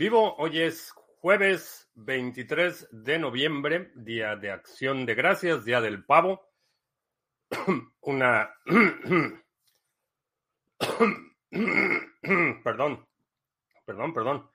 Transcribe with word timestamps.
Vivo, 0.00 0.34
hoy 0.38 0.62
es 0.62 0.92
jueves 0.92 1.90
23 1.94 2.88
de 2.90 3.18
noviembre, 3.18 3.92
día 3.94 4.34
de 4.34 4.50
acción 4.50 5.04
de 5.04 5.14
gracias, 5.14 5.66
día 5.66 5.82
del 5.82 6.06
pavo. 6.06 6.48
Una... 8.00 8.50
perdón, 12.64 13.06
perdón, 13.84 14.14
perdón. 14.14 14.50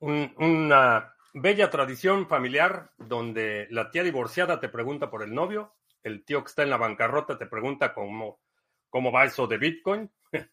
Un- 0.00 0.34
una 0.36 1.14
bella 1.32 1.70
tradición 1.70 2.28
familiar 2.28 2.92
donde 2.98 3.68
la 3.70 3.90
tía 3.90 4.02
divorciada 4.02 4.60
te 4.60 4.68
pregunta 4.68 5.08
por 5.08 5.22
el 5.22 5.34
novio, 5.34 5.76
el 6.02 6.26
tío 6.26 6.44
que 6.44 6.48
está 6.48 6.62
en 6.62 6.68
la 6.68 6.76
bancarrota 6.76 7.38
te 7.38 7.46
pregunta 7.46 7.94
cómo, 7.94 8.42
cómo 8.90 9.10
va 9.10 9.24
eso 9.24 9.46
de 9.46 9.56
Bitcoin. 9.56 10.12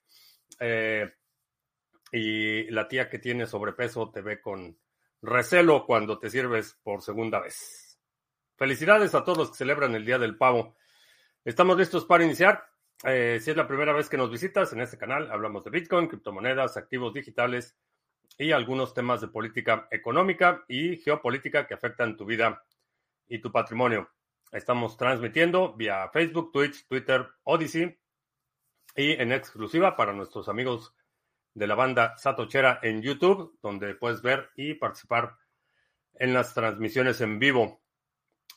Eh, 0.61 1.11
y 2.11 2.69
la 2.71 2.87
tía 2.87 3.09
que 3.09 3.19
tiene 3.19 3.45
sobrepeso 3.45 4.09
te 4.11 4.21
ve 4.21 4.41
con 4.41 4.77
recelo 5.21 5.85
cuando 5.85 6.19
te 6.19 6.29
sirves 6.29 6.77
por 6.83 7.01
segunda 7.01 7.39
vez. 7.39 7.99
Felicidades 8.55 9.13
a 9.15 9.23
todos 9.23 9.37
los 9.37 9.51
que 9.51 9.57
celebran 9.57 9.95
el 9.95 10.05
Día 10.05 10.17
del 10.17 10.37
Pavo. 10.37 10.75
Estamos 11.43 11.77
listos 11.77 12.05
para 12.05 12.23
iniciar. 12.23 12.65
Eh, 13.03 13.39
si 13.41 13.51
es 13.51 13.57
la 13.57 13.67
primera 13.67 13.93
vez 13.93 14.09
que 14.09 14.17
nos 14.17 14.31
visitas 14.31 14.73
en 14.73 14.81
este 14.81 14.97
canal, 14.97 15.31
hablamos 15.31 15.63
de 15.63 15.69
Bitcoin, 15.69 16.07
criptomonedas, 16.07 16.77
activos 16.77 17.13
digitales 17.13 17.77
y 18.37 18.51
algunos 18.51 18.93
temas 18.93 19.21
de 19.21 19.27
política 19.27 19.87
económica 19.91 20.63
y 20.67 20.97
geopolítica 20.97 21.67
que 21.67 21.75
afectan 21.75 22.17
tu 22.17 22.25
vida 22.25 22.63
y 23.27 23.39
tu 23.39 23.51
patrimonio. 23.51 24.09
Estamos 24.51 24.97
transmitiendo 24.97 25.73
vía 25.75 26.09
Facebook, 26.11 26.51
Twitch, 26.51 26.87
Twitter, 26.87 27.27
Odyssey 27.43 27.97
y 28.95 29.11
en 29.11 29.31
exclusiva 29.31 29.95
para 29.95 30.13
nuestros 30.13 30.49
amigos 30.49 30.95
de 31.57 31.65
la 31.65 31.73
banda 31.73 32.15
Satochera 32.17 32.79
en 32.83 33.01
YouTube, 33.01 33.57
donde 33.63 33.95
puedes 33.95 34.21
ver 34.21 34.51
y 34.55 34.75
participar 34.75 35.35
en 36.13 36.31
las 36.31 36.53
transmisiones 36.53 37.19
en 37.21 37.39
vivo. 37.39 37.81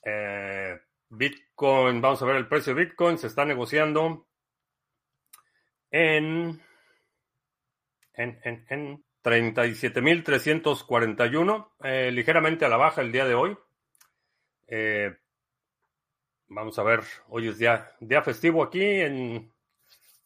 Eh, 0.04 0.78
Bitcoin, 1.08 2.02
vamos 2.02 2.20
a 2.20 2.26
ver 2.26 2.36
el 2.36 2.46
precio 2.46 2.74
de 2.74 2.84
Bitcoin, 2.84 3.16
se 3.16 3.28
está 3.28 3.46
negociando 3.46 4.26
en, 5.90 6.60
en, 8.12 8.38
en, 8.44 8.66
en 8.68 9.02
37.341, 9.24 11.70
eh, 11.82 12.10
ligeramente 12.12 12.66
a 12.66 12.68
la 12.68 12.76
baja 12.76 13.00
el 13.00 13.12
día 13.12 13.24
de 13.24 13.34
hoy. 13.34 13.56
Eh, 14.68 15.16
vamos 16.48 16.78
a 16.78 16.82
ver, 16.82 17.00
hoy 17.28 17.48
es 17.48 17.56
día, 17.56 17.92
día 17.98 18.20
festivo 18.20 18.62
aquí, 18.62 19.00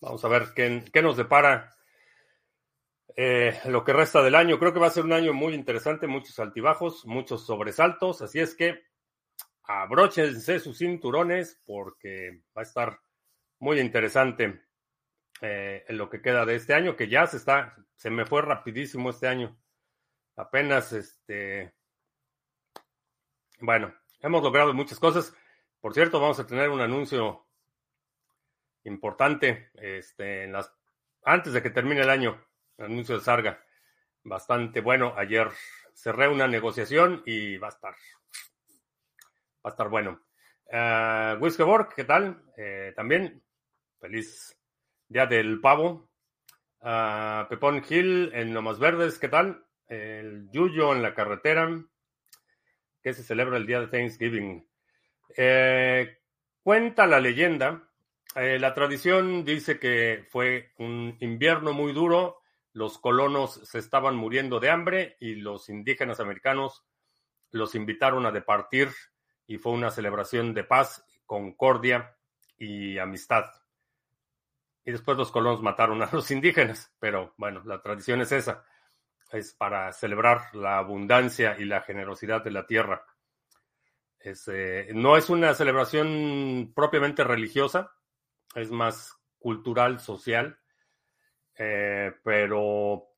vamos 0.00 0.24
a 0.24 0.28
ver 0.28 0.48
qué, 0.56 0.82
qué 0.92 1.02
nos 1.02 1.16
depara 1.16 1.70
eh, 3.16 3.60
lo 3.66 3.84
que 3.84 3.92
resta 3.92 4.22
del 4.22 4.34
año. 4.34 4.58
Creo 4.58 4.72
que 4.72 4.80
va 4.80 4.88
a 4.88 4.90
ser 4.90 5.04
un 5.04 5.12
año 5.12 5.32
muy 5.32 5.54
interesante, 5.54 6.06
muchos 6.06 6.38
altibajos, 6.38 7.06
muchos 7.06 7.46
sobresaltos, 7.46 8.22
así 8.22 8.40
es 8.40 8.54
que 8.54 8.82
abróchense 9.66 10.58
sus 10.60 10.78
cinturones 10.78 11.60
porque 11.64 12.42
va 12.56 12.62
a 12.62 12.64
estar 12.64 13.00
muy 13.60 13.80
interesante 13.80 14.62
eh, 15.40 15.84
lo 15.88 16.10
que 16.10 16.20
queda 16.20 16.44
de 16.44 16.56
este 16.56 16.74
año, 16.74 16.96
que 16.96 17.08
ya 17.08 17.26
se 17.26 17.38
está, 17.38 17.76
se 17.96 18.10
me 18.10 18.26
fue 18.26 18.42
rapidísimo 18.42 19.10
este 19.10 19.28
año. 19.28 19.56
Apenas, 20.36 20.92
este, 20.92 21.72
bueno, 23.60 23.94
hemos 24.20 24.42
logrado 24.42 24.74
muchas 24.74 24.98
cosas. 24.98 25.34
Por 25.80 25.94
cierto, 25.94 26.20
vamos 26.20 26.40
a 26.40 26.46
tener 26.46 26.70
un 26.70 26.80
anuncio 26.80 27.46
importante, 28.84 29.70
este, 29.74 30.50
antes 31.22 31.52
de 31.52 31.62
que 31.62 31.70
termine 31.70 32.02
el 32.02 32.10
año, 32.10 32.44
anuncio 32.78 33.16
de 33.16 33.24
Sarga, 33.24 33.64
bastante 34.22 34.80
bueno. 34.80 35.14
Ayer 35.16 35.48
cerré 35.94 36.28
una 36.28 36.46
negociación 36.46 37.22
y 37.26 37.56
va 37.58 37.68
a 37.68 37.70
estar, 37.70 37.94
va 39.64 39.64
a 39.64 39.68
estar 39.70 39.88
bueno. 39.88 40.20
Uh, 40.66 41.42
Wiskeborg, 41.42 41.94
¿qué 41.94 42.04
tal? 42.04 42.42
Eh, 42.56 42.92
también, 42.96 43.42
feliz 44.00 44.58
Día 45.08 45.26
del 45.26 45.60
Pavo. 45.60 46.08
Uh, 46.80 47.48
Pepón 47.48 47.82
Gil 47.82 48.30
en 48.34 48.52
Lomas 48.52 48.78
Verdes, 48.78 49.18
¿qué 49.18 49.28
tal? 49.28 49.64
El 49.86 50.50
Yuyo 50.50 50.94
en 50.94 51.02
la 51.02 51.14
carretera, 51.14 51.68
que 53.02 53.12
se 53.12 53.22
celebra 53.22 53.56
el 53.56 53.66
día 53.66 53.80
de 53.80 53.86
Thanksgiving. 53.86 54.66
Eh, 55.36 56.18
cuenta 56.62 57.06
la 57.06 57.20
leyenda, 57.20 57.88
eh, 58.34 58.58
la 58.58 58.74
tradición 58.74 59.44
dice 59.44 59.78
que 59.78 60.26
fue 60.30 60.72
un 60.78 61.16
invierno 61.20 61.72
muy 61.72 61.92
duro, 61.92 62.42
los 62.74 62.98
colonos 62.98 63.60
se 63.62 63.78
estaban 63.78 64.16
muriendo 64.16 64.58
de 64.58 64.68
hambre 64.68 65.16
y 65.20 65.36
los 65.36 65.68
indígenas 65.68 66.18
americanos 66.18 66.84
los 67.52 67.76
invitaron 67.76 68.26
a 68.26 68.32
departir 68.32 68.90
y 69.46 69.58
fue 69.58 69.72
una 69.72 69.90
celebración 69.90 70.54
de 70.54 70.64
paz, 70.64 71.04
concordia 71.24 72.16
y 72.58 72.98
amistad. 72.98 73.44
Y 74.84 74.90
después 74.90 75.16
los 75.16 75.30
colonos 75.30 75.62
mataron 75.62 76.02
a 76.02 76.10
los 76.12 76.30
indígenas, 76.32 76.92
pero 76.98 77.32
bueno, 77.36 77.62
la 77.64 77.80
tradición 77.80 78.20
es 78.20 78.32
esa, 78.32 78.64
es 79.30 79.54
para 79.54 79.92
celebrar 79.92 80.52
la 80.52 80.78
abundancia 80.78 81.56
y 81.56 81.66
la 81.66 81.80
generosidad 81.82 82.42
de 82.42 82.50
la 82.50 82.66
tierra. 82.66 83.06
Eh, 84.18 84.90
no 84.94 85.16
es 85.16 85.30
una 85.30 85.54
celebración 85.54 86.72
propiamente 86.74 87.22
religiosa, 87.22 87.92
es 88.56 88.72
más 88.72 89.16
cultural, 89.38 90.00
social, 90.00 90.58
eh, 91.56 92.12
pero 92.22 93.10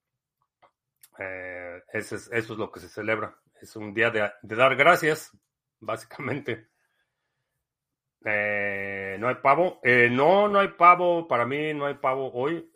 eh, 1.18 1.82
eso, 1.92 2.16
es, 2.16 2.30
eso, 2.32 2.52
es, 2.52 2.58
lo 2.58 2.70
que 2.70 2.80
se 2.80 2.88
celebra. 2.88 3.36
Es 3.60 3.74
un 3.76 3.94
día 3.94 4.10
de, 4.10 4.30
dar 4.42 4.76
gracias, 4.76 5.36
básicamente. 5.80 6.68
Eh, 8.24 9.16
no 9.18 9.28
hay 9.28 9.36
pavo. 9.36 9.80
No, 10.10 10.48
no 10.48 10.58
hay 10.58 10.68
pavo. 10.68 11.26
Para 11.28 11.46
mí 11.46 11.72
no 11.74 11.86
hay 11.86 11.94
pavo 11.94 12.32
hoy. 12.32 12.72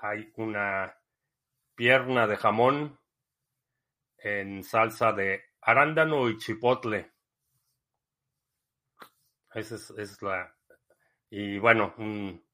Hay 0.00 0.32
una 0.36 0.96
pierna 1.74 2.26
de 2.26 2.36
jamón 2.36 2.98
en 4.18 4.64
salsa 4.64 5.12
de 5.12 5.42
arándano 5.60 6.28
y 6.28 6.38
chipotle. 6.38 7.12
Esa 9.54 9.76
es, 9.76 9.90
es 9.90 10.22
la. 10.22 10.54
Y 11.30 11.58
bueno, 11.58 11.94
un, 11.98 12.45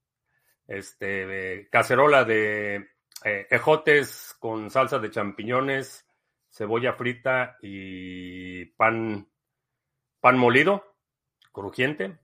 este, 0.67 1.69
cacerola 1.71 2.25
de 2.25 2.77
eh, 3.25 3.47
ejotes 3.51 4.37
con 4.39 4.71
salsa 4.71 4.99
de 4.99 5.11
champiñones, 5.11 6.07
cebolla 6.51 6.93
frita 6.95 7.57
y 7.63 8.65
pan, 8.67 9.29
pan 10.21 10.39
molido, 10.39 10.97
crujiente, 11.53 12.19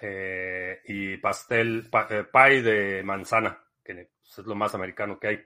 eh, 0.00 0.80
y 0.84 1.16
pastel, 1.16 1.88
pa, 1.90 2.06
eh, 2.10 2.24
pie 2.24 2.62
de 2.62 3.02
manzana, 3.02 3.62
que 3.82 4.10
es 4.22 4.38
lo 4.38 4.54
más 4.54 4.74
americano 4.74 5.18
que 5.18 5.28
hay, 5.28 5.44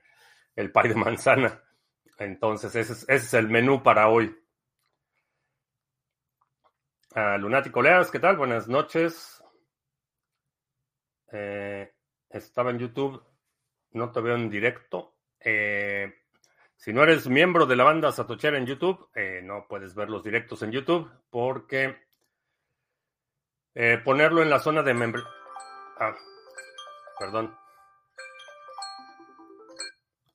el 0.57 0.73
pie 0.73 0.89
de 0.89 0.95
manzana. 0.95 1.63
Entonces, 2.19 2.75
ese 2.75 3.05
es, 3.09 3.35
el 3.35 3.49
menú 3.49 3.83
para 3.83 4.09
hoy. 4.09 4.37
Uh, 7.17 7.39
Lunático 7.39 7.83
Leas, 7.83 8.11
¿qué 8.11 8.21
tal? 8.21 8.37
Buenas 8.37 8.69
noches. 8.69 9.43
Eh, 11.33 11.91
estaba 12.31 12.71
en 12.71 12.79
YouTube, 12.79 13.23
no 13.93 14.13
te 14.13 14.21
veo 14.21 14.37
en 14.37 14.49
directo. 14.51 15.17
Eh, 15.41 16.15
si 16.77 16.93
no 16.93 17.03
eres 17.03 17.29
miembro 17.29 17.67
de 17.67 17.77
la 17.77 17.85
banda 17.85 18.13
Satochera 18.13 18.57
en 18.57 18.67
YouTube, 18.67 19.09
eh, 19.15 19.41
no 19.43 19.67
puedes 19.69 19.95
ver 19.95 20.09
los 20.09 20.23
directos 20.23 20.63
en 20.63 20.73
YouTube 20.73 21.11
porque 21.29 21.97
eh, 23.75 23.99
ponerlo 24.03 24.43
en 24.43 24.51
la 24.51 24.61
zona 24.61 24.83
de 24.83 24.95
membresía. 24.95 25.31
Ah, 25.99 26.17
perdón. 27.19 27.57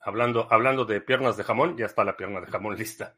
Hablando, 0.02 0.48
hablando 0.52 0.86
de 0.86 1.02
piernas 1.02 1.36
de 1.36 1.44
jamón, 1.44 1.78
ya 1.78 1.88
está 1.88 2.04
la 2.04 2.16
pierna 2.16 2.42
de 2.42 2.48
jamón 2.48 2.76
lista. 2.78 3.16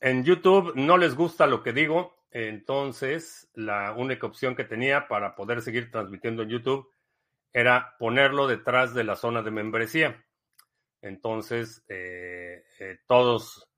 En 0.00 0.24
YouTube 0.24 0.72
no 0.76 0.96
les 0.96 1.14
gusta 1.14 1.46
lo 1.46 1.62
que 1.62 1.72
digo, 1.72 2.17
entonces, 2.30 3.50
la 3.54 3.92
única 3.92 4.26
opción 4.26 4.54
que 4.54 4.64
tenía 4.64 5.08
para 5.08 5.34
poder 5.34 5.62
seguir 5.62 5.90
transmitiendo 5.90 6.42
en 6.42 6.50
YouTube 6.50 6.90
era 7.52 7.96
ponerlo 7.98 8.46
detrás 8.46 8.94
de 8.94 9.04
la 9.04 9.16
zona 9.16 9.42
de 9.42 9.50
membresía. 9.50 10.24
Entonces, 11.00 11.84
eh, 11.88 12.64
eh, 12.80 12.98
todos, 13.06 13.68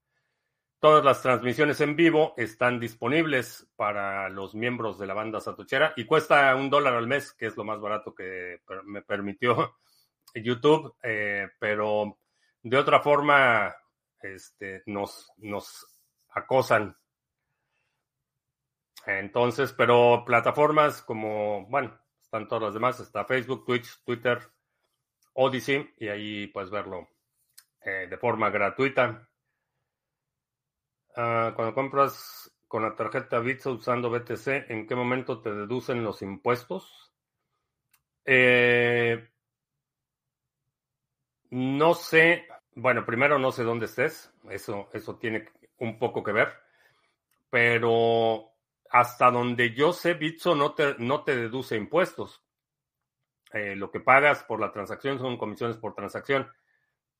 todas 0.80 1.04
las 1.04 1.22
transmisiones 1.22 1.80
en 1.80 1.94
vivo 1.94 2.34
están 2.36 2.80
disponibles 2.80 3.70
para 3.76 4.28
los 4.28 4.54
miembros 4.54 4.98
de 4.98 5.06
la 5.06 5.14
banda 5.14 5.40
Satochera 5.40 5.92
y 5.96 6.06
cuesta 6.06 6.54
un 6.56 6.70
dólar 6.70 6.94
al 6.94 7.06
mes, 7.06 7.32
que 7.32 7.46
es 7.46 7.56
lo 7.56 7.64
más 7.64 7.80
barato 7.80 8.14
que 8.14 8.60
me 8.84 9.02
permitió 9.02 9.76
YouTube, 10.34 10.96
eh, 11.02 11.48
pero 11.60 12.18
de 12.62 12.76
otra 12.76 13.00
forma 13.00 13.74
este, 14.20 14.82
nos, 14.86 15.30
nos 15.36 15.86
acosan 16.30 16.96
entonces, 19.06 19.72
pero 19.72 20.24
plataformas 20.24 21.02
como, 21.02 21.66
bueno, 21.66 21.98
están 22.22 22.46
todas 22.48 22.64
las 22.64 22.74
demás, 22.74 23.00
está 23.00 23.24
Facebook, 23.24 23.64
Twitch, 23.64 24.02
Twitter, 24.04 24.40
Odyssey 25.34 25.94
y 25.98 26.08
ahí 26.08 26.46
puedes 26.48 26.70
verlo 26.70 27.08
eh, 27.82 28.06
de 28.08 28.16
forma 28.18 28.50
gratuita. 28.50 29.28
Ah, 31.16 31.52
cuando 31.56 31.74
compras 31.74 32.52
con 32.68 32.82
la 32.82 32.94
tarjeta 32.94 33.40
Visa 33.40 33.70
usando 33.70 34.10
BTC, 34.10 34.70
¿en 34.70 34.86
qué 34.86 34.94
momento 34.94 35.40
te 35.40 35.50
deducen 35.52 36.04
los 36.04 36.22
impuestos? 36.22 37.12
Eh, 38.24 39.28
no 41.50 41.94
sé, 41.94 42.46
bueno, 42.76 43.04
primero 43.04 43.38
no 43.38 43.50
sé 43.50 43.64
dónde 43.64 43.86
estés, 43.86 44.32
eso, 44.50 44.88
eso 44.92 45.16
tiene 45.16 45.48
un 45.78 45.98
poco 45.98 46.22
que 46.22 46.30
ver, 46.32 46.52
pero 47.50 48.49
hasta 48.90 49.30
donde 49.30 49.72
yo 49.72 49.92
sé, 49.92 50.14
Bitso 50.14 50.54
no 50.54 50.74
te, 50.74 51.36
deduce 51.36 51.76
impuestos. 51.76 52.42
Eh, 53.52 53.76
lo 53.76 53.90
que 53.90 54.00
pagas 54.00 54.44
por 54.44 54.60
la 54.60 54.72
transacción 54.72 55.18
son 55.18 55.38
comisiones 55.38 55.76
por 55.76 55.94
transacción, 55.94 56.50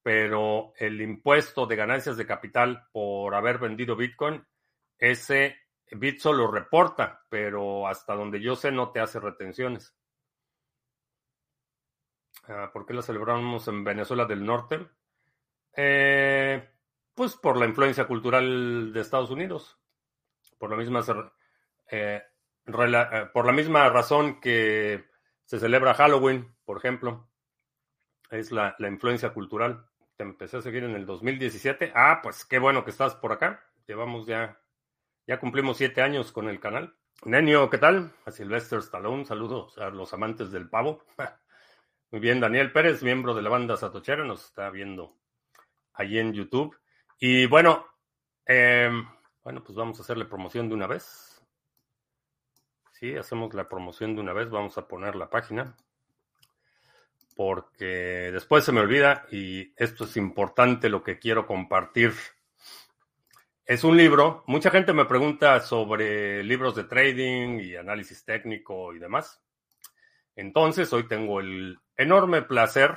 pero 0.03 0.73
el 0.77 1.01
impuesto 1.01 1.67
de 1.67 1.77
ganancias 1.77 2.17
de 2.17 2.27
capital 2.27 2.89
por 2.93 3.35
haber 3.35 3.59
vendido 3.59 3.97
Bitcoin, 3.97 4.45
ese 4.99 5.57
Bitso 5.93 6.33
lo 6.33 6.51
reporta, 6.51 7.25
pero 7.29 7.87
hasta 7.87 8.15
donde 8.15 8.41
yo 8.41 8.57
sé 8.57 8.71
no 8.73 8.91
te 8.91 9.01
hace 9.01 9.21
retenciones. 9.21 9.95
Ah, 12.49 12.71
¿Por 12.73 12.85
qué 12.85 12.95
la 12.95 13.03
celebramos 13.03 13.67
en 13.69 13.85
Venezuela 13.85 14.25
del 14.25 14.45
Norte? 14.45 14.89
Eh, 15.77 16.69
pues 17.15 17.37
por 17.37 17.57
la 17.57 17.67
influencia 17.67 18.07
cultural 18.07 18.93
de 18.93 19.01
Estados 19.01 19.31
Unidos. 19.31 19.79
Por 20.59 20.71
la 20.71 20.77
misma, 20.77 21.03
eh, 21.91 22.23
eh, 22.67 23.27
por 23.33 23.47
la 23.47 23.53
misma 23.53 23.89
razón 23.89 24.41
que 24.41 25.05
se 25.45 25.59
celebra 25.59 25.95
Halloween, 25.95 26.55
por 26.65 26.79
ejemplo. 26.79 27.29
Es 28.31 28.53
la, 28.53 28.77
influencia 28.79 29.33
cultural. 29.33 29.87
Te 30.17 30.23
empecé 30.23 30.59
a 30.59 30.63
seguir 30.63 30.85
en 30.85 30.95
el 30.95 31.07
2017. 31.07 31.93
Ah, 31.95 32.21
pues 32.23 32.45
qué 32.45 32.59
bueno 32.59 32.85
que 32.85 32.91
estás 32.91 33.17
por 33.17 33.33
acá. 33.33 33.65
Llevamos 33.87 34.27
ya, 34.27 34.61
ya 35.27 35.41
cumplimos 35.41 35.79
siete 35.79 36.03
años 36.03 36.31
con 36.31 36.49
el 36.49 36.61
canal. 36.61 36.95
Nenio, 37.25 37.69
¿qué 37.69 37.79
tal? 37.79 38.13
A 38.25 38.31
Sylvester 38.31 38.79
Stallone, 38.79 39.25
saludos 39.25 39.77
a 39.79 39.91
los 39.91 40.13
amantes 40.15 40.53
del 40.53 40.71
pavo. 40.71 41.05
Muy 42.13 42.21
bien, 42.21 42.41
Daniel 42.41 42.73
Pérez, 42.73 43.03
miembro 43.03 43.35
de 43.35 43.43
la 43.43 43.51
banda 43.51 43.77
Satochera, 43.77 44.25
nos 44.25 44.47
está 44.47 44.71
viendo 44.71 45.17
allí 45.93 46.19
en 46.19 46.33
YouTube. 46.33 46.77
Y 47.19 47.47
bueno, 47.47 47.87
em, 48.47 49.07
bueno, 49.43 49.63
pues 49.63 49.77
vamos 49.77 49.99
a 49.99 50.03
hacerle 50.03 50.25
promoción 50.25 50.69
de 50.69 50.75
una 50.75 50.87
vez. 50.87 51.30
Sí, 53.01 53.17
hacemos 53.17 53.55
la 53.55 53.67
promoción 53.67 54.15
de 54.15 54.21
una 54.21 54.35
vez. 54.35 54.51
Vamos 54.51 54.77
a 54.77 54.87
poner 54.87 55.17
la 55.17 55.31
página. 55.31 55.75
Porque 57.35 58.31
después 58.31 58.63
se 58.63 58.73
me 58.73 58.81
olvida 58.81 59.27
y 59.31 59.73
esto 59.83 60.05
es 60.05 60.19
importante 60.19 60.91
lo 60.91 61.03
que 61.03 61.19
quiero 61.19 61.47
compartir. 61.47 62.13
Es 63.65 63.85
un 63.85 63.97
libro. 63.97 64.45
Mucha 64.47 64.71
gente 64.71 64.93
me 64.93 65.07
pregunta 65.07 65.61
sobre 65.61 66.45
libros 66.45 66.77
de 66.77 66.85
trading 66.85 67.61
y 67.61 67.75
análisis 67.75 68.23
técnico 68.23 68.93
y 68.95 68.99
demás. 68.99 69.41
Entonces, 70.37 70.93
hoy 70.93 71.09
tengo 71.09 71.41
el 71.41 71.79
enorme 71.97 72.43
placer 72.43 72.97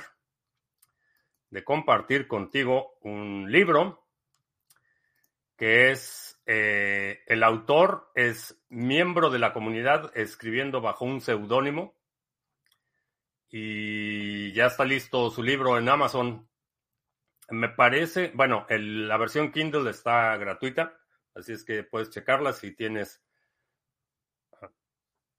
de 1.48 1.64
compartir 1.64 2.28
contigo 2.28 2.98
un 3.00 3.50
libro 3.50 4.03
que 5.56 5.90
es 5.90 6.40
eh, 6.46 7.22
el 7.26 7.42
autor 7.42 8.10
es 8.14 8.62
miembro 8.68 9.30
de 9.30 9.38
la 9.38 9.52
comunidad 9.52 10.10
escribiendo 10.14 10.80
bajo 10.80 11.04
un 11.04 11.20
seudónimo 11.20 11.96
y 13.48 14.52
ya 14.52 14.66
está 14.66 14.84
listo 14.84 15.30
su 15.30 15.42
libro 15.42 15.78
en 15.78 15.88
Amazon. 15.88 16.48
Me 17.50 17.68
parece, 17.68 18.32
bueno, 18.34 18.66
la 18.68 19.16
versión 19.16 19.52
Kindle 19.52 19.90
está 19.90 20.36
gratuita, 20.36 20.98
así 21.34 21.52
es 21.52 21.64
que 21.64 21.84
puedes 21.84 22.10
checarla 22.10 22.52
si 22.52 22.74
tienes... 22.74 23.22
Ah, 24.60 24.70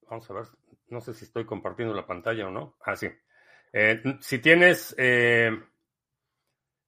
vamos 0.08 0.30
a 0.30 0.34
ver, 0.34 0.46
no 0.88 1.00
sé 1.00 1.12
si 1.14 1.24
estoy 1.24 1.44
compartiendo 1.44 1.94
la 1.94 2.06
pantalla 2.06 2.46
o 2.46 2.50
no. 2.50 2.76
Ah, 2.80 2.96
sí. 2.96 3.08
Eh, 3.72 4.02
si 4.20 4.38
tienes 4.38 4.94
eh, 4.96 5.50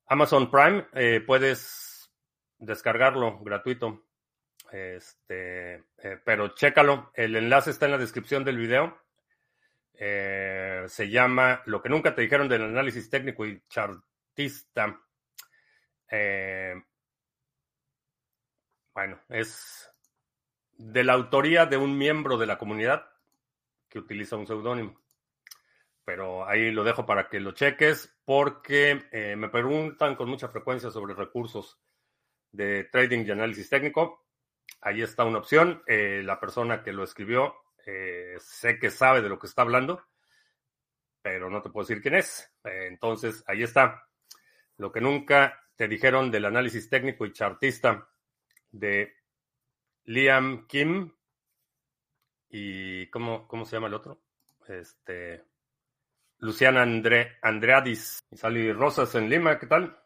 Amazon 0.06 0.50
Prime, 0.50 0.86
puedes 1.26 1.87
descargarlo 2.58 3.38
gratuito. 3.40 4.04
Este, 4.70 5.76
eh, 5.98 6.20
pero 6.24 6.48
chécalo. 6.54 7.10
El 7.14 7.36
enlace 7.36 7.70
está 7.70 7.86
en 7.86 7.92
la 7.92 7.98
descripción 7.98 8.44
del 8.44 8.58
video. 8.58 8.98
Eh, 9.94 10.84
se 10.86 11.08
llama 11.08 11.62
Lo 11.66 11.82
que 11.82 11.88
nunca 11.88 12.14
te 12.14 12.22
dijeron 12.22 12.48
del 12.48 12.62
análisis 12.62 13.08
técnico 13.10 13.46
y 13.46 13.62
chartista. 13.68 15.00
Eh, 16.10 16.74
bueno, 18.94 19.20
es 19.28 19.90
de 20.72 21.04
la 21.04 21.14
autoría 21.14 21.66
de 21.66 21.76
un 21.76 21.96
miembro 21.96 22.38
de 22.38 22.46
la 22.46 22.58
comunidad 22.58 23.08
que 23.88 23.98
utiliza 23.98 24.36
un 24.36 24.46
seudónimo. 24.46 25.00
Pero 26.04 26.48
ahí 26.48 26.70
lo 26.70 26.84
dejo 26.84 27.04
para 27.04 27.28
que 27.28 27.40
lo 27.40 27.52
cheques 27.52 28.16
porque 28.24 29.34
me 29.36 29.48
preguntan 29.50 30.16
con 30.16 30.28
mucha 30.28 30.48
frecuencia 30.48 30.90
sobre 30.90 31.14
recursos 31.14 31.78
de 32.52 32.84
trading 32.84 33.24
y 33.26 33.30
análisis 33.30 33.68
técnico. 33.68 34.26
Ahí 34.80 35.02
está 35.02 35.24
una 35.24 35.38
opción. 35.38 35.82
Eh, 35.86 36.22
la 36.24 36.38
persona 36.38 36.82
que 36.82 36.92
lo 36.92 37.04
escribió 37.04 37.54
eh, 37.86 38.36
sé 38.38 38.78
que 38.78 38.90
sabe 38.90 39.22
de 39.22 39.28
lo 39.28 39.38
que 39.38 39.46
está 39.46 39.62
hablando, 39.62 40.02
pero 41.22 41.48
no 41.48 41.62
te 41.62 41.70
puedo 41.70 41.86
decir 41.86 42.02
quién 42.02 42.14
es. 42.14 42.52
Eh, 42.64 42.86
entonces, 42.88 43.42
ahí 43.46 43.62
está. 43.62 44.04
Lo 44.76 44.92
que 44.92 45.00
nunca 45.00 45.64
te 45.74 45.88
dijeron 45.88 46.30
del 46.30 46.44
análisis 46.44 46.88
técnico 46.88 47.24
y 47.24 47.32
chartista 47.32 48.08
de 48.70 49.14
Liam 50.04 50.66
Kim 50.66 51.12
y 52.50 53.06
¿cómo, 53.08 53.46
cómo 53.46 53.64
se 53.64 53.76
llama 53.76 53.88
el 53.88 53.94
otro? 53.94 54.20
Este 54.66 55.44
Luciana 56.38 56.82
Andre, 56.82 57.38
Andreadis 57.42 58.20
y 58.30 58.36
Sally 58.36 58.72
Rosas 58.72 59.14
en 59.14 59.28
Lima, 59.28 59.58
¿qué 59.58 59.66
tal? 59.66 59.98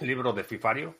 El 0.00 0.06
libro 0.06 0.32
de 0.32 0.44
Fifario. 0.44 0.96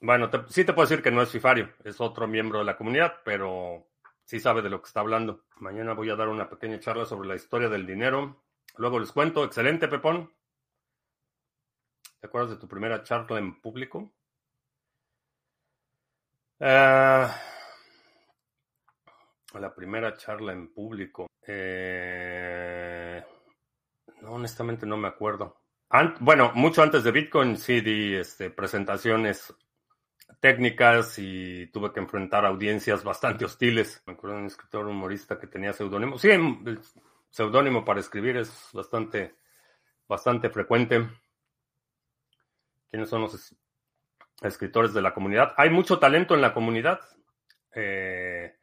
Bueno, 0.00 0.30
sí 0.48 0.64
te 0.64 0.72
puedo 0.74 0.86
decir 0.86 1.02
que 1.02 1.10
no 1.10 1.22
es 1.22 1.30
Fifario, 1.30 1.72
es 1.82 2.00
otro 2.00 2.26
miembro 2.26 2.58
de 2.58 2.66
la 2.66 2.76
comunidad, 2.76 3.20
pero 3.24 3.86
sí 4.24 4.38
sabe 4.38 4.60
de 4.60 4.68
lo 4.68 4.82
que 4.82 4.88
está 4.88 5.00
hablando. 5.00 5.44
Mañana 5.56 5.94
voy 5.94 6.10
a 6.10 6.16
dar 6.16 6.28
una 6.28 6.50
pequeña 6.50 6.78
charla 6.78 7.06
sobre 7.06 7.28
la 7.28 7.36
historia 7.36 7.68
del 7.68 7.86
dinero. 7.86 8.42
Luego 8.76 8.98
les 8.98 9.12
cuento. 9.12 9.44
Excelente, 9.44 9.88
Pepón. 9.88 10.30
¿Te 12.20 12.26
acuerdas 12.26 12.50
de 12.50 12.56
tu 12.56 12.68
primera 12.68 13.02
charla 13.02 13.38
en 13.38 13.60
público? 13.60 14.12
Ah, 16.60 17.34
la 19.60 19.74
primera 19.74 20.16
charla 20.16 20.52
en 20.52 20.72
público. 20.72 21.26
Eh, 21.46 23.22
no, 24.22 24.32
honestamente 24.32 24.86
no 24.86 24.96
me 24.96 25.08
acuerdo. 25.08 25.63
Bueno, 26.20 26.50
mucho 26.54 26.82
antes 26.82 27.04
de 27.04 27.12
Bitcoin 27.12 27.56
sí 27.56 27.80
di 27.80 28.16
este, 28.16 28.50
presentaciones 28.50 29.54
técnicas 30.40 31.18
y 31.18 31.68
tuve 31.68 31.92
que 31.92 32.00
enfrentar 32.00 32.44
audiencias 32.44 33.04
bastante 33.04 33.44
hostiles. 33.44 34.02
Me 34.06 34.14
acuerdo 34.14 34.36
de 34.36 34.42
un 34.42 34.48
escritor 34.48 34.86
humorista 34.86 35.38
que 35.38 35.46
tenía 35.46 35.72
seudónimo. 35.72 36.18
Sí, 36.18 36.30
el 36.30 36.80
seudónimo 37.30 37.84
para 37.84 38.00
escribir 38.00 38.36
es 38.38 38.70
bastante, 38.72 39.36
bastante 40.08 40.50
frecuente. 40.50 41.08
¿Quiénes 42.90 43.08
son 43.08 43.22
los 43.22 43.54
escritores 44.42 44.94
de 44.94 45.02
la 45.02 45.14
comunidad? 45.14 45.54
Hay 45.56 45.70
mucho 45.70 45.98
talento 46.00 46.34
en 46.34 46.40
la 46.40 46.52
comunidad. 46.52 47.00
Eh, 47.72 48.56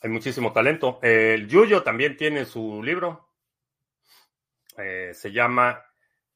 hay 0.00 0.10
muchísimo 0.10 0.52
talento. 0.52 0.98
El 1.02 1.46
Yuyo 1.46 1.84
también 1.84 2.16
tiene 2.16 2.44
su 2.44 2.82
libro. 2.82 3.28
Eh, 4.76 5.12
se 5.14 5.30
llama 5.30 5.80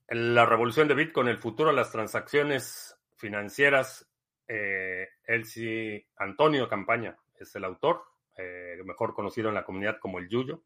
La 0.08 0.46
revolución 0.46 0.86
de 0.86 0.94
Bitcoin, 0.94 1.26
el 1.28 1.38
futuro 1.38 1.70
de 1.70 1.76
las 1.76 1.90
transacciones 1.90 2.96
financieras 3.16 4.08
eh, 4.46 5.08
Elsie 5.24 6.06
Antonio 6.16 6.68
Campaña 6.68 7.16
es 7.38 7.54
el 7.56 7.64
autor, 7.64 8.04
eh, 8.36 8.80
mejor 8.84 9.14
conocido 9.14 9.48
en 9.48 9.56
la 9.56 9.64
comunidad 9.64 9.98
como 9.98 10.18
el 10.18 10.28
Yuyo. 10.28 10.62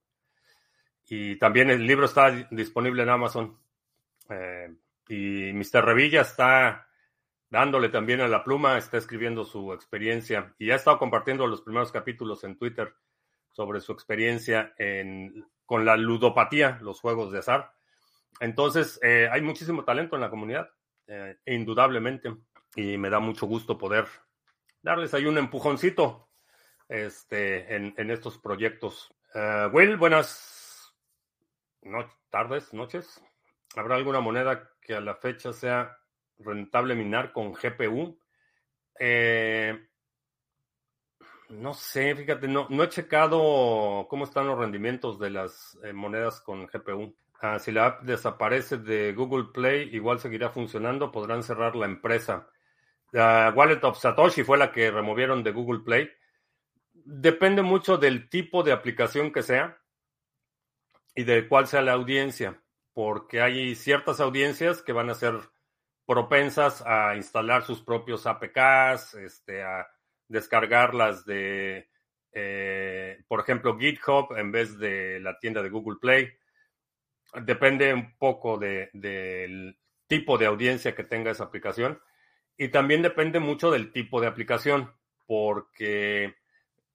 Y 1.08 1.36
también 1.36 1.70
el 1.70 1.86
libro 1.86 2.04
está 2.04 2.30
disponible 2.50 3.02
en 3.02 3.08
Amazon. 3.08 3.58
Eh, 4.28 4.74
y 5.08 5.52
Mr. 5.54 5.84
Revilla 5.84 6.20
está 6.20 6.86
dándole 7.48 7.88
también 7.88 8.20
a 8.20 8.28
la 8.28 8.44
pluma, 8.44 8.76
está 8.76 8.98
escribiendo 8.98 9.44
su 9.44 9.72
experiencia 9.72 10.54
y 10.58 10.70
ha 10.70 10.76
estado 10.76 10.98
compartiendo 10.98 11.46
los 11.46 11.62
primeros 11.62 11.90
capítulos 11.90 12.44
en 12.44 12.56
Twitter 12.56 12.94
sobre 13.50 13.80
su 13.80 13.90
experiencia 13.90 14.72
con 15.66 15.84
la 15.84 15.96
ludopatía, 15.96 16.78
los 16.80 17.00
juegos 17.00 17.32
de 17.32 17.40
azar. 17.40 17.72
Entonces, 18.38 19.00
eh, 19.02 19.28
hay 19.30 19.42
muchísimo 19.42 19.84
talento 19.84 20.14
en 20.16 20.22
la 20.22 20.30
comunidad, 20.30 20.70
indudablemente 21.44 22.32
y 22.76 22.96
me 22.96 23.10
da 23.10 23.18
mucho 23.18 23.46
gusto 23.46 23.76
poder 23.76 24.06
darles 24.82 25.12
ahí 25.14 25.26
un 25.26 25.38
empujoncito 25.38 26.28
este, 26.88 27.74
en, 27.74 28.10
estos 28.10 28.38
proyectos. 28.38 29.14
Uh, 29.34 29.74
Will, 29.74 29.96
buenas, 29.96 30.92
no, 31.82 32.10
tardes, 32.30 32.72
noches. 32.72 33.22
¿Habrá 33.76 33.96
alguna 33.96 34.20
moneda 34.20 34.70
que 34.80 34.94
a 34.94 35.00
la 35.00 35.14
fecha 35.14 35.52
sea 35.52 35.96
rentable 36.38 36.94
minar 36.94 37.32
con 37.32 37.52
GPU? 37.52 38.18
Eh, 38.98 39.86
no 41.50 41.74
sé, 41.74 42.14
fíjate, 42.16 42.48
no, 42.48 42.66
no 42.70 42.82
he 42.82 42.88
checado 42.88 44.06
cómo 44.08 44.24
están 44.24 44.46
los 44.48 44.58
rendimientos 44.58 45.18
de 45.18 45.30
las 45.30 45.78
eh, 45.84 45.92
monedas 45.92 46.40
con 46.40 46.66
GPU. 46.66 47.14
Ah, 47.42 47.58
si 47.58 47.72
la 47.72 47.86
app 47.86 48.02
desaparece 48.02 48.76
de 48.76 49.14
Google 49.14 49.48
Play, 49.52 49.88
igual 49.94 50.18
seguirá 50.18 50.50
funcionando, 50.50 51.10
podrán 51.10 51.42
cerrar 51.42 51.74
la 51.74 51.86
empresa. 51.86 52.50
La 53.12 53.52
Wallet 53.56 53.82
of 53.82 53.98
Satoshi 53.98 54.44
fue 54.44 54.58
la 54.58 54.70
que 54.72 54.90
removieron 54.90 55.42
de 55.42 55.52
Google 55.52 55.80
Play. 55.80 56.10
Depende 56.92 57.62
mucho 57.62 57.96
del 57.96 58.28
tipo 58.28 58.62
de 58.62 58.72
aplicación 58.72 59.32
que 59.32 59.42
sea 59.42 59.78
y 61.14 61.24
de 61.24 61.48
cuál 61.48 61.66
sea 61.66 61.80
la 61.80 61.92
audiencia, 61.92 62.62
porque 62.92 63.40
hay 63.40 63.74
ciertas 63.74 64.20
audiencias 64.20 64.82
que 64.82 64.92
van 64.92 65.08
a 65.08 65.14
ser 65.14 65.40
propensas 66.06 66.82
a 66.86 67.16
instalar 67.16 67.62
sus 67.62 67.82
propios 67.82 68.26
APKs, 68.26 69.14
este, 69.14 69.62
a 69.62 69.88
descargarlas 70.28 71.24
de, 71.24 71.88
eh, 72.32 73.24
por 73.28 73.40
ejemplo, 73.40 73.78
GitHub 73.78 74.36
en 74.36 74.52
vez 74.52 74.78
de 74.78 75.20
la 75.20 75.38
tienda 75.38 75.62
de 75.62 75.70
Google 75.70 75.98
Play. 76.00 76.30
Depende 77.34 77.94
un 77.94 78.16
poco 78.16 78.58
del 78.58 79.78
tipo 80.06 80.38
de 80.38 80.46
audiencia 80.46 80.94
que 80.94 81.04
tenga 81.04 81.30
esa 81.30 81.44
aplicación 81.44 82.00
y 82.56 82.68
también 82.68 83.02
depende 83.02 83.40
mucho 83.40 83.70
del 83.70 83.92
tipo 83.92 84.20
de 84.20 84.26
aplicación, 84.26 84.92
porque 85.26 86.34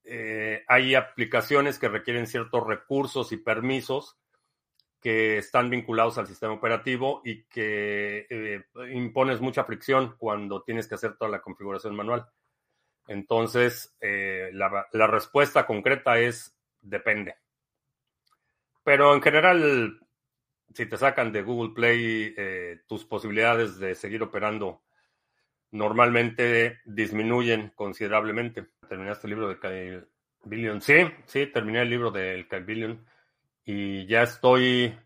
eh, 0.04 0.63
hay 0.68 0.94
aplicaciones 0.94 1.80
que 1.80 1.89
requieren 1.89 2.27
ciertos 2.27 2.68
recursos 2.68 3.32
y 3.32 3.38
permisos 3.38 4.18
que 5.01 5.38
están 5.38 5.70
vinculados 5.70 6.18
al 6.18 6.27
sistema 6.27 6.54
operativo 6.54 7.22
y 7.25 7.44
que 7.46 8.27
eh, 8.30 8.63
impones 8.92 9.42
mucha 9.42 9.63
fricción 9.63 10.15
cuando 10.18 10.62
tienes 10.62 10.88
que 10.88 10.96
hacer 10.96 11.15
toda 11.15 11.32
la 11.32 11.42
configuración 11.42 11.96
manual. 11.96 12.27
Entonces, 13.08 13.96
eh, 14.01 14.51
la, 14.54 15.08
respuesta 15.08 15.65
concreta 15.65 16.20
es 16.20 16.56
depende. 16.82 17.36
Pero 18.84 19.15
en 19.15 19.22
general, 19.22 20.00
si 20.74 20.86
te 20.86 20.98
sacan 20.98 21.31
de 21.31 21.41
Google 21.41 21.74
Play, 21.74 22.34
eh, 22.38 22.81
tus 22.88 23.05
posibilidades 23.05 23.77
de 23.77 23.95
seguir 23.95 24.24
operando 24.24 24.84
normalmente 25.72 26.79
disminuyen 26.86 27.72
considerablemente. 27.75 28.67
¿Terminaste 28.88 29.27
el 29.27 29.31
libro 29.31 29.50
de 29.50 29.60
Kyle 29.60 30.07
Billion? 30.43 30.81
Sí, 30.81 30.95
sí, 31.25 31.48
terminé 31.48 31.81
el 31.81 31.89
libro 31.89 32.12
del 32.12 32.48
Kyle 32.48 32.63
Billion 32.63 33.05
y 33.65 34.05
ya 34.05 34.24
estoy... 34.24 34.98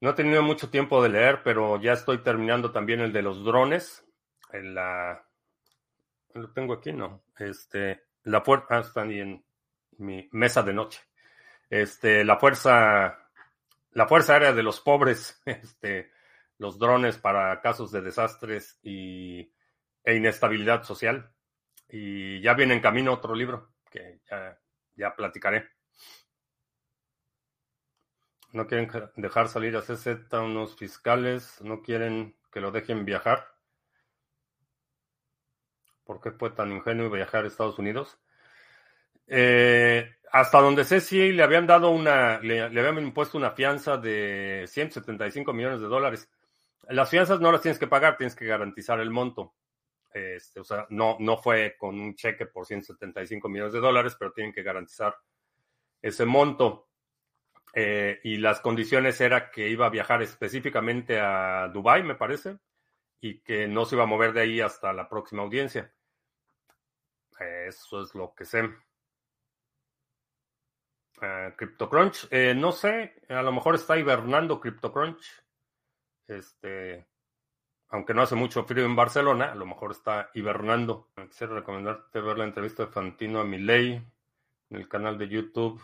No 0.00 0.10
he 0.10 0.14
tenido 0.14 0.42
mucho 0.42 0.70
tiempo 0.70 1.02
de 1.02 1.08
leer, 1.08 1.42
pero 1.42 1.80
ya 1.80 1.92
estoy 1.92 2.18
terminando 2.18 2.70
también 2.70 3.00
el 3.00 3.12
de 3.12 3.22
los 3.22 3.44
drones. 3.44 4.04
En 4.52 4.74
la 4.74 5.28
lo 6.34 6.50
tengo 6.50 6.74
aquí, 6.74 6.92
no. 6.92 7.22
Este, 7.38 8.04
la 8.24 8.40
fuerza, 8.40 8.66
ah, 8.70 8.80
está 8.80 9.02
en 9.02 9.44
mi 9.98 10.28
mesa 10.32 10.62
de 10.62 10.72
noche. 10.72 11.00
Este, 11.68 12.24
la 12.24 12.38
fuerza, 12.38 13.27
la 13.92 14.06
fuerza 14.06 14.34
aérea 14.34 14.52
de 14.52 14.62
los 14.62 14.80
pobres, 14.80 15.40
este, 15.46 16.10
los 16.58 16.78
drones 16.78 17.18
para 17.18 17.60
casos 17.60 17.90
de 17.90 18.02
desastres 18.02 18.78
y, 18.82 19.52
e 20.04 20.16
inestabilidad 20.16 20.82
social. 20.82 21.32
Y 21.88 22.40
ya 22.42 22.54
viene 22.54 22.74
en 22.74 22.80
camino 22.80 23.12
otro 23.12 23.34
libro 23.34 23.72
que 23.90 24.20
ya, 24.30 24.58
ya 24.94 25.14
platicaré. 25.14 25.68
No 28.52 28.66
quieren 28.66 28.90
dejar 29.16 29.48
salir 29.48 29.76
a 29.76 29.82
CZ 29.82 30.32
unos 30.32 30.76
fiscales, 30.76 31.60
no 31.60 31.82
quieren 31.82 32.38
que 32.50 32.60
lo 32.60 32.70
dejen 32.70 33.04
viajar. 33.04 33.46
¿Por 36.04 36.20
qué 36.20 36.30
fue 36.30 36.50
tan 36.50 36.72
ingenuo 36.72 37.10
viajar 37.10 37.44
a 37.44 37.48
Estados 37.48 37.78
Unidos? 37.78 38.18
Eh, 39.28 40.10
hasta 40.32 40.60
donde 40.60 40.84
sé, 40.84 41.00
sí 41.00 41.32
le 41.32 41.42
habían 41.42 41.66
dado 41.66 41.90
una, 41.90 42.38
le, 42.40 42.62
habían 42.62 42.98
impuesto 42.98 43.38
una 43.38 43.50
fianza 43.50 43.96
de 43.96 44.64
175 44.66 45.52
millones 45.52 45.80
de 45.80 45.86
dólares. 45.86 46.28
Las 46.88 47.10
fianzas 47.10 47.40
no 47.40 47.52
las 47.52 47.60
tienes 47.60 47.78
que 47.78 47.86
pagar, 47.86 48.16
tienes 48.16 48.34
que 48.34 48.46
garantizar 48.46 49.00
el 49.00 49.10
monto. 49.10 49.54
Este, 50.12 50.60
o 50.60 50.64
sea, 50.64 50.86
no, 50.90 51.16
no 51.20 51.36
fue 51.36 51.76
con 51.78 52.00
un 52.00 52.14
cheque 52.14 52.46
por 52.46 52.66
175 52.66 53.48
millones 53.48 53.74
de 53.74 53.80
dólares, 53.80 54.16
pero 54.18 54.32
tienen 54.32 54.52
que 54.52 54.62
garantizar 54.62 55.14
ese 56.00 56.24
monto. 56.24 56.88
Eh, 57.74 58.20
y 58.24 58.38
las 58.38 58.60
condiciones 58.60 59.20
era 59.20 59.50
que 59.50 59.68
iba 59.68 59.86
a 59.86 59.90
viajar 59.90 60.22
específicamente 60.22 61.20
a 61.20 61.68
Dubai, 61.68 62.02
me 62.02 62.14
parece, 62.14 62.58
y 63.20 63.40
que 63.40 63.68
no 63.68 63.84
se 63.84 63.96
iba 63.96 64.04
a 64.04 64.06
mover 64.06 64.32
de 64.32 64.40
ahí 64.40 64.60
hasta 64.60 64.92
la 64.92 65.08
próxima 65.08 65.42
audiencia. 65.42 65.92
Eso 67.38 68.02
es 68.02 68.14
lo 68.14 68.34
que 68.34 68.44
sé. 68.44 68.68
Uh, 71.16 71.56
CryptoCrunch, 71.56 72.28
eh, 72.30 72.54
no 72.54 72.70
sé, 72.70 73.22
a 73.28 73.42
lo 73.42 73.50
mejor 73.50 73.74
está 73.74 73.98
hibernando 73.98 74.60
CryptoCrunch. 74.60 75.42
Este, 76.28 77.08
aunque 77.88 78.14
no 78.14 78.22
hace 78.22 78.34
mucho 78.34 78.64
frío 78.64 78.84
en 78.84 78.94
Barcelona, 78.94 79.50
a 79.50 79.54
lo 79.54 79.66
mejor 79.66 79.92
está 79.92 80.30
hibernando. 80.34 81.08
Quisiera 81.28 81.54
recomendarte 81.54 82.20
ver 82.20 82.38
la 82.38 82.44
entrevista 82.44 82.84
de 82.84 82.92
Fantino 82.92 83.40
a 83.40 83.44
en 83.44 84.04
el 84.70 84.88
canal 84.88 85.18
de 85.18 85.28
YouTube 85.28 85.82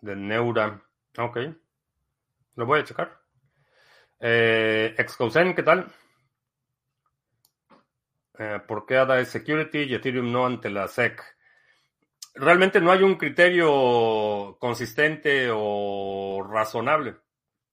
de 0.00 0.16
Neura. 0.16 0.82
Ok, 1.16 1.38
lo 2.56 2.66
voy 2.66 2.80
a 2.80 2.84
checar. 2.84 3.20
Eh, 4.20 4.94
Excousen, 4.98 5.54
¿qué 5.54 5.62
tal? 5.62 5.86
Eh, 8.38 8.60
¿Por 8.66 8.84
qué 8.84 8.96
ADA 8.96 9.20
es 9.20 9.28
security 9.28 9.78
y 9.78 9.94
Ethereum 9.94 10.30
no 10.30 10.46
ante 10.46 10.70
la 10.70 10.88
SEC? 10.88 11.37
Realmente 12.38 12.80
no 12.80 12.92
hay 12.92 13.02
un 13.02 13.16
criterio 13.16 14.56
consistente 14.60 15.48
o 15.52 16.46
razonable. 16.48 17.16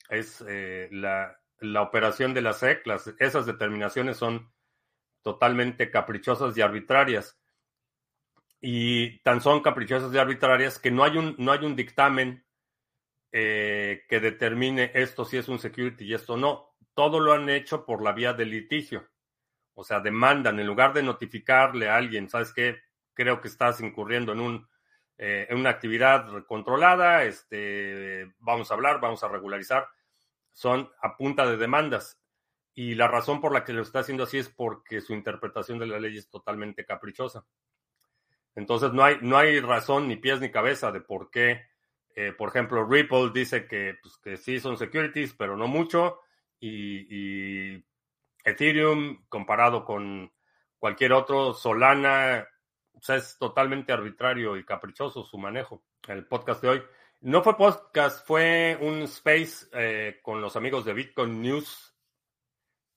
Es 0.10 0.44
eh, 0.48 0.90
la, 0.92 1.38
operación 1.82 2.34
de 2.34 2.42
la 2.42 2.54
SEC, 2.54 2.84
esas 3.20 3.46
determinaciones 3.46 4.18
son 4.18 4.52
totalmente 5.22 5.92
caprichosas 5.92 6.58
y 6.58 6.62
arbitrarias. 6.62 7.40
Y 8.60 9.20
tan 9.20 9.40
son 9.40 9.62
caprichosas 9.62 10.12
y 10.14 10.18
arbitrarias 10.18 10.80
que 10.80 10.90
no 10.90 11.04
hay 11.04 11.18
un, 11.18 11.36
no 11.38 11.52
hay 11.52 11.64
un 11.64 11.76
dictamen 11.76 12.44
eh, 13.32 14.04
que 14.10 14.20
determine 14.20 14.92
esto 14.96 15.26
si 15.26 15.38
es 15.38 15.48
un 15.48 15.60
security 15.60 16.06
y 16.06 16.14
esto 16.16 16.38
no. 16.38 16.76
Todo 16.96 17.20
lo 17.20 17.34
han 17.34 17.50
hecho 17.50 17.86
por 17.86 18.02
la 18.02 18.14
vía 18.14 18.34
del 18.34 18.50
litigio. 18.50 19.08
O 19.76 19.84
sea, 19.84 20.00
demandan, 20.00 20.60
en 20.60 20.66
lugar 20.66 20.94
de 20.94 21.04
notificarle 21.04 21.88
a 21.88 21.98
alguien, 21.98 22.30
¿sabes 22.30 22.52
qué? 22.52 22.85
Creo 23.16 23.42
que 23.42 23.48
estás 23.48 23.82
incurriendo 23.82 24.34
en, 24.34 24.40
un, 24.40 24.70
eh, 25.18 25.48
en 25.50 25.58
una 25.58 25.72
actividad 25.72 26.28
controlada, 26.46 27.24
este, 27.24 28.32
vamos 28.38 28.70
a 28.70 28.76
hablar, 28.76 29.02
vamos 29.02 29.24
a 29.24 29.28
regularizar. 29.28 29.88
Son 30.54 30.90
a 31.02 31.18
punta 31.18 31.48
de 31.48 31.58
demandas. 31.58 32.22
Y 32.76 32.94
la 32.94 33.08
razón 33.08 33.42
por 33.42 33.54
la 33.54 33.64
que 33.64 33.74
lo 33.74 33.82
está 33.82 34.00
haciendo 34.00 34.26
así 34.26 34.38
es 34.38 34.50
porque 34.50 35.02
su 35.02 35.14
interpretación 35.14 35.80
de 35.80 35.88
la 35.88 36.00
ley 36.00 36.18
es 36.18 36.30
totalmente 36.30 36.86
caprichosa. 36.86 37.46
Entonces 38.54 38.94
no 38.94 39.04
hay, 39.04 39.18
no 39.22 39.38
hay 39.38 39.60
razón 39.60 40.08
ni 40.08 40.18
pies 40.18 40.40
ni 40.40 40.52
cabeza 40.52 40.92
de 40.92 41.02
por 41.02 41.32
qué, 41.32 41.64
eh, 42.16 42.32
por 42.32 42.50
ejemplo, 42.50 42.86
Ripple 42.86 43.32
dice 43.34 43.68
que, 43.68 43.98
pues, 44.02 44.18
que 44.18 44.38
sí 44.38 44.60
son 44.60 44.78
securities, 44.78 45.34
pero 45.34 45.58
no 45.58 45.68
mucho, 45.68 46.22
y, 46.60 47.74
y 47.74 47.86
Ethereum 48.46 49.26
comparado 49.28 49.84
con 49.84 50.32
cualquier 50.80 51.12
otro, 51.12 51.54
Solana, 51.54 52.48
o 52.96 53.02
sea, 53.02 53.16
es 53.18 53.38
totalmente 53.38 53.92
arbitrario 53.92 54.58
y 54.58 54.66
caprichoso 54.66 55.24
su 55.24 55.38
manejo. 55.38 55.84
El 56.08 56.26
podcast 56.26 56.62
de 56.62 56.70
hoy 56.70 56.84
no 57.22 57.42
fue 57.42 57.58
podcast, 57.58 58.26
fue 58.26 58.78
un 58.82 59.04
space 59.04 59.68
eh, 59.74 60.20
con 60.22 60.42
los 60.42 60.56
amigos 60.56 60.86
de 60.86 60.94
Bitcoin 60.94 61.42
News. 61.42 61.96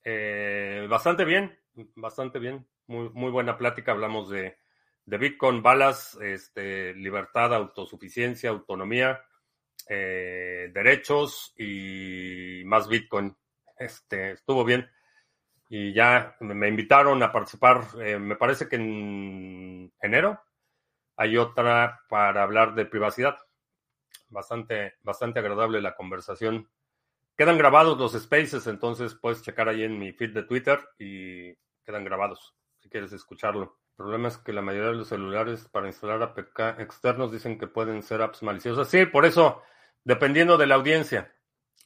Eh, 0.03 0.85
bastante 0.89 1.25
bien, 1.25 1.57
bastante 1.95 2.39
bien. 2.39 2.67
Muy, 2.87 3.09
muy 3.09 3.31
buena 3.31 3.57
plática. 3.57 3.91
Hablamos 3.91 4.29
de, 4.29 4.57
de 5.05 5.17
Bitcoin, 5.17 5.61
balas, 5.61 6.17
este, 6.21 6.93
libertad, 6.93 7.53
autosuficiencia, 7.53 8.51
autonomía, 8.51 9.23
eh, 9.87 10.69
derechos 10.73 11.53
y 11.57 12.63
más 12.65 12.87
Bitcoin. 12.87 13.35
Este, 13.77 14.31
estuvo 14.31 14.63
bien 14.63 14.89
y 15.69 15.93
ya 15.93 16.35
me 16.39 16.67
invitaron 16.67 17.21
a 17.23 17.31
participar, 17.31 17.83
eh, 18.01 18.17
me 18.17 18.35
parece 18.35 18.67
que 18.67 18.75
en 18.75 19.93
enero 20.01 20.41
hay 21.15 21.37
otra 21.37 22.01
para 22.09 22.43
hablar 22.43 22.75
de 22.75 22.85
privacidad. 22.85 23.37
Bastante, 24.29 24.95
bastante 25.01 25.39
agradable 25.39 25.81
la 25.81 25.95
conversación. 25.95 26.69
Quedan 27.37 27.57
grabados 27.57 27.97
los 27.97 28.13
spaces, 28.21 28.67
entonces 28.67 29.15
puedes 29.15 29.41
checar 29.41 29.69
ahí 29.69 29.83
en 29.83 29.97
mi 29.97 30.11
feed 30.11 30.33
de 30.33 30.43
Twitter 30.43 30.79
y 30.97 31.53
quedan 31.85 32.03
grabados 32.03 32.55
si 32.79 32.89
quieres 32.89 33.13
escucharlo. 33.13 33.79
El 33.91 33.95
problema 33.95 34.27
es 34.27 34.37
que 34.37 34.53
la 34.53 34.61
mayoría 34.61 34.91
de 34.91 34.97
los 34.97 35.09
celulares 35.09 35.67
para 35.69 35.87
instalar 35.87 36.21
APK 36.21 36.79
externos 36.79 37.31
dicen 37.31 37.57
que 37.57 37.67
pueden 37.67 38.01
ser 38.01 38.21
apps 38.21 38.43
maliciosas. 38.43 38.87
Sí, 38.89 39.05
por 39.05 39.25
eso, 39.25 39.61
Dependiendo 40.03 40.57
de 40.57 40.67
la 40.67 40.75
audiencia. 40.75 41.33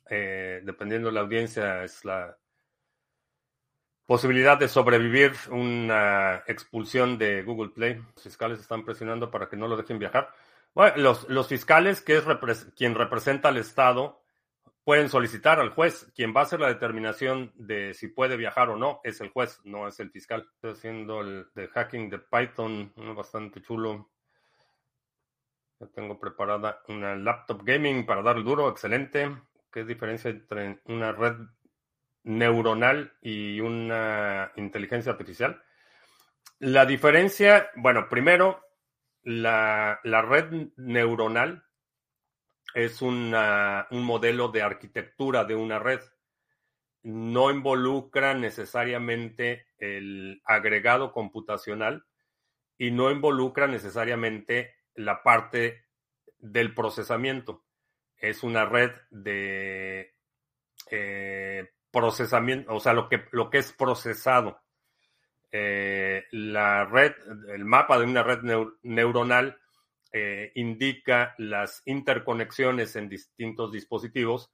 Eh, 0.10 0.62
dependiendo 0.64 1.08
de 1.08 1.14
la 1.14 1.22
audiencia 1.22 1.84
es 1.84 2.06
la 2.06 2.38
posibilidad 4.06 4.58
de 4.58 4.68
sobrevivir 4.68 5.34
una 5.50 6.44
expulsión 6.48 7.18
de 7.18 7.44
Google 7.44 7.70
Play. 7.70 7.96
Los 8.16 8.24
fiscales 8.24 8.60
están 8.60 8.84
presionando 8.84 9.32
para 9.32 9.48
que 9.48 9.58
no 9.58 9.68
lo 9.68 9.78
dejen 9.78 10.00
viajar. 10.00 10.30
Bueno, 10.74 10.98
los, 10.98 11.30
los 11.30 11.48
fiscales, 11.48 12.02
que 12.02 12.18
es 12.18 12.26
quien 12.76 12.96
representa 12.96 13.50
al 13.50 13.58
Estado, 13.58 14.24
pueden 14.84 15.10
solicitar 15.10 15.60
al 15.60 15.70
juez. 15.70 16.12
Quien 16.16 16.34
va 16.36 16.42
a 16.42 16.44
hacer 16.44 16.60
la 16.60 16.68
determinación 16.68 17.52
de 17.56 17.94
si 17.94 18.08
puede 18.08 18.38
viajar 18.38 18.70
o 18.70 18.78
no 18.78 19.00
es 19.04 19.22
el 19.22 19.30
juez, 19.30 19.62
no 19.64 19.88
es 19.88 20.00
el 20.00 20.12
fiscal. 20.12 20.48
Estoy 20.56 20.72
haciendo 20.72 21.22
el 21.22 21.48
de 21.56 21.68
hacking 21.68 22.10
de 22.10 22.20
Python, 22.20 22.92
uno 22.96 23.16
bastante 23.16 23.62
chulo. 23.62 24.10
Ya 25.80 25.88
tengo 25.88 26.20
preparada 26.20 26.82
una 26.88 27.16
laptop 27.16 27.62
gaming 27.64 28.06
para 28.06 28.22
dar 28.22 28.38
el 28.38 28.44
duro, 28.44 28.70
excelente. 28.70 29.32
¿Qué 29.72 29.84
diferencia 29.84 30.30
entre 30.30 30.82
una 30.86 31.12
red 31.12 31.36
neuronal 32.24 33.14
y 33.22 33.60
una 33.60 34.52
inteligencia 34.56 35.12
artificial? 35.12 35.62
La 36.60 36.86
diferencia, 36.86 37.70
bueno, 37.76 38.08
primero, 38.10 38.64
la, 39.24 40.00
red 40.04 40.70
neuronal 40.78 41.64
es 42.74 43.02
un 43.02 43.32
modelo 43.92 44.50
de 44.50 44.62
arquitectura 44.62 45.46
de 45.46 45.56
una 45.56 45.80
red. 45.80 46.02
No 47.04 47.52
involucra 47.52 48.34
necesariamente 48.34 49.68
el 49.78 50.42
agregado 50.46 51.12
computacional 51.12 52.06
y 52.78 52.92
no 52.92 53.12
involucra 53.12 53.68
necesariamente 53.68 54.76
la 54.96 55.22
parte 55.22 55.86
del 56.40 56.74
procesamiento. 56.74 57.66
Es 58.18 58.44
una 58.44 58.66
red 58.66 58.92
de 59.10 60.16
eh, 60.90 61.72
procesamiento, 61.94 62.74
o 62.74 62.80
sea, 62.80 62.94
lo 62.94 63.08
que, 63.08 63.24
lo 63.32 63.50
que 63.50 63.60
es 63.60 63.72
procesado. 63.72 64.60
Eh, 65.52 66.26
la 66.32 66.84
red, 66.86 67.14
el 67.50 67.64
mapa 67.64 68.00
de 68.00 68.06
una 68.06 68.24
red 68.24 68.40
neuronal 68.82 69.60
eh, 70.12 70.52
indica 70.56 71.36
las 71.38 71.84
interconexiones 71.86 72.96
en 72.96 73.08
distintos 73.08 73.72
dispositivos 73.72 74.52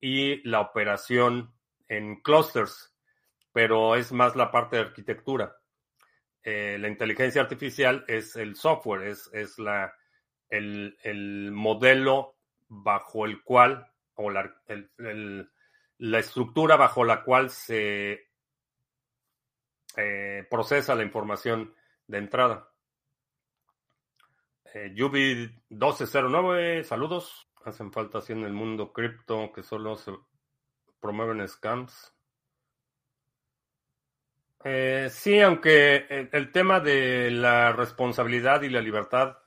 y 0.00 0.46
la 0.48 0.60
operación 0.60 1.52
en 1.88 2.22
clusters, 2.22 2.94
pero 3.52 3.94
es 3.94 4.10
más 4.10 4.34
la 4.34 4.50
parte 4.50 4.76
de 4.76 4.82
arquitectura. 4.82 5.56
Eh, 6.42 6.76
la 6.80 6.88
inteligencia 6.88 7.42
artificial 7.42 8.04
es 8.08 8.34
el 8.36 8.56
software, 8.56 9.06
es, 9.08 9.30
es 9.32 9.58
la, 9.58 9.94
el, 10.48 10.96
el, 11.02 11.52
modelo 11.52 12.36
bajo 12.68 13.26
el 13.26 13.42
cual, 13.42 13.86
o 14.14 14.30
la, 14.30 14.52
el, 14.66 15.50
la 16.02 16.18
estructura 16.18 16.76
bajo 16.76 17.04
la 17.04 17.22
cual 17.22 17.48
se 17.48 18.28
eh, 19.96 20.46
procesa 20.50 20.96
la 20.96 21.04
información 21.04 21.72
de 22.08 22.18
entrada. 22.18 22.72
Eh, 24.74 24.90
Yubi 24.96 25.48
1209, 25.68 26.82
saludos. 26.82 27.48
Hacen 27.64 27.92
falta 27.92 28.18
así 28.18 28.32
en 28.32 28.42
el 28.42 28.52
mundo 28.52 28.92
cripto 28.92 29.52
que 29.52 29.62
solo 29.62 29.96
se 29.96 30.12
promueven 30.98 31.46
scams. 31.46 32.12
Eh, 34.64 35.06
sí, 35.08 35.40
aunque 35.40 36.28
el, 36.32 36.50
tema 36.50 36.80
de 36.80 37.30
la 37.30 37.72
responsabilidad 37.72 38.62
y 38.62 38.70
la 38.70 38.80
libertad 38.80 39.38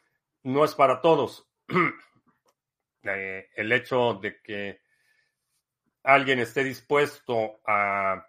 no 0.43 0.63
es 0.63 0.73
para 0.73 1.01
todos. 1.01 1.51
eh, 3.03 3.49
el 3.55 3.71
hecho 3.73 4.13
de 4.21 4.41
que 4.41 4.84
alguien 6.05 6.39
esté 6.39 6.63
dispuesto 6.63 7.59
a 7.65 8.25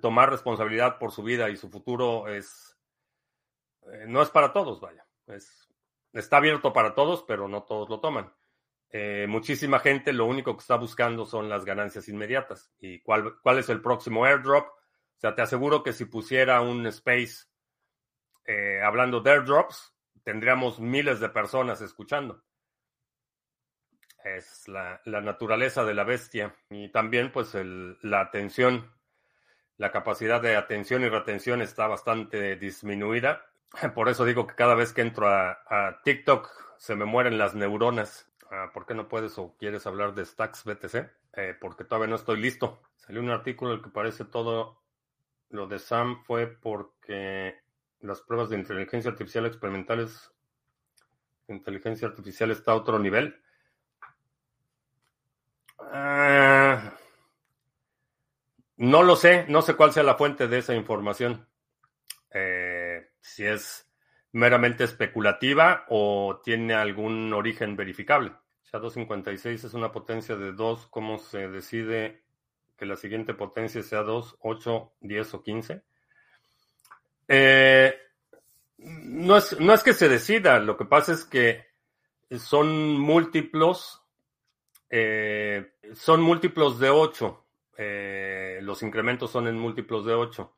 tomar 0.00 0.30
responsabilidad 0.30 0.98
por 0.98 1.12
su 1.12 1.22
vida 1.22 1.50
y 1.50 1.56
su 1.56 1.70
futuro 1.70 2.28
es 2.28 2.74
eh, 3.92 4.04
no 4.08 4.22
es 4.22 4.30
para 4.30 4.52
todos, 4.52 4.80
vaya. 4.80 5.06
Es, 5.26 5.68
está 6.12 6.38
abierto 6.38 6.72
para 6.72 6.94
todos, 6.94 7.24
pero 7.26 7.48
no 7.48 7.64
todos 7.64 7.88
lo 7.88 8.00
toman. 8.00 8.32
Eh, 8.90 9.26
muchísima 9.28 9.80
gente 9.80 10.12
lo 10.12 10.26
único 10.26 10.54
que 10.56 10.60
está 10.60 10.76
buscando 10.76 11.26
son 11.26 11.48
las 11.48 11.64
ganancias 11.64 12.08
inmediatas. 12.08 12.72
¿Y 12.78 13.00
cuál, 13.00 13.40
cuál 13.42 13.58
es 13.58 13.68
el 13.68 13.80
próximo 13.80 14.24
airdrop? 14.24 14.66
O 14.68 15.20
sea, 15.20 15.34
te 15.34 15.42
aseguro 15.42 15.82
que 15.82 15.92
si 15.92 16.04
pusiera 16.04 16.60
un 16.60 16.86
space 16.86 17.46
eh, 18.46 18.80
hablando 18.82 19.20
de 19.20 19.32
airdrops, 19.32 19.94
tendríamos 20.22 20.78
miles 20.78 21.20
de 21.20 21.28
personas 21.28 21.80
escuchando. 21.80 22.43
Es 24.24 24.66
la, 24.68 25.00
la 25.04 25.20
naturaleza 25.20 25.84
de 25.84 25.94
la 25.94 26.04
bestia. 26.04 26.56
Y 26.70 26.88
también, 26.88 27.30
pues, 27.30 27.54
el, 27.54 27.98
la 28.02 28.20
atención 28.20 28.90
la 29.76 29.90
capacidad 29.90 30.40
de 30.40 30.56
atención 30.56 31.02
y 31.02 31.08
retención 31.08 31.60
está 31.60 31.86
bastante 31.88 32.56
disminuida. 32.56 33.46
Por 33.94 34.08
eso 34.08 34.24
digo 34.24 34.46
que 34.46 34.54
cada 34.54 34.74
vez 34.74 34.92
que 34.92 35.02
entro 35.02 35.28
a, 35.28 36.00
TikTok 36.04 36.48
se 36.78 36.94
me 36.94 37.04
mueren 37.04 37.38
las 37.38 37.54
neuronas. 37.54 38.30
Ah, 38.50 38.70
¿Por 38.72 38.86
qué 38.86 38.94
no 38.94 39.08
puedes 39.08 39.36
o 39.38 39.56
quieres 39.58 39.86
hablar 39.86 40.14
de 40.14 40.24
Stacks 40.24 40.64
BTC? 40.64 41.10
Eh, 41.36 41.56
porque 41.60 41.84
todavía 41.84 42.08
no 42.08 42.16
estoy 42.16 42.40
listo. 42.40 42.82
Salió 42.96 43.20
un 43.20 43.30
artículo 43.30 43.72
en 43.72 43.78
el 43.78 43.84
que 43.84 43.90
parece 43.90 44.24
todo 44.24 44.80
lo 45.50 45.66
de 45.66 45.78
Sam 45.78 46.22
fue 46.24 46.46
porque 46.46 47.58
las 48.00 48.20
pruebas 48.20 48.50
de 48.50 48.58
inteligencia 48.58 49.10
artificial 49.10 49.46
experimentales, 49.46 50.32
inteligencia 51.48 52.06
artificial 52.08 52.50
está 52.50 52.72
a 52.72 52.76
otro 52.76 52.98
nivel. 52.98 53.40
Ah, 55.78 56.94
no 58.76 59.02
lo 59.02 59.16
sé, 59.16 59.46
no 59.48 59.62
sé 59.62 59.74
cuál 59.74 59.92
sea 59.92 60.02
la 60.02 60.16
fuente 60.16 60.48
de 60.48 60.58
esa 60.58 60.74
información. 60.74 61.46
Eh, 62.30 63.10
si 63.20 63.44
es 63.44 63.88
meramente 64.32 64.82
especulativa 64.84 65.84
o 65.88 66.40
tiene 66.42 66.74
algún 66.74 67.32
origen 67.32 67.76
verificable. 67.76 68.32
SHA-256 68.72 69.64
es 69.64 69.74
una 69.74 69.92
potencia 69.92 70.34
de 70.36 70.52
2. 70.52 70.88
¿Cómo 70.88 71.18
se 71.18 71.48
decide 71.48 72.24
que 72.76 72.86
la 72.86 72.96
siguiente 72.96 73.34
potencia 73.34 73.82
sea 73.82 74.02
2, 74.02 74.38
8, 74.40 74.92
10 75.00 75.34
o 75.34 75.42
15? 75.42 75.82
Eh, 77.28 77.94
no, 78.78 79.36
es, 79.36 79.58
no 79.60 79.72
es 79.72 79.82
que 79.82 79.94
se 79.94 80.08
decida, 80.08 80.58
lo 80.58 80.76
que 80.76 80.84
pasa 80.84 81.12
es 81.12 81.24
que 81.24 81.66
son 82.38 82.98
múltiplos, 82.98 84.02
eh, 84.90 85.74
son 85.94 86.20
múltiplos 86.20 86.78
de 86.80 86.90
8. 86.90 87.43
Eh, 87.76 88.58
los 88.62 88.82
incrementos 88.82 89.30
son 89.30 89.48
en 89.48 89.58
múltiplos 89.58 90.04
de 90.06 90.14
8. 90.14 90.56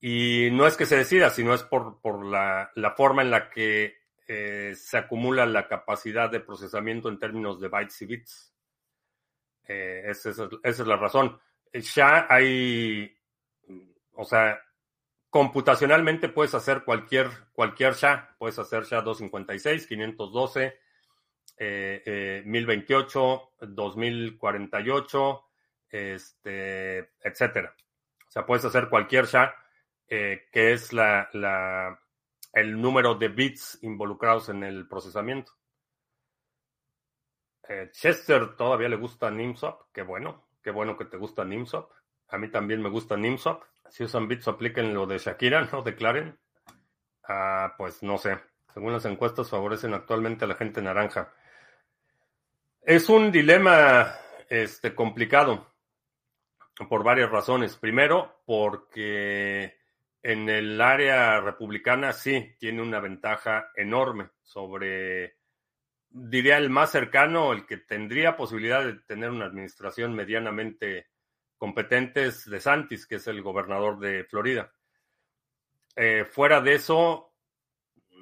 Y 0.00 0.48
no 0.52 0.66
es 0.66 0.76
que 0.76 0.86
se 0.86 0.96
decida, 0.96 1.30
sino 1.30 1.54
es 1.54 1.62
por, 1.62 2.00
por 2.00 2.24
la, 2.24 2.70
la, 2.74 2.90
forma 2.92 3.22
en 3.22 3.30
la 3.30 3.50
que 3.50 4.02
eh, 4.26 4.74
se 4.74 4.98
acumula 4.98 5.46
la 5.46 5.68
capacidad 5.68 6.28
de 6.30 6.40
procesamiento 6.40 7.08
en 7.08 7.18
términos 7.18 7.60
de 7.60 7.68
bytes 7.68 8.02
y 8.02 8.06
bits. 8.06 8.54
Eh, 9.68 10.02
esa, 10.06 10.48
es, 10.62 10.78
la 10.80 10.96
razón. 10.96 11.38
Ya 11.72 12.26
hay, 12.28 13.14
o 14.14 14.24
sea, 14.24 14.60
computacionalmente 15.30 16.28
puedes 16.28 16.54
hacer 16.54 16.82
cualquier, 16.82 17.28
cualquier 17.52 17.94
SHA. 17.94 18.36
Puedes 18.38 18.58
hacer 18.58 18.84
SHA 18.84 19.02
256, 19.02 19.86
512, 19.86 20.78
eh, 21.58 22.42
1028, 22.44 23.50
2048 23.60 25.44
este, 25.92 27.10
etcétera. 27.22 27.74
O 28.26 28.30
sea, 28.30 28.46
puedes 28.46 28.64
hacer 28.64 28.88
cualquier 28.88 29.26
SHA, 29.26 29.54
eh, 30.08 30.48
que 30.50 30.72
es 30.72 30.92
la, 30.92 31.28
la, 31.34 32.00
el 32.54 32.80
número 32.80 33.14
de 33.14 33.28
bits 33.28 33.78
involucrados 33.82 34.48
en 34.48 34.64
el 34.64 34.88
procesamiento. 34.88 35.52
Eh, 37.68 37.90
Chester 37.92 38.56
todavía 38.56 38.88
le 38.88 38.96
gusta 38.96 39.30
NIMSOP. 39.30 39.92
Qué 39.92 40.02
bueno, 40.02 40.48
qué 40.62 40.70
bueno 40.70 40.96
que 40.96 41.04
te 41.04 41.18
gusta 41.18 41.44
NIMSOP. 41.44 41.92
A 42.28 42.38
mí 42.38 42.50
también 42.50 42.82
me 42.82 42.88
gusta 42.88 43.16
NIMSOP. 43.16 43.62
Si 43.90 44.02
usan 44.04 44.26
bits, 44.26 44.48
apliquen 44.48 44.94
lo 44.94 45.06
de 45.06 45.18
Shakira, 45.18 45.68
no 45.70 45.82
declaren. 45.82 46.38
Ah, 47.28 47.74
pues 47.76 48.02
no 48.02 48.16
sé. 48.16 48.38
Según 48.72 48.92
las 48.92 49.04
encuestas, 49.04 49.50
favorecen 49.50 49.92
actualmente 49.92 50.46
a 50.46 50.48
la 50.48 50.54
gente 50.54 50.80
naranja. 50.80 51.32
Es 52.80 53.10
un 53.10 53.30
dilema 53.30 54.14
este, 54.48 54.94
complicado 54.94 55.71
por 56.88 57.04
varias 57.04 57.30
razones. 57.30 57.76
Primero, 57.76 58.42
porque 58.44 59.76
en 60.22 60.48
el 60.48 60.80
área 60.80 61.40
republicana 61.40 62.12
sí 62.12 62.54
tiene 62.58 62.82
una 62.82 63.00
ventaja 63.00 63.70
enorme 63.74 64.30
sobre, 64.42 65.36
diría, 66.08 66.58
el 66.58 66.70
más 66.70 66.90
cercano, 66.90 67.52
el 67.52 67.66
que 67.66 67.78
tendría 67.78 68.36
posibilidad 68.36 68.84
de 68.84 68.94
tener 69.00 69.30
una 69.30 69.46
administración 69.46 70.14
medianamente 70.14 71.08
competente 71.56 72.26
es 72.26 72.48
de 72.48 72.60
Santis, 72.60 73.06
que 73.06 73.16
es 73.16 73.26
el 73.26 73.42
gobernador 73.42 73.98
de 73.98 74.24
Florida. 74.24 74.72
Eh, 75.94 76.24
fuera 76.24 76.60
de 76.60 76.74
eso, 76.74 77.34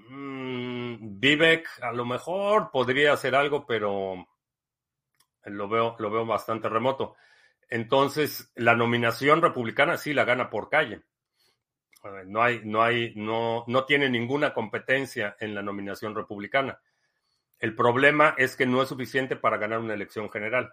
mmm, 0.09 1.21
Vivek 1.21 1.69
a 1.83 1.93
lo 1.93 2.05
mejor 2.05 2.71
podría 2.71 3.13
hacer 3.13 3.35
algo, 3.35 3.65
pero 3.65 4.27
lo 5.45 5.69
veo, 5.69 5.97
lo 5.99 6.11
veo 6.11 6.27
bastante 6.27 6.69
remoto. 6.69 7.17
Entonces, 7.71 8.51
la 8.57 8.75
nominación 8.75 9.41
republicana 9.41 9.97
sí 9.97 10.13
la 10.13 10.25
gana 10.25 10.51
por 10.51 10.69
calle. 10.69 11.03
No 12.27 12.43
hay, 12.43 12.63
no 12.65 12.83
hay, 12.83 13.13
no, 13.15 13.65
no 13.69 13.85
tiene 13.85 14.09
ninguna 14.09 14.53
competencia 14.53 15.37
en 15.39 15.55
la 15.55 15.63
nominación 15.63 16.15
republicana. 16.15 16.81
El 17.61 17.75
problema 17.75 18.35
es 18.39 18.57
que 18.57 18.67
no 18.67 18.83
es 18.83 18.89
suficiente 18.89 19.37
para 19.37 19.59
ganar 19.59 19.79
una 19.79 19.95
elección 19.95 20.31
general. 20.31 20.73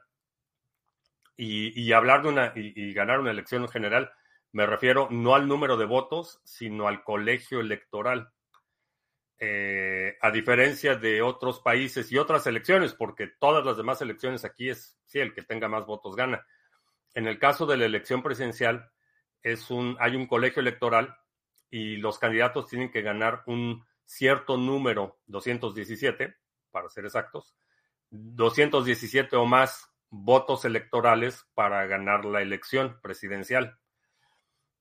Y, 1.39 1.91
hablar 1.91 2.23
de 2.23 2.29
una 2.29 2.53
y, 2.55 2.93
ganar 2.93 3.19
una 3.19 3.29
elección 3.29 3.67
general, 3.67 4.11
me 4.51 4.65
refiero 4.65 5.07
no 5.11 5.35
al 5.35 5.47
número 5.47 5.77
de 5.77 5.85
votos, 5.85 6.41
sino 6.43 6.87
al 6.87 7.03
colegio 7.03 7.59
electoral. 7.59 8.31
Eh, 9.39 10.17
a 10.19 10.31
diferencia 10.31 10.95
de 10.95 11.21
otros 11.21 11.59
países 11.59 12.11
y 12.11 12.17
otras 12.17 12.47
elecciones, 12.47 12.95
porque 12.95 13.27
todas 13.27 13.63
las 13.63 13.77
demás 13.77 14.01
elecciones 14.01 14.45
aquí 14.45 14.69
es, 14.69 14.97
sí, 15.05 15.19
el 15.19 15.35
que 15.35 15.43
tenga 15.43 15.67
más 15.67 15.85
votos 15.85 16.15
gana. 16.15 16.43
En 17.13 17.27
el 17.27 17.39
caso 17.39 17.65
de 17.65 17.77
la 17.77 17.85
elección 17.85 18.21
presidencial, 18.21 18.91
es 19.41 19.71
un, 19.71 19.97
hay 19.99 20.15
un 20.15 20.27
colegio 20.27 20.61
electoral 20.61 21.17
y 21.69 21.97
los 21.97 22.19
candidatos 22.19 22.67
tienen 22.67 22.91
que 22.91 23.01
ganar 23.01 23.43
un 23.45 23.83
cierto 24.05 24.57
número, 24.57 25.19
217, 25.27 26.35
para 26.71 26.89
ser 26.89 27.05
exactos, 27.05 27.55
217 28.09 29.35
o 29.35 29.45
más 29.45 29.91
votos 30.09 30.65
electorales 30.65 31.45
para 31.53 31.85
ganar 31.85 32.25
la 32.25 32.41
elección 32.41 32.99
presidencial. 33.01 33.77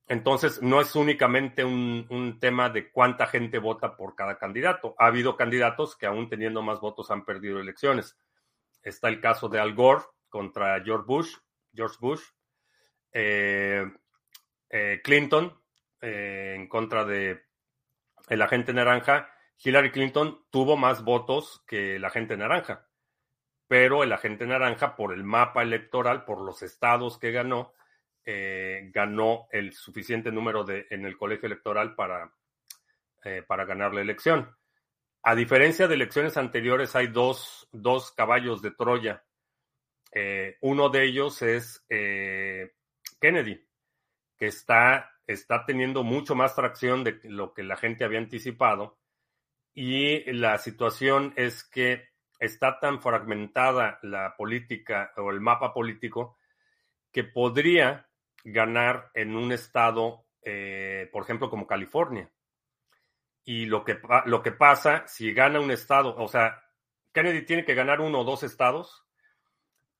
Entonces, 0.09 0.63
no 0.63 0.81
es 0.81 0.95
únicamente 0.95 1.65
un, 1.65 2.39
tema 2.41 2.71
de 2.71 2.93
cuánta 2.93 3.27
gente 3.27 3.59
vota 3.59 3.97
por 3.97 4.15
cada 4.15 4.39
candidato. 4.39 4.95
Ha 4.99 5.07
habido 5.07 5.37
candidatos 5.37 5.97
que 5.97 6.07
aún 6.07 6.29
teniendo 6.29 6.63
más 6.63 6.81
votos 6.81 7.11
han 7.11 7.25
perdido 7.25 7.59
elecciones. 7.59 8.17
Está 8.83 9.09
el 9.09 9.21
caso 9.21 9.49
de 9.49 9.59
Al 9.59 9.75
Gore 9.75 10.05
contra 10.29 10.81
George 10.85 11.07
Bush, 11.07 11.35
George 11.77 11.97
Bush, 12.01 12.23
eh, 13.13 13.85
eh, 14.71 15.01
Clinton 15.05 15.63
eh, 16.01 16.55
en 16.57 16.69
contra 16.69 17.05
de 17.05 17.45
el 18.29 18.43
agente 18.43 18.73
naranja. 18.73 19.31
Hillary 19.63 19.91
Clinton 19.91 20.45
tuvo 20.51 20.77
más 20.77 21.05
votos 21.05 21.63
que 21.67 21.97
el 21.97 22.05
agente 22.05 22.37
naranja, 22.37 22.89
pero 23.69 24.03
el 24.03 24.13
agente 24.13 24.47
naranja 24.47 24.97
por 24.97 25.15
el 25.15 25.25
mapa 25.25 25.63
electoral, 25.63 26.25
por 26.25 26.43
los 26.43 26.63
estados 26.63 27.19
que 27.19 27.33
ganó, 27.33 27.73
ganó 28.93 29.47
el 29.51 29.73
suficiente 29.73 30.31
número 30.31 30.65
de, 30.65 30.87
en 30.91 31.07
el 31.07 31.17
colegio 31.17 31.47
electoral 31.47 31.95
para, 31.95 32.35
para 33.47 33.65
ganar 33.65 33.95
la 33.95 34.03
elección. 34.03 34.55
A 35.23 35.35
diferencia 35.35 35.89
de 35.89 35.95
elecciones 35.97 36.37
anteriores, 36.37 36.95
hay 36.95 37.09
dos, 37.09 37.69
dos 37.73 38.13
caballos 38.13 38.63
de 38.63 38.71
Troya. 38.71 39.26
Eh, 40.19 40.57
uno 40.63 40.89
de 40.89 41.05
ellos 41.05 41.43
es 41.43 41.85
Kennedy, 43.21 43.63
que 44.39 44.47
está, 44.47 45.13
está 45.27 45.67
teniendo 45.67 46.05
mucho 46.05 46.35
más 46.35 46.55
tracción 46.55 47.05
de 47.05 47.21
lo 47.25 47.53
que 47.53 47.63
la 47.63 47.77
gente 47.77 48.03
había 48.03 48.19
anticipado. 48.19 48.99
Y 49.75 50.33
la 50.33 50.57
situación 50.57 51.35
es 51.37 51.65
que 51.65 52.09
está 52.39 52.81
tan 52.81 53.03
fragmentada 53.03 53.99
la 54.03 54.37
política 54.39 55.13
o 55.19 55.31
el 55.31 55.43
mapa 55.43 55.75
político 55.75 56.39
que 57.13 57.25
podría 57.25 58.09
ganar 58.43 59.11
en 59.13 59.37
un 59.37 59.53
estado, 59.53 60.25
eh, 60.41 61.11
por 61.13 61.25
ejemplo, 61.25 61.51
como 61.51 61.67
California. 61.67 62.31
Y 63.45 63.67
lo 63.67 63.85
que, 63.85 64.01
lo 64.25 64.43
que 64.43 64.53
pasa, 64.53 65.07
si 65.07 65.35
gana 65.35 65.61
un 65.61 65.71
estado, 65.71 66.17
o 66.17 66.27
sea, 66.27 66.63
Kennedy 67.13 67.43
tiene 67.43 67.67
que 67.67 67.75
ganar 67.75 68.01
uno 68.01 68.21
o 68.21 68.25
dos 68.25 68.43
estados 68.43 69.06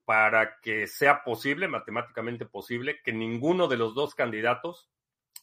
para 0.07 0.61
que 0.61 0.87
sea 0.87 1.25
posible, 1.25 1.69
matemáticamente 1.69 2.47
posible, 2.47 3.03
que 3.03 3.13
ninguno 3.13 3.69
de 3.69 3.77
los 3.77 3.95
dos 3.95 4.15
candidatos 4.15 4.89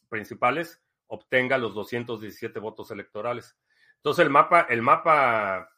principales 0.09 0.81
obtenga 1.07 1.57
los 1.59 1.75
217 1.75 2.59
votos 2.59 2.89
electorales. 2.89 3.55
Entonces 3.97 4.23
el 4.25 4.31
mapa, 4.31 4.61
el 4.69 4.81
mapa 4.81 5.69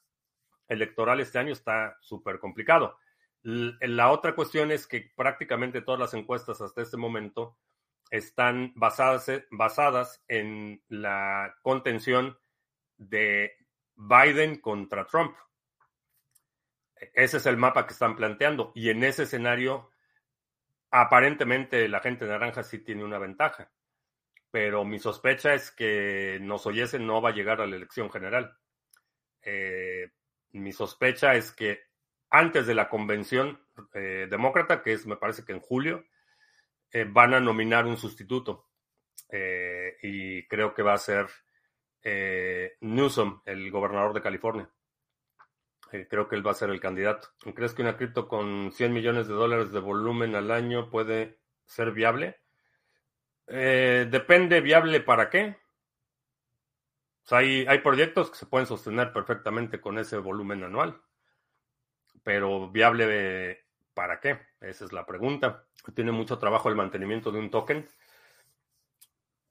electoral 0.67 1.19
este 1.19 1.39
año 1.39 1.51
está 1.51 1.97
súper 1.99 2.39
complicado. 2.39 2.97
La 3.41 4.11
otra 4.11 4.35
cuestión 4.35 4.71
es 4.71 4.87
que 4.87 5.11
prácticamente 5.15 5.81
todas 5.81 5.99
las 5.99 6.13
encuestas 6.13 6.61
hasta 6.61 6.81
este 6.81 6.97
momento 6.97 7.57
están 8.11 8.71
basadas, 8.75 9.31
basadas 9.51 10.23
en 10.27 10.81
la 10.87 11.55
contención 11.61 12.37
de 12.97 13.51
Biden 13.95 14.59
contra 14.59 15.05
Trump. 15.05 15.35
Ese 17.13 17.37
es 17.37 17.45
el 17.45 17.57
mapa 17.57 17.85
que 17.85 17.93
están 17.93 18.15
planteando 18.15 18.71
y 18.75 18.89
en 18.89 19.03
ese 19.03 19.23
escenario 19.23 19.91
aparentemente 20.91 21.87
la 21.89 21.99
gente 21.99 22.25
naranja 22.25 22.63
sí 22.63 22.79
tiene 22.79 23.03
una 23.03 23.19
ventaja, 23.19 23.71
pero 24.49 24.85
mi 24.85 24.99
sospecha 24.99 25.53
es 25.53 25.71
que 25.71 26.39
nos 26.41 26.65
oyese 26.65 26.99
no 26.99 27.21
va 27.21 27.29
a 27.29 27.33
llegar 27.33 27.59
a 27.59 27.67
la 27.67 27.75
elección 27.75 28.09
general. 28.09 28.57
Eh, 29.41 30.11
mi 30.51 30.71
sospecha 30.71 31.35
es 31.35 31.51
que 31.51 31.81
antes 32.29 32.67
de 32.67 32.75
la 32.75 32.89
convención 32.89 33.59
eh, 33.93 34.27
demócrata, 34.29 34.81
que 34.81 34.93
es, 34.93 35.05
me 35.05 35.17
parece 35.17 35.43
que 35.45 35.53
en 35.53 35.59
julio, 35.59 36.05
eh, 36.91 37.05
van 37.07 37.33
a 37.33 37.39
nominar 37.39 37.85
un 37.85 37.97
sustituto. 37.97 38.69
Eh, 39.29 39.97
y 40.01 40.47
creo 40.47 40.73
que 40.73 40.83
va 40.83 40.93
a 40.93 40.97
ser 40.97 41.27
Newsom, 42.81 43.41
el 43.45 43.71
gobernador 43.71 44.13
de 44.13 44.21
California. 44.21 44.69
Creo 46.09 46.27
que 46.27 46.35
él 46.35 46.45
va 46.45 46.51
a 46.51 46.55
ser 46.55 46.69
el 46.69 46.79
candidato. 46.79 47.29
¿Crees 47.55 47.73
que 47.73 47.81
una 47.81 47.97
cripto 47.97 48.27
con 48.27 48.71
100 48.71 48.93
millones 48.93 49.27
de 49.27 49.33
dólares 49.33 49.71
de 49.71 49.79
volumen 49.79 50.35
al 50.35 50.51
año 50.51 50.89
puede 50.89 51.39
ser 51.65 51.91
viable? 51.91 52.39
depende 53.47 54.59
viable 54.59 55.01
para 55.01 55.29
qué. 55.29 55.55
hay, 57.29 57.65
hay 57.67 57.77
proyectos 57.79 58.31
que 58.31 58.37
se 58.37 58.47
pueden 58.47 58.65
sostener 58.65 59.13
perfectamente 59.13 59.79
con 59.79 59.99
ese 59.99 60.17
volumen 60.17 60.63
anual 60.63 60.99
pero 62.25 62.71
viable 62.71 63.65
para 63.93 64.19
qué? 64.19 64.39
Esa 64.59 64.85
es 64.85 64.91
la 64.91 65.05
pregunta. 65.05 65.67
Tiene 65.93 66.11
mucho 66.11 66.39
trabajo 66.39 66.69
el 66.69 66.75
mantenimiento 66.75 67.31
de 67.31 67.37
un 67.37 67.51
token. 67.51 67.87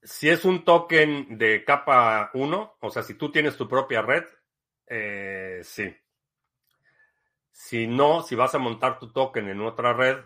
Si 0.02 0.28
es 0.28 0.44
un 0.44 0.64
token 0.64 1.38
de 1.38 1.64
capa 1.64 2.30
1, 2.34 2.76
o 2.80 2.90
sea, 2.90 3.04
si 3.04 3.14
tú 3.14 3.30
tienes 3.30 3.56
tu 3.56 3.68
propia 3.68 4.02
red, 4.02 4.24
eh, 4.88 5.60
sí. 5.62 5.94
Si 7.54 7.86
no, 7.86 8.20
si 8.20 8.34
vas 8.34 8.54
a 8.54 8.58
montar 8.58 8.98
tu 8.98 9.12
token 9.12 9.48
en 9.48 9.60
otra 9.62 9.94
red, 9.94 10.18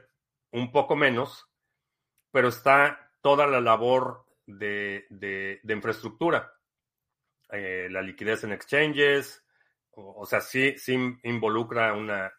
un 0.50 0.72
poco 0.72 0.96
menos, 0.96 1.48
pero 2.32 2.48
está 2.48 3.12
toda 3.20 3.46
la 3.46 3.60
labor 3.60 4.24
de, 4.46 5.60
infraestructura. 5.62 6.52
Eh, 7.52 7.88
la 7.90 8.02
liquidez 8.02 8.44
en 8.44 8.52
exchanges, 8.52 9.44
o, 9.90 10.22
o 10.22 10.26
sea, 10.26 10.40
sí, 10.40 10.78
sí 10.78 10.94
involucra 11.22 11.92
una, 11.92 12.32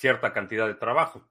cierta 0.00 0.32
cantidad 0.32 0.66
de 0.66 0.74
trabajo. 0.74 1.28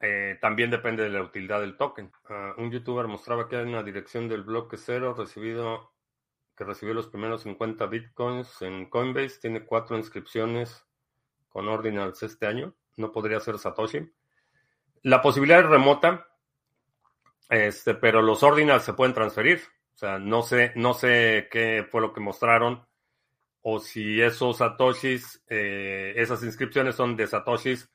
Eh, 0.00 0.38
también 0.40 0.70
depende 0.70 1.02
de 1.02 1.10
la 1.10 1.22
utilidad 1.22 1.60
del 1.60 1.76
token. 1.76 2.12
Ah, 2.28 2.54
un 2.56 2.70
youtuber 2.70 3.08
mostraba 3.08 3.48
que 3.48 3.56
hay 3.56 3.64
una 3.64 3.82
dirección 3.82 4.28
del 4.28 4.42
bloque 4.44 4.76
cero 4.76 5.14
recibido 5.18 5.92
que 6.58 6.64
recibió 6.64 6.92
los 6.92 7.06
primeros 7.06 7.42
50 7.42 7.86
bitcoins 7.86 8.60
en 8.62 8.90
Coinbase. 8.90 9.38
Tiene 9.40 9.64
cuatro 9.64 9.96
inscripciones 9.96 10.84
con 11.48 11.68
ordinals 11.68 12.24
este 12.24 12.46
año. 12.46 12.74
No 12.96 13.12
podría 13.12 13.38
ser 13.38 13.58
Satoshi. 13.58 14.10
La 15.02 15.22
posibilidad 15.22 15.60
es 15.60 15.66
remota, 15.66 16.26
este, 17.48 17.94
pero 17.94 18.20
los 18.20 18.42
ordinals 18.42 18.82
se 18.82 18.94
pueden 18.94 19.14
transferir. 19.14 19.62
O 19.94 19.98
sea, 19.98 20.18
no 20.18 20.42
sé, 20.42 20.72
no 20.74 20.94
sé 20.94 21.48
qué 21.50 21.86
fue 21.88 22.00
lo 22.00 22.12
que 22.12 22.20
mostraron 22.20 22.86
o 23.62 23.78
si 23.78 24.20
esos 24.20 24.58
satoshis, 24.58 25.44
eh, 25.48 26.14
esas 26.16 26.42
inscripciones 26.42 26.94
son 26.94 27.16
de 27.16 27.26
satoshis 27.26 27.88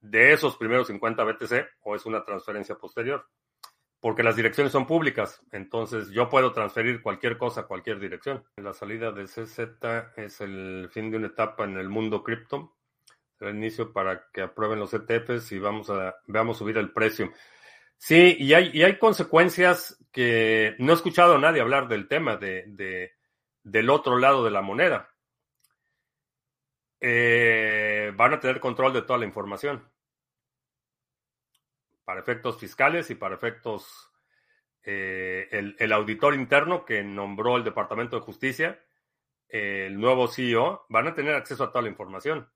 de 0.00 0.32
esos 0.32 0.56
primeros 0.56 0.86
50 0.86 1.24
BTC 1.24 1.66
o 1.82 1.96
es 1.96 2.06
una 2.06 2.24
transferencia 2.24 2.76
posterior. 2.76 3.26
Porque 4.00 4.22
las 4.22 4.36
direcciones 4.36 4.72
son 4.72 4.86
públicas, 4.86 5.40
entonces 5.52 6.10
yo 6.10 6.28
puedo 6.28 6.52
transferir 6.52 7.02
cualquier 7.02 7.38
cosa 7.38 7.62
a 7.62 7.66
cualquier 7.66 7.98
dirección. 7.98 8.44
La 8.56 8.72
salida 8.72 9.10
de 9.10 9.24
CZ 9.24 9.60
es 10.16 10.40
el 10.40 10.88
fin 10.92 11.10
de 11.10 11.16
una 11.16 11.28
etapa 11.28 11.64
en 11.64 11.76
el 11.76 11.88
mundo 11.88 12.22
cripto. 12.22 12.76
El 13.40 13.56
inicio 13.56 13.92
para 13.92 14.26
que 14.32 14.42
aprueben 14.42 14.78
los 14.78 14.94
ETFs 14.94 15.52
y 15.52 15.58
vamos 15.58 15.90
a 15.90 16.16
veamos 16.26 16.58
subir 16.58 16.78
el 16.78 16.92
precio. 16.92 17.32
Sí, 17.98 18.36
y 18.38 18.54
hay, 18.54 18.70
y 18.72 18.82
hay 18.82 18.98
consecuencias 18.98 19.98
que 20.12 20.74
no 20.78 20.92
he 20.92 20.94
escuchado 20.94 21.34
a 21.34 21.38
nadie 21.38 21.60
hablar 21.60 21.88
del 21.88 22.08
tema 22.08 22.36
de 22.36 23.12
del 23.66 23.90
otro 23.90 24.16
lado 24.16 24.44
de 24.44 24.50
la 24.52 24.62
moneda. 24.62 25.10
Eh, 27.00 28.12
van 28.16 28.34
a 28.34 28.40
tener 28.40 28.60
control 28.60 28.92
de 28.92 29.02
toda 29.02 29.18
la 29.18 29.26
información 29.26 29.86
para 32.06 32.20
efectos 32.20 32.58
fiscales 32.58 33.10
y 33.10 33.16
para 33.16 33.34
efectos 33.34 34.10
eh, 34.84 35.48
el, 35.50 35.92
auditor 35.92 36.34
interno 36.34 36.84
que 36.84 37.02
nombró 37.02 37.56
el 37.56 37.64
Departamento 37.64 38.14
de 38.14 38.22
Justicia 38.22 38.80
el 39.48 39.98
nuevo 39.98 40.28
CEO, 40.28 40.86
van 40.88 41.08
a 41.08 41.14
tener 41.14 41.34
acceso 41.34 41.64
a 41.64 41.72
toda 41.72 41.82
la 41.82 41.88
información. 41.88 42.48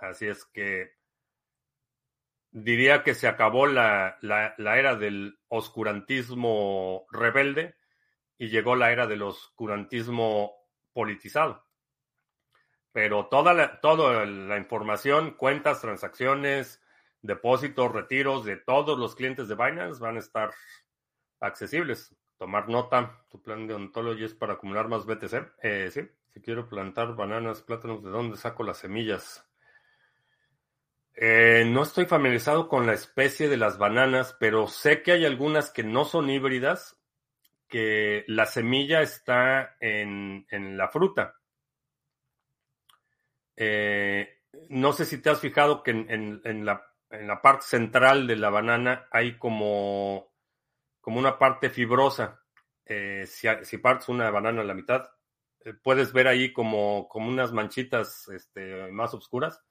Así 0.00 0.26
es 0.26 0.44
que 0.44 0.92
diría 2.50 3.02
que 3.02 3.14
se 3.14 3.28
acabó 3.28 3.66
la, 3.66 4.18
la, 4.20 4.78
era 4.78 4.94
del 4.94 5.38
oscurantismo 5.48 7.06
rebelde 7.10 7.76
y 8.36 8.48
llegó 8.48 8.76
la 8.76 8.92
era 8.92 9.06
del 9.06 9.22
oscurantismo 9.22 10.54
politizado. 10.92 11.66
Pero 12.92 13.26
toda 13.28 13.54
la, 13.54 13.80
toda 13.80 14.26
la 14.26 14.58
información, 14.58 15.32
cuentas, 15.32 15.80
transacciones, 15.80 16.82
depósitos, 17.22 17.92
retiros 17.92 18.44
de 18.44 18.56
todos 18.56 18.98
los 18.98 19.14
clientes 19.14 19.48
de 19.48 19.54
Binance 19.54 20.00
van 20.00 20.16
a 20.16 20.20
estar 20.20 20.50
accesibles. 21.40 22.14
Tomar 22.38 22.68
nota, 22.68 23.24
tu 23.30 23.42
plan 23.42 23.66
de 23.66 23.74
ontology 23.74 24.24
es 24.24 24.34
para 24.34 24.54
acumular 24.54 24.88
más 24.88 25.04
BTC. 25.04 25.52
Eh, 25.62 25.90
sí, 25.90 26.08
si 26.32 26.40
quiero 26.40 26.68
plantar 26.68 27.14
bananas, 27.14 27.62
plátanos, 27.62 28.02
¿de 28.02 28.10
dónde 28.10 28.36
saco 28.36 28.62
las 28.62 28.78
semillas? 28.78 29.46
Eh, 31.14 31.64
no 31.66 31.82
estoy 31.82 32.06
familiarizado 32.06 32.66
con 32.66 32.86
la 32.86 32.94
especie 32.94 33.48
de 33.48 33.58
las 33.58 33.76
bananas, 33.76 34.34
pero 34.40 34.68
sé 34.68 35.02
que 35.02 35.12
hay 35.12 35.26
algunas 35.26 35.70
que 35.70 35.82
no 35.82 36.06
son 36.06 36.30
híbridas, 36.30 36.98
que 37.68 38.24
la 38.26 38.46
semilla 38.46 39.02
está 39.02 39.76
en, 39.80 40.46
la 40.78 40.88
fruta. 40.88 41.36
Eh, 43.54 44.40
no 44.70 44.92
sé 44.94 45.04
si 45.04 45.20
te 45.20 45.28
has 45.30 45.40
fijado 45.40 45.82
que 45.82 45.90
en, 45.90 46.64
la, 46.64 46.89
parte 47.42 47.66
central 47.66 48.26
de 48.26 48.36
la 48.36 48.50
banana 48.50 49.08
hay 49.10 49.36
como, 49.38 50.32
como 51.00 51.18
una 51.18 51.38
parte 51.38 51.70
fibrosa. 51.70 52.42
Eh, 52.84 53.26
si, 53.26 53.78
partes 53.78 54.08
una 54.08 54.30
banana 54.30 54.62
a 54.62 54.64
la 54.64 54.74
mitad, 54.74 55.10
puedes 55.82 56.12
ver 56.12 56.28
ahí 56.28 56.52
como, 56.52 57.08
como 57.08 57.28
unas 57.28 57.52
manchitas 57.52 58.28
este, 58.28 58.90
más 58.90 59.14
oscuras 59.14 59.62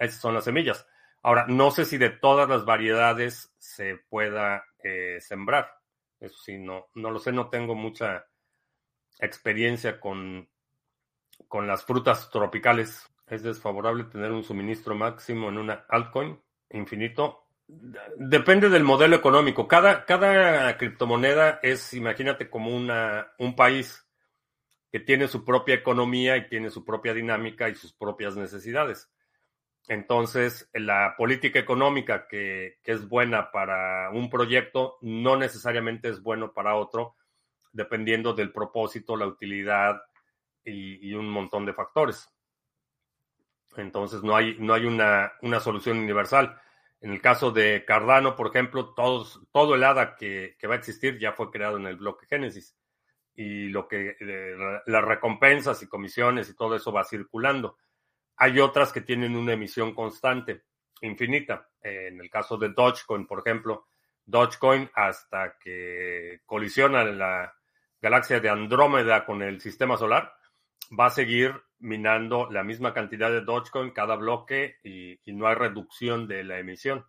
esas 0.00 0.20
son 0.20 0.34
las 0.34 0.44
semillas. 0.44 0.86
Ahora, 1.22 1.44
no 1.46 1.70
sé 1.70 1.84
si 1.84 1.98
de 1.98 2.08
todas 2.08 2.48
las 2.48 2.64
variedades 2.64 3.54
se 3.58 3.96
pueda 4.08 4.64
eh, 4.82 5.18
sembrar. 5.20 5.70
Eso 6.18 6.38
sí, 6.38 6.58
no, 6.58 6.88
no 6.94 7.10
lo 7.10 7.18
sé, 7.18 7.32
no 7.32 7.50
tengo 7.50 7.74
mucha 7.74 8.26
experiencia 9.18 10.00
con, 10.00 10.48
con 11.48 11.66
las 11.66 11.84
frutas 11.84 12.30
tropicales. 12.30 13.06
Es 13.26 13.42
desfavorable 13.42 14.04
tener 14.04 14.32
un 14.32 14.42
suministro 14.42 14.94
máximo 14.94 15.50
en 15.50 15.58
una 15.58 15.84
altcoin 15.88 16.40
infinito. 16.70 17.44
Depende 18.16 18.68
del 18.68 18.84
modelo 18.84 19.16
económico. 19.16 19.68
Cada, 19.68 20.04
cada 20.04 20.76
criptomoneda 20.76 21.60
es, 21.62 21.94
imagínate, 21.94 22.50
como 22.50 22.74
una, 22.74 23.32
un 23.38 23.54
país 23.54 24.04
que 24.90 25.00
tiene 25.00 25.28
su 25.28 25.44
propia 25.44 25.76
economía 25.76 26.36
y 26.36 26.48
tiene 26.48 26.70
su 26.70 26.84
propia 26.84 27.14
dinámica 27.14 27.68
y 27.68 27.76
sus 27.76 27.92
propias 27.92 28.36
necesidades. 28.36 29.08
Entonces, 29.88 30.68
la 30.72 31.14
política 31.16 31.58
económica 31.58 32.26
que, 32.28 32.78
es 32.84 33.08
buena 33.08 33.50
para 33.50 34.10
un 34.10 34.28
proyecto 34.28 34.98
no 35.00 35.36
necesariamente 35.36 36.08
es 36.08 36.22
bueno 36.22 36.52
para 36.52 36.76
otro, 36.76 37.16
dependiendo 37.72 38.32
del 38.32 38.52
propósito, 38.52 39.16
la 39.16 39.26
utilidad 39.26 40.00
y, 40.64 41.12
un 41.14 41.28
montón 41.28 41.66
de 41.66 41.72
factores. 41.72 42.28
Entonces, 43.76 44.22
no 44.22 44.36
hay, 44.36 44.56
no 44.58 44.74
hay 44.74 44.84
una, 44.86 45.32
solución 45.60 45.98
universal. 45.98 46.60
En 47.00 47.12
el 47.12 47.20
caso 47.20 47.50
de 47.50 47.84
Cardano, 47.84 48.36
por 48.36 48.48
ejemplo, 48.48 48.92
todos, 48.94 49.40
todo 49.52 49.74
el 49.74 49.84
ADA 49.84 50.16
que, 50.16 50.56
va 50.68 50.74
a 50.74 50.78
existir 50.78 51.18
ya 51.18 51.32
fue 51.32 51.50
creado 51.50 51.76
en 51.76 51.86
el 51.86 51.96
bloque 51.96 52.26
Génesis. 52.26 52.76
Y 53.34 53.68
lo 53.68 53.88
que 53.88 54.16
eh, 54.20 54.80
las 54.86 55.04
recompensas 55.04 55.82
y 55.82 55.88
comisiones 55.88 56.50
y 56.50 56.56
todo 56.56 56.76
eso 56.76 56.92
va 56.92 57.04
circulando. 57.04 57.78
Hay 58.36 58.58
otras 58.58 58.92
que 58.92 59.00
tienen 59.00 59.36
una 59.36 59.52
emisión 59.52 59.94
constante, 59.94 60.64
infinita. 61.00 61.68
En 61.80 62.20
el 62.20 62.28
caso 62.28 62.58
de 62.58 62.70
Dogecoin, 62.70 63.26
por 63.26 63.40
ejemplo, 63.40 63.86
Dogecoin 64.26 64.90
hasta 64.94 65.58
que 65.58 66.40
colisiona 66.44 67.04
la 67.04 67.54
galaxia 68.00 68.40
de 68.40 68.48
Andrómeda 68.48 69.24
con 69.24 69.42
el 69.42 69.60
sistema 69.60 69.96
solar, 69.96 70.34
va 70.98 71.06
a 71.06 71.10
seguir 71.10 71.54
minando 71.80 72.50
la 72.50 72.62
misma 72.62 72.94
cantidad 72.94 73.30
de 73.30 73.40
Dogecoin 73.40 73.90
cada 73.90 74.16
bloque 74.16 74.76
y, 74.84 75.18
no 75.32 75.46
hay 75.46 75.54
reducción 75.54 76.28
de 76.28 76.44
la 76.44 76.58
emisión. 76.58 77.04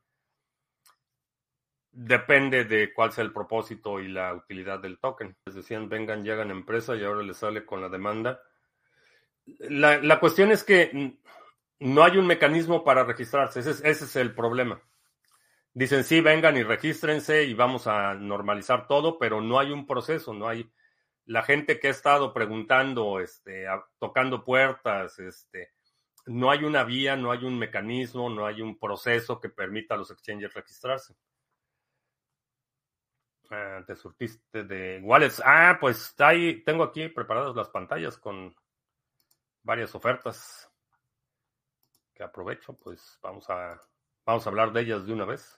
Depende 1.92 2.66
de 2.66 2.94
cuál 2.94 3.12
sea 3.12 3.24
el 3.24 3.34
propósito 3.34 4.00
y 4.00 4.08
la 4.08 4.34
utilidad 4.34 4.80
del 4.80 4.98
token. 5.00 5.36
Les 5.46 5.56
decían, 5.56 5.90
vengan, 5.90 6.24
llegan 6.24 6.52
empresa 6.52 6.96
y 6.96 7.04
ahora 7.04 7.22
les 7.22 7.38
sale 7.38 7.66
con 7.66 7.82
la 7.82 7.90
demanda 7.90 8.42
la, 9.46 10.20
cuestión 10.20 10.52
es 10.52 10.64
que 10.64 11.18
no 11.80 12.04
hay 12.04 12.18
un 12.18 12.28
mecanismo 12.28 12.84
para 12.84 13.04
registrarse. 13.04 13.60
Ese 13.60 13.90
es, 13.90 14.16
el 14.16 14.34
problema. 14.34 14.82
Dicen, 15.74 16.04
sí, 16.04 16.22
vengan 16.22 16.58
y 16.58 16.64
regístrense 16.64 17.44
y 17.44 17.54
vamos 17.54 17.88
a 17.88 18.14
normalizar 18.14 18.88
todo, 18.88 19.18
pero 19.18 19.42
no 19.42 19.60
hay 19.60 19.72
un 19.72 19.88
proceso, 19.88 20.34
no 20.34 20.48
hay 20.48 20.70
la 21.32 21.44
gente 21.44 21.80
que 21.80 21.88
ha 21.88 21.92
estado 21.92 22.34
preguntando, 22.34 23.22
este, 23.22 23.66
tocando 23.98 24.44
puertas, 24.44 25.18
este, 25.20 25.72
no 26.26 26.52
hay 26.52 26.66
una 26.66 26.84
vía, 26.84 27.16
no 27.16 27.32
hay 27.32 27.46
un 27.46 27.58
mecanismo, 27.58 28.30
no 28.30 28.46
hay 28.46 28.62
un 28.62 28.78
proceso 28.78 29.40
que 29.40 29.48
permita 29.48 29.96
a 29.96 29.98
los 29.98 30.12
exchanges 30.12 30.54
registrarse. 30.54 31.16
Ah, 33.50 33.82
te 33.88 33.96
surtiste 33.96 34.66
de 34.66 35.00
wallets. 35.02 35.42
Ah, 35.46 35.78
pues 35.80 36.14
ahí 36.20 36.64
tengo 36.64 36.84
aquí 36.84 37.08
preparadas 37.08 37.56
las 37.56 37.70
pantallas 37.70 38.18
con 38.18 38.54
varias 39.64 39.96
ofertas 39.96 40.70
que 42.14 42.24
aprovecho, 42.24 42.74
pues 42.74 43.18
vamos 43.22 43.50
a, 43.50 43.80
vamos 44.26 44.46
a 44.46 44.50
hablar 44.50 44.74
de 44.74 44.82
ellas 44.82 45.06
de 45.06 45.14
una 45.14 45.26
vez. 45.26 45.58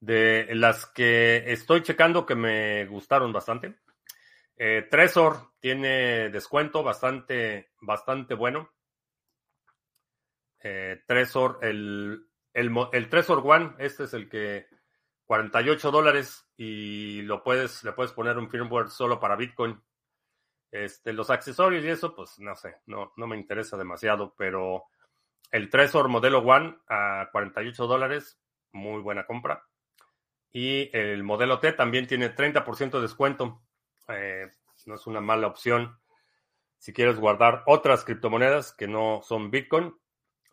De 0.00 0.48
las 0.56 0.86
que 0.86 1.44
estoy 1.52 1.82
checando 1.82 2.26
que 2.26 2.34
me 2.34 2.86
gustaron 2.86 3.32
bastante. 3.32 3.76
Eh, 4.64 4.86
Tresor 4.88 5.54
tiene 5.58 6.30
descuento 6.30 6.84
bastante, 6.84 7.72
bastante 7.80 8.34
bueno. 8.34 8.70
Eh, 10.60 11.02
Tresor, 11.04 11.58
el, 11.62 12.28
el, 12.54 12.72
el 12.92 13.08
Tresor 13.08 13.42
One, 13.44 13.74
este 13.80 14.04
es 14.04 14.14
el 14.14 14.28
que 14.28 14.68
48 15.24 15.90
dólares 15.90 16.48
y 16.56 17.22
lo 17.22 17.42
puedes, 17.42 17.82
le 17.82 17.90
puedes 17.90 18.12
poner 18.12 18.38
un 18.38 18.48
firmware 18.48 18.88
solo 18.90 19.18
para 19.18 19.34
Bitcoin. 19.34 19.82
Este, 20.70 21.12
los 21.12 21.30
accesorios 21.30 21.84
y 21.84 21.88
eso, 21.88 22.14
pues 22.14 22.38
no 22.38 22.54
sé, 22.54 22.76
no, 22.86 23.12
no 23.16 23.26
me 23.26 23.36
interesa 23.36 23.76
demasiado, 23.76 24.32
pero 24.38 24.84
el 25.50 25.70
Tresor 25.70 26.08
modelo 26.08 26.38
One 26.38 26.78
a 26.86 27.28
48 27.32 27.84
dólares, 27.88 28.38
muy 28.70 29.02
buena 29.02 29.26
compra. 29.26 29.64
Y 30.52 30.88
el 30.96 31.24
modelo 31.24 31.58
T 31.58 31.72
también 31.72 32.06
tiene 32.06 32.32
30% 32.32 32.92
de 32.92 33.00
descuento. 33.00 33.61
Eh, 34.08 34.50
no 34.86 34.94
es 34.94 35.06
una 35.06 35.20
mala 35.20 35.46
opción. 35.46 35.98
Si 36.78 36.92
quieres 36.92 37.18
guardar 37.18 37.62
otras 37.66 38.04
criptomonedas 38.04 38.72
que 38.72 38.88
no 38.88 39.20
son 39.22 39.50
Bitcoin, 39.50 39.94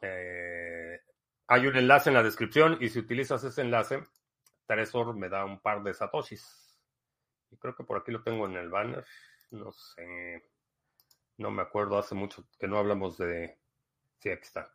eh, 0.01 1.01
hay 1.47 1.67
un 1.67 1.75
enlace 1.75 2.09
en 2.09 2.15
la 2.15 2.23
descripción 2.23 2.77
y 2.79 2.89
si 2.89 2.99
utilizas 2.99 3.43
ese 3.43 3.61
enlace, 3.61 4.03
Tresor 4.67 5.15
me 5.15 5.29
da 5.29 5.45
un 5.45 5.59
par 5.59 5.81
de 5.81 5.93
satoshis. 5.93 6.77
Y 7.49 7.57
creo 7.57 7.75
que 7.75 7.83
por 7.83 7.97
aquí 7.97 8.11
lo 8.11 8.21
tengo 8.21 8.45
en 8.45 8.55
el 8.55 8.69
banner 8.69 9.03
no 9.51 9.71
sé, 9.71 10.43
no 11.37 11.51
me 11.51 11.61
acuerdo, 11.61 11.97
hace 11.97 12.15
mucho 12.15 12.45
que 12.59 12.67
no 12.67 12.77
hablamos 12.77 13.17
de... 13.17 13.57
Sí, 14.19 14.29
aquí 14.29 14.43
está. 14.43 14.71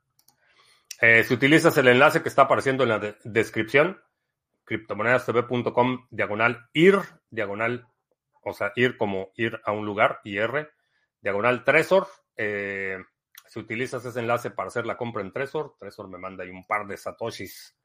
Eh, 1.00 1.24
si 1.24 1.34
utilizas 1.34 1.76
el 1.76 1.88
enlace 1.88 2.22
que 2.22 2.28
está 2.28 2.42
apareciendo 2.42 2.84
en 2.84 2.88
la 2.88 3.16
descripción, 3.24 4.00
criptomonedastv.com, 4.64 6.06
diagonal 6.10 6.68
ir, 6.72 6.98
diagonal, 7.30 7.86
o 8.44 8.52
sea, 8.52 8.72
ir 8.76 8.96
como 8.96 9.30
ir 9.36 9.60
a 9.64 9.72
un 9.72 9.86
lugar, 9.86 10.20
IR, 10.24 10.70
diagonal 11.20 11.64
Tresor. 11.64 12.06
Eh, 12.36 12.98
si 13.46 13.58
utilizas 13.60 14.04
ese 14.04 14.20
enlace 14.20 14.50
para 14.50 14.68
hacer 14.68 14.86
la 14.86 14.96
compra 14.96 15.22
en 15.22 15.32
Tresor, 15.32 15.76
Tresor 15.78 16.08
me 16.08 16.18
manda 16.18 16.44
ahí 16.44 16.50
un 16.50 16.66
par 16.66 16.86
de 16.86 16.96
satoshis 16.96 17.76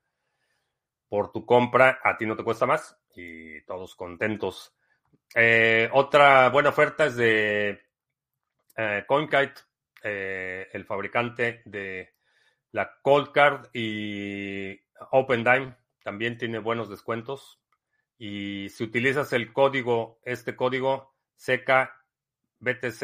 por 1.08 1.32
tu 1.32 1.46
compra, 1.46 2.00
a 2.04 2.18
ti 2.18 2.26
no 2.26 2.36
te 2.36 2.44
cuesta 2.44 2.66
más 2.66 2.98
y 3.16 3.62
todos 3.64 3.96
contentos. 3.96 4.76
Eh, 5.36 5.90
otra 5.94 6.50
buena 6.50 6.70
oferta 6.70 7.06
es 7.06 7.16
de 7.16 7.82
eh, 8.76 9.04
CoinKite, 9.08 9.62
el 10.02 10.86
fabricante 10.86 11.62
de 11.66 12.14
la 12.72 13.00
Cold 13.02 13.32
Card 13.32 13.70
y 13.74 14.80
OpenDime. 15.12 15.76
También 16.04 16.38
tiene 16.38 16.60
buenos 16.60 16.90
descuentos. 16.90 17.59
Y 18.20 18.70
si 18.70 18.84
utilizas 18.84 19.34
el 19.34 19.52
código, 19.52 20.20
este 20.24 20.56
código 20.56 21.16
CKBTC, 21.38 23.00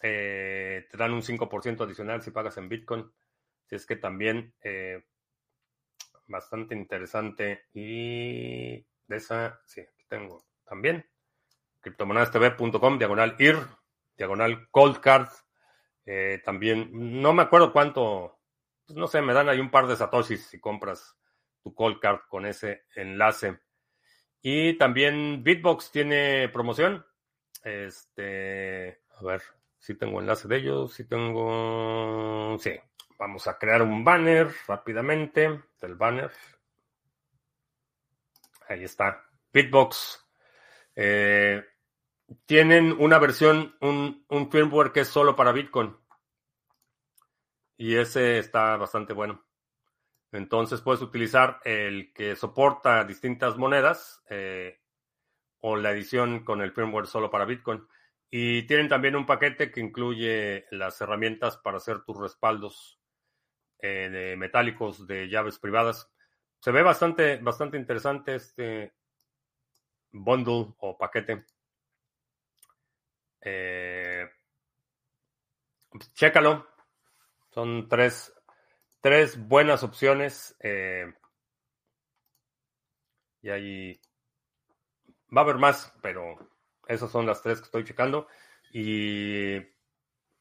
te 0.00 0.96
dan 0.96 1.12
un 1.12 1.20
5% 1.22 1.84
adicional 1.84 2.22
si 2.22 2.30
pagas 2.30 2.56
en 2.56 2.70
Bitcoin. 2.70 3.12
Si 3.66 3.74
es 3.74 3.84
que 3.84 3.96
también 3.96 4.54
bastante 6.28 6.74
interesante. 6.74 7.66
Y 7.72 8.76
de 9.06 9.16
esa, 9.16 9.60
sí, 9.64 9.80
aquí 9.80 10.04
tengo 10.08 10.44
también 10.64 11.08
criptomonedastv.com, 11.80 12.98
diagonal 12.98 13.36
IR, 13.38 13.58
diagonal 14.16 14.68
cold 14.70 15.00
card. 15.00 15.28
Eh, 16.04 16.40
también, 16.44 16.90
no 16.92 17.32
me 17.32 17.42
acuerdo 17.42 17.72
cuánto, 17.72 18.40
pues 18.86 18.96
no 18.96 19.06
sé, 19.06 19.22
me 19.22 19.34
dan 19.34 19.48
ahí 19.48 19.60
un 19.60 19.70
par 19.70 19.86
de 19.86 19.96
satoshis 19.96 20.46
si 20.46 20.60
compras 20.60 21.16
tu 21.62 21.74
cold 21.74 21.98
card 22.00 22.20
con 22.28 22.46
ese 22.46 22.84
enlace. 22.94 23.60
Y 24.48 24.74
también 24.74 25.42
Bitbox 25.42 25.90
tiene 25.90 26.48
promoción. 26.50 27.04
Este, 27.64 29.02
a 29.18 29.24
ver, 29.24 29.42
si 29.76 29.96
tengo 29.96 30.20
enlace 30.20 30.46
de 30.46 30.58
ellos, 30.58 30.94
si 30.94 31.02
tengo, 31.02 32.56
sí, 32.60 32.70
vamos 33.18 33.48
a 33.48 33.58
crear 33.58 33.82
un 33.82 34.04
banner 34.04 34.48
rápidamente 34.68 35.64
del 35.80 35.96
banner. 35.96 36.30
Ahí 38.68 38.84
está, 38.84 39.28
Bitbox. 39.52 40.24
Eh, 40.94 41.64
tienen 42.44 42.94
una 43.00 43.18
versión, 43.18 43.74
un, 43.80 44.24
un 44.28 44.48
firmware 44.48 44.92
que 44.92 45.00
es 45.00 45.08
solo 45.08 45.34
para 45.34 45.50
Bitcoin. 45.50 45.96
Y 47.76 47.96
ese 47.96 48.38
está 48.38 48.76
bastante 48.76 49.12
bueno. 49.12 49.44
Entonces 50.36 50.80
puedes 50.80 51.02
utilizar 51.02 51.60
el 51.64 52.12
que 52.12 52.36
soporta 52.36 53.04
distintas 53.04 53.56
monedas 53.56 54.22
eh, 54.28 54.80
o 55.60 55.76
la 55.76 55.92
edición 55.92 56.44
con 56.44 56.60
el 56.60 56.72
firmware 56.72 57.06
solo 57.06 57.30
para 57.30 57.44
Bitcoin. 57.44 57.86
Y 58.30 58.66
tienen 58.66 58.88
también 58.88 59.16
un 59.16 59.26
paquete 59.26 59.70
que 59.70 59.80
incluye 59.80 60.66
las 60.70 61.00
herramientas 61.00 61.56
para 61.56 61.78
hacer 61.78 62.02
tus 62.02 62.18
respaldos 62.18 63.00
eh, 63.78 64.34
metálicos 64.36 65.06
de 65.06 65.28
llaves 65.28 65.58
privadas. 65.58 66.10
Se 66.58 66.70
ve 66.70 66.82
bastante, 66.82 67.38
bastante 67.38 67.76
interesante 67.76 68.34
este 68.34 68.94
bundle 70.10 70.74
o 70.78 70.98
paquete. 70.98 71.44
Eh. 73.40 74.28
Son 77.50 77.88
tres, 77.88 78.35
tres 79.06 79.38
buenas 79.46 79.84
opciones. 79.84 80.56
Eh, 80.58 81.14
y 83.40 83.50
ahí 83.50 84.00
va 85.34 85.42
a 85.42 85.44
haber 85.44 85.58
más, 85.58 85.94
pero 86.02 86.36
esas 86.88 87.12
son 87.12 87.24
las 87.24 87.40
tres 87.40 87.60
que 87.60 87.66
estoy 87.66 87.84
checando. 87.84 88.26
Y 88.72 89.60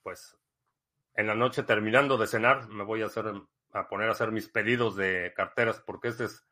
pues 0.01 0.36
en 1.13 1.28
la 1.28 1.36
noche 1.36 1.62
terminando 1.62 2.17
de 2.17 2.25
cenar 2.25 2.67
me 2.69 2.84
voy 2.84 3.04
a 3.04 3.06
hacer 3.06 3.32
a 3.71 3.88
poner 3.88 4.10
a 4.10 4.13
hacer 4.13 4.32
mis 4.32 4.47
pedidos 4.47 4.95
de 4.95 5.32
carteras 5.36 5.80
porque 5.86 6.08
esta 6.08 6.23
es 6.23 6.43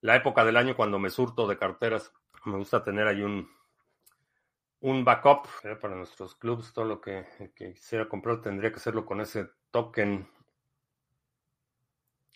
la 0.00 0.16
época 0.16 0.44
del 0.44 0.56
año 0.56 0.74
cuando 0.74 0.98
me 0.98 1.10
surto 1.10 1.46
de 1.46 1.56
carteras. 1.56 2.12
Me 2.46 2.56
gusta 2.56 2.82
tener 2.82 3.06
ahí 3.06 3.22
un, 3.22 3.48
un 4.80 5.04
backup 5.04 5.46
para 5.80 5.94
nuestros 5.94 6.34
clubs. 6.34 6.72
Todo 6.72 6.84
lo 6.84 7.00
que, 7.00 7.24
quisiera 7.54 8.08
comprar 8.08 8.42
tendría 8.42 8.70
que 8.70 8.78
hacerlo 8.78 9.06
con 9.06 9.20
ese 9.20 9.50
token. 9.70 10.28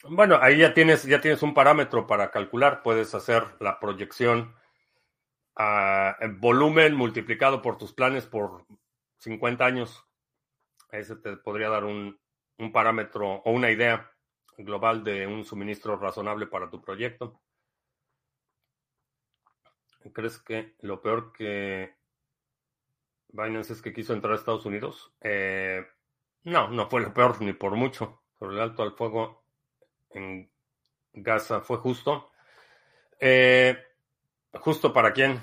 Bueno, 0.04 0.38
ahí 0.40 0.58
ya 0.58 0.74
tienes, 0.74 1.02
ya 1.04 1.20
tienes 1.20 1.42
un 1.42 1.54
parámetro 1.54 2.06
para 2.06 2.30
calcular. 2.30 2.82
Puedes 2.82 3.14
hacer 3.14 3.44
la 3.60 3.80
proyección 3.80 4.54
a 5.56 6.16
volumen 6.38 6.94
multiplicado 6.94 7.62
por 7.62 7.78
tus 7.78 7.92
planes 7.92 8.26
por 8.26 8.64
50 9.18 9.64
años. 9.64 10.04
Ese 10.92 11.16
te 11.16 11.36
podría 11.36 11.68
dar 11.68 11.84
un, 11.84 12.18
un 12.58 12.72
parámetro 12.72 13.42
o 13.44 13.50
una 13.50 13.70
idea 13.70 14.12
global 14.56 15.02
de 15.02 15.26
un 15.26 15.44
suministro 15.44 15.96
razonable 15.96 16.46
para 16.46 16.70
tu 16.70 16.80
proyecto. 16.80 17.40
¿Crees 20.12 20.38
que 20.38 20.74
lo 20.80 21.02
peor 21.02 21.32
que 21.32 21.96
Binance 23.28 23.72
es 23.72 23.82
que 23.82 23.92
quiso 23.92 24.14
entrar 24.14 24.32
a 24.32 24.36
Estados 24.36 24.64
Unidos? 24.64 25.12
Eh, 25.20 25.84
no, 26.44 26.68
no 26.68 26.88
fue 26.88 27.02
lo 27.02 27.12
peor 27.12 27.42
ni 27.42 27.52
por 27.52 27.74
mucho. 27.74 28.22
Sobre 28.38 28.54
el 28.54 28.62
alto 28.62 28.84
al 28.84 28.92
fuego 28.92 29.47
en 30.10 30.50
Gaza 31.12 31.60
fue 31.60 31.78
justo. 31.78 32.30
Eh, 33.20 33.76
¿Justo 34.52 34.92
para 34.92 35.12
quién? 35.12 35.40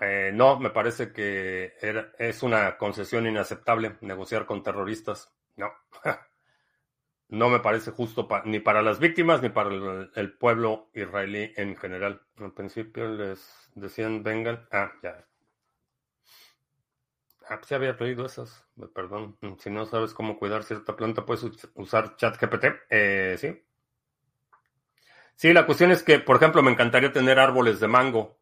Eh, 0.00 0.30
no, 0.32 0.58
me 0.58 0.70
parece 0.70 1.12
que 1.12 1.74
es 2.18 2.42
una 2.42 2.76
concesión 2.76 3.26
inaceptable 3.26 3.96
negociar 4.00 4.46
con 4.46 4.62
terroristas. 4.62 5.32
No. 5.56 5.72
no 7.28 7.48
me 7.48 7.60
parece 7.60 7.90
justo 7.90 8.28
ni 8.44 8.60
para 8.60 8.82
las 8.82 8.98
víctimas 9.00 9.42
ni 9.42 9.48
para 9.48 9.70
el, 10.14 10.38
pueblo 10.38 10.90
israelí 10.94 11.52
en 11.56 11.76
general. 11.76 12.22
Al 12.38 12.52
principio 12.52 13.08
les 13.08 13.70
decían 13.74 14.22
vengan. 14.22 14.66
Ah, 14.70 14.92
ya. 15.02 15.24
Ah, 17.50 17.60
ya 17.66 17.76
había 17.76 17.94
leído 17.94 18.26
esas. 18.26 18.66
Perdón. 18.94 19.38
Si 19.58 19.70
no 19.70 19.86
sabes 19.86 20.12
cómo 20.12 20.38
cuidar 20.38 20.64
cierta 20.64 20.96
planta, 20.96 21.24
puedes 21.24 21.44
usar 21.74 22.16
ChatGPT. 22.16 22.64
Eh, 22.90 23.36
sí. 23.38 23.64
Sí, 25.34 25.52
la 25.52 25.64
cuestión 25.64 25.90
es 25.90 26.02
que, 26.02 26.18
por 26.18 26.36
ejemplo, 26.36 26.62
me 26.62 26.70
encantaría 26.72 27.12
tener 27.12 27.38
árboles 27.38 27.80
de 27.80 27.88
mango 27.88 28.38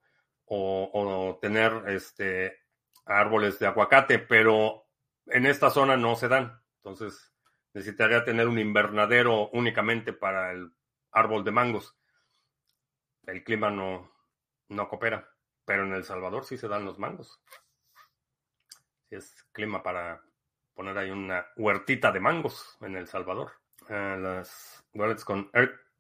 o, 0.47 0.91
o 0.93 1.39
tener 1.41 1.85
este 1.89 2.59
árboles 3.05 3.59
de 3.61 3.67
aguacate, 3.67 4.19
pero 4.19 4.87
en 5.27 5.47
esta 5.47 5.71
zona 5.71 5.97
no 5.97 6.17
se 6.17 6.29
dan. 6.29 6.61
Entonces, 6.79 7.33
necesitaría 7.75 8.25
tener 8.25 8.49
un 8.49 8.59
invernadero 8.59 9.51
únicamente 9.51 10.13
para 10.13 10.51
el 10.53 10.73
árbol 11.13 11.45
de 11.45 11.53
mangos. 11.53 11.97
El 13.27 13.45
clima 13.45 13.71
no, 13.71 14.11
no 14.69 14.89
coopera, 14.89 15.29
pero 15.65 15.85
en 15.85 15.93
El 15.93 16.05
Salvador 16.05 16.45
sí 16.45 16.57
se 16.57 16.69
dan 16.69 16.85
los 16.85 16.99
mangos. 16.99 17.41
Es 19.17 19.47
clima 19.53 19.83
para 19.83 20.23
poner 20.75 20.97
ahí 20.99 21.11
una 21.11 21.47
huertita 21.57 22.13
de 22.13 22.21
mangos 22.21 22.77
en 22.81 22.97
El 22.97 23.07
Salvador. 23.07 23.53
Ah, 23.89 24.17
las 24.19 24.85
wallets 24.95 25.25
con 25.25 25.51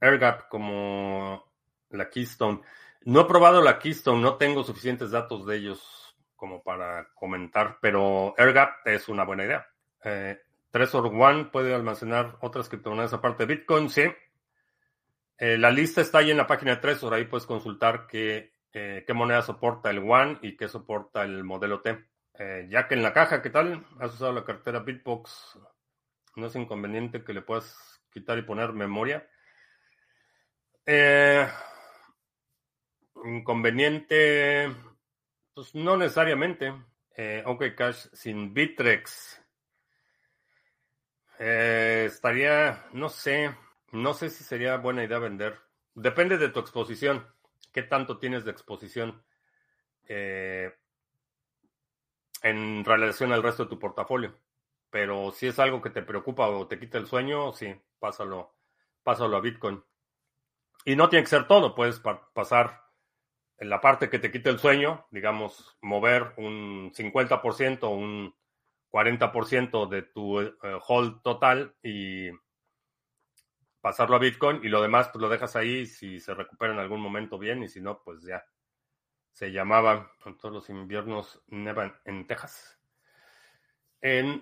AirGap 0.00 0.48
como 0.48 1.52
la 1.90 2.10
Keystone. 2.10 2.60
No 3.02 3.20
he 3.20 3.24
probado 3.24 3.62
la 3.62 3.78
Keystone, 3.78 4.20
no 4.20 4.36
tengo 4.36 4.64
suficientes 4.64 5.10
datos 5.10 5.46
de 5.46 5.56
ellos 5.56 6.16
como 6.34 6.62
para 6.62 7.08
comentar, 7.14 7.78
pero 7.80 8.34
AirGap 8.36 8.86
es 8.86 9.08
una 9.08 9.24
buena 9.24 9.44
idea. 9.44 9.66
Eh, 10.04 10.38
Trezor 10.70 11.06
One 11.06 11.46
puede 11.46 11.74
almacenar 11.74 12.36
otras 12.40 12.68
criptomonedas 12.68 13.14
aparte 13.14 13.46
de 13.46 13.54
Bitcoin, 13.54 13.88
sí. 13.88 14.02
Eh, 15.38 15.56
la 15.56 15.70
lista 15.70 16.00
está 16.00 16.18
ahí 16.18 16.30
en 16.30 16.36
la 16.36 16.46
página 16.46 16.74
de 16.74 16.80
Trezor, 16.80 17.14
ahí 17.14 17.24
puedes 17.24 17.46
consultar 17.46 18.06
qué, 18.06 18.52
eh, 18.72 19.04
qué 19.06 19.14
moneda 19.14 19.42
soporta 19.42 19.90
el 19.90 19.98
One 19.98 20.38
y 20.42 20.56
qué 20.56 20.68
soporta 20.68 21.24
el 21.24 21.44
modelo 21.44 21.80
T. 21.80 21.98
Eh, 22.38 22.66
ya 22.70 22.86
que 22.86 22.94
en 22.94 23.02
la 23.02 23.12
caja, 23.12 23.42
¿qué 23.42 23.50
tal? 23.50 23.86
¿Has 23.98 24.14
usado 24.14 24.32
la 24.32 24.44
cartera 24.44 24.80
Bitbox? 24.80 25.58
¿No 26.36 26.46
es 26.46 26.56
inconveniente 26.56 27.24
que 27.24 27.32
le 27.32 27.42
puedas 27.42 28.00
quitar 28.10 28.38
y 28.38 28.42
poner 28.42 28.72
memoria? 28.72 29.28
inconveniente, 33.24 34.72
pues 35.52 35.74
no 35.74 35.96
necesariamente. 35.96 36.72
ok, 37.44 37.64
Cash 37.74 38.06
sin 38.12 38.54
Bitrex 38.54 39.42
eh, 41.38 42.04
estaría, 42.06 42.86
no 42.92 43.08
sé, 43.08 43.54
no 43.92 44.14
sé 44.14 44.30
si 44.30 44.44
sería 44.44 44.76
buena 44.78 45.04
idea 45.04 45.18
vender. 45.18 45.58
Depende 45.94 46.38
de 46.38 46.48
tu 46.48 46.60
exposición. 46.60 47.26
¿Qué 47.72 47.82
tanto 47.82 48.18
tienes 48.18 48.44
de 48.44 48.50
exposición 48.52 49.22
eh, 50.08 50.72
en 52.42 52.84
relación 52.84 53.32
al 53.32 53.42
resto 53.42 53.64
de 53.64 53.70
tu 53.70 53.78
portafolio? 53.78 54.38
Pero 54.90 55.32
si 55.32 55.46
es 55.48 55.58
algo 55.58 55.82
que 55.82 55.90
te 55.90 56.02
preocupa 56.02 56.48
o 56.48 56.66
te 56.66 56.78
quita 56.78 56.98
el 56.98 57.06
sueño, 57.06 57.52
sí, 57.52 57.74
pásalo, 57.98 58.54
pásalo 59.02 59.36
a 59.36 59.40
Bitcoin. 59.40 59.82
Y 60.84 60.96
no 60.96 61.08
tiene 61.08 61.24
que 61.24 61.30
ser 61.30 61.46
todo, 61.46 61.74
puedes 61.74 62.00
pasar 62.00 62.82
en 63.58 63.68
la 63.68 63.80
parte 63.80 64.08
que 64.08 64.18
te 64.18 64.30
quite 64.30 64.50
el 64.50 64.58
sueño, 64.58 65.06
digamos, 65.10 65.76
mover 65.80 66.34
un 66.36 66.92
50%, 66.92 67.90
un 67.90 68.34
40% 68.90 69.88
de 69.88 70.02
tu 70.02 70.40
eh, 70.40 70.52
hold 70.86 71.22
total 71.22 71.74
y 71.82 72.30
pasarlo 73.80 74.16
a 74.16 74.20
Bitcoin 74.20 74.60
y 74.64 74.68
lo 74.68 74.82
demás 74.82 75.08
pues 75.12 75.20
lo 75.22 75.28
dejas 75.28 75.54
ahí 75.54 75.86
si 75.86 76.18
se 76.18 76.34
recupera 76.34 76.72
en 76.72 76.80
algún 76.80 77.00
momento 77.00 77.38
bien 77.38 77.62
y 77.62 77.68
si 77.68 77.80
no 77.80 78.02
pues 78.02 78.22
ya 78.22 78.44
se 79.36 79.52
llamaba 79.52 80.10
todos 80.40 80.54
los 80.54 80.70
inviernos 80.70 81.42
nevan 81.48 81.94
en 82.06 82.26
Texas. 82.26 82.80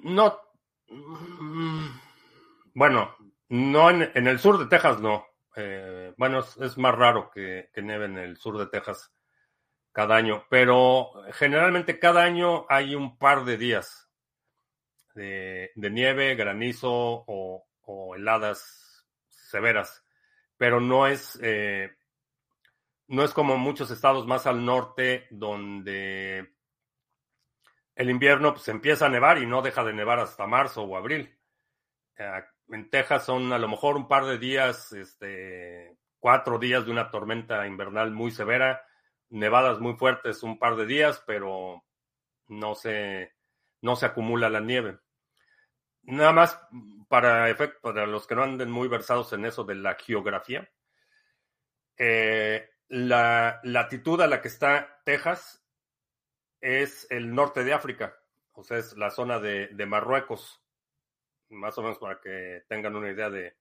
No, 0.04 0.40
mm, 0.86 1.86
bueno, 2.74 3.16
no 3.48 3.90
en, 3.90 4.28
el 4.28 4.38
sur 4.38 4.56
de 4.56 4.66
Texas 4.66 5.00
no. 5.00 5.26
Eh, 5.56 6.14
bueno, 6.16 6.38
es, 6.38 6.78
más 6.78 6.94
raro 6.94 7.28
que, 7.34 7.70
que 7.74 7.82
neve 7.82 8.04
en 8.04 8.18
el 8.18 8.36
sur 8.36 8.56
de 8.56 8.68
Texas 8.68 9.12
cada 9.90 10.14
año, 10.14 10.46
pero 10.48 11.10
generalmente 11.32 11.98
cada 11.98 12.22
año 12.22 12.64
hay 12.68 12.94
un 12.94 13.18
par 13.18 13.44
de 13.44 13.56
días 13.56 14.08
de, 15.16 15.72
nieve, 15.74 16.36
granizo 16.36 17.24
o, 17.26 18.14
heladas 18.14 19.04
severas, 19.28 20.04
pero 20.56 20.78
no 20.78 21.08
es, 21.08 21.36
eh, 21.42 21.90
no 23.08 23.24
es 23.24 23.32
como 23.32 23.56
muchos 23.56 23.90
estados 23.90 24.26
más 24.26 24.46
al 24.46 24.64
norte 24.64 25.26
donde 25.30 26.54
el 27.94 28.10
invierno 28.10 28.54
pues 28.54 28.66
empieza 28.68 29.06
a 29.06 29.10
nevar 29.10 29.38
y 29.38 29.46
no 29.46 29.62
deja 29.62 29.84
de 29.84 29.92
nevar 29.92 30.18
hasta 30.18 30.46
marzo 30.46 30.82
o 30.82 30.96
abril. 30.96 31.38
Eh, 32.16 32.42
en 32.68 32.90
Texas 32.90 33.24
son 33.24 33.52
a 33.52 33.58
lo 33.58 33.68
mejor 33.68 33.96
un 33.96 34.08
par 34.08 34.24
de 34.24 34.38
días, 34.38 34.92
este, 34.92 35.96
cuatro 36.18 36.58
días 36.58 36.84
de 36.84 36.90
una 36.90 37.10
tormenta 37.10 37.66
invernal 37.66 38.10
muy 38.10 38.30
severa, 38.30 38.84
nevadas 39.28 39.80
muy 39.80 39.94
fuertes 39.94 40.42
un 40.42 40.58
par 40.58 40.76
de 40.76 40.86
días, 40.86 41.22
pero 41.26 41.84
no 42.48 42.74
se, 42.74 43.34
no 43.82 43.96
se 43.96 44.06
acumula 44.06 44.48
la 44.48 44.60
nieve. 44.60 44.98
Nada 46.02 46.32
más 46.32 46.60
para, 47.08 47.48
efecto, 47.48 47.80
para 47.80 48.06
los 48.06 48.26
que 48.26 48.34
no 48.34 48.42
anden 48.42 48.70
muy 48.70 48.88
versados 48.88 49.32
en 49.32 49.44
eso 49.44 49.64
de 49.64 49.74
la 49.76 49.94
geografía. 49.94 50.68
Eh, 51.96 52.68
la 52.88 53.60
latitud 53.62 54.20
a 54.20 54.26
la 54.26 54.40
que 54.40 54.48
está 54.48 55.00
Texas 55.04 55.64
es 56.60 57.06
el 57.10 57.34
norte 57.34 57.64
de 57.64 57.74
África, 57.74 58.16
o 58.52 58.62
sea, 58.62 58.78
es 58.78 58.96
la 58.96 59.10
zona 59.10 59.38
de, 59.38 59.86
Marruecos, 59.86 60.62
más 61.50 61.76
o 61.78 61.82
menos 61.82 61.98
para 61.98 62.20
que 62.20 62.64
tengan 62.68 62.96
una 62.96 63.10
idea 63.10 63.28
de... 63.28 63.56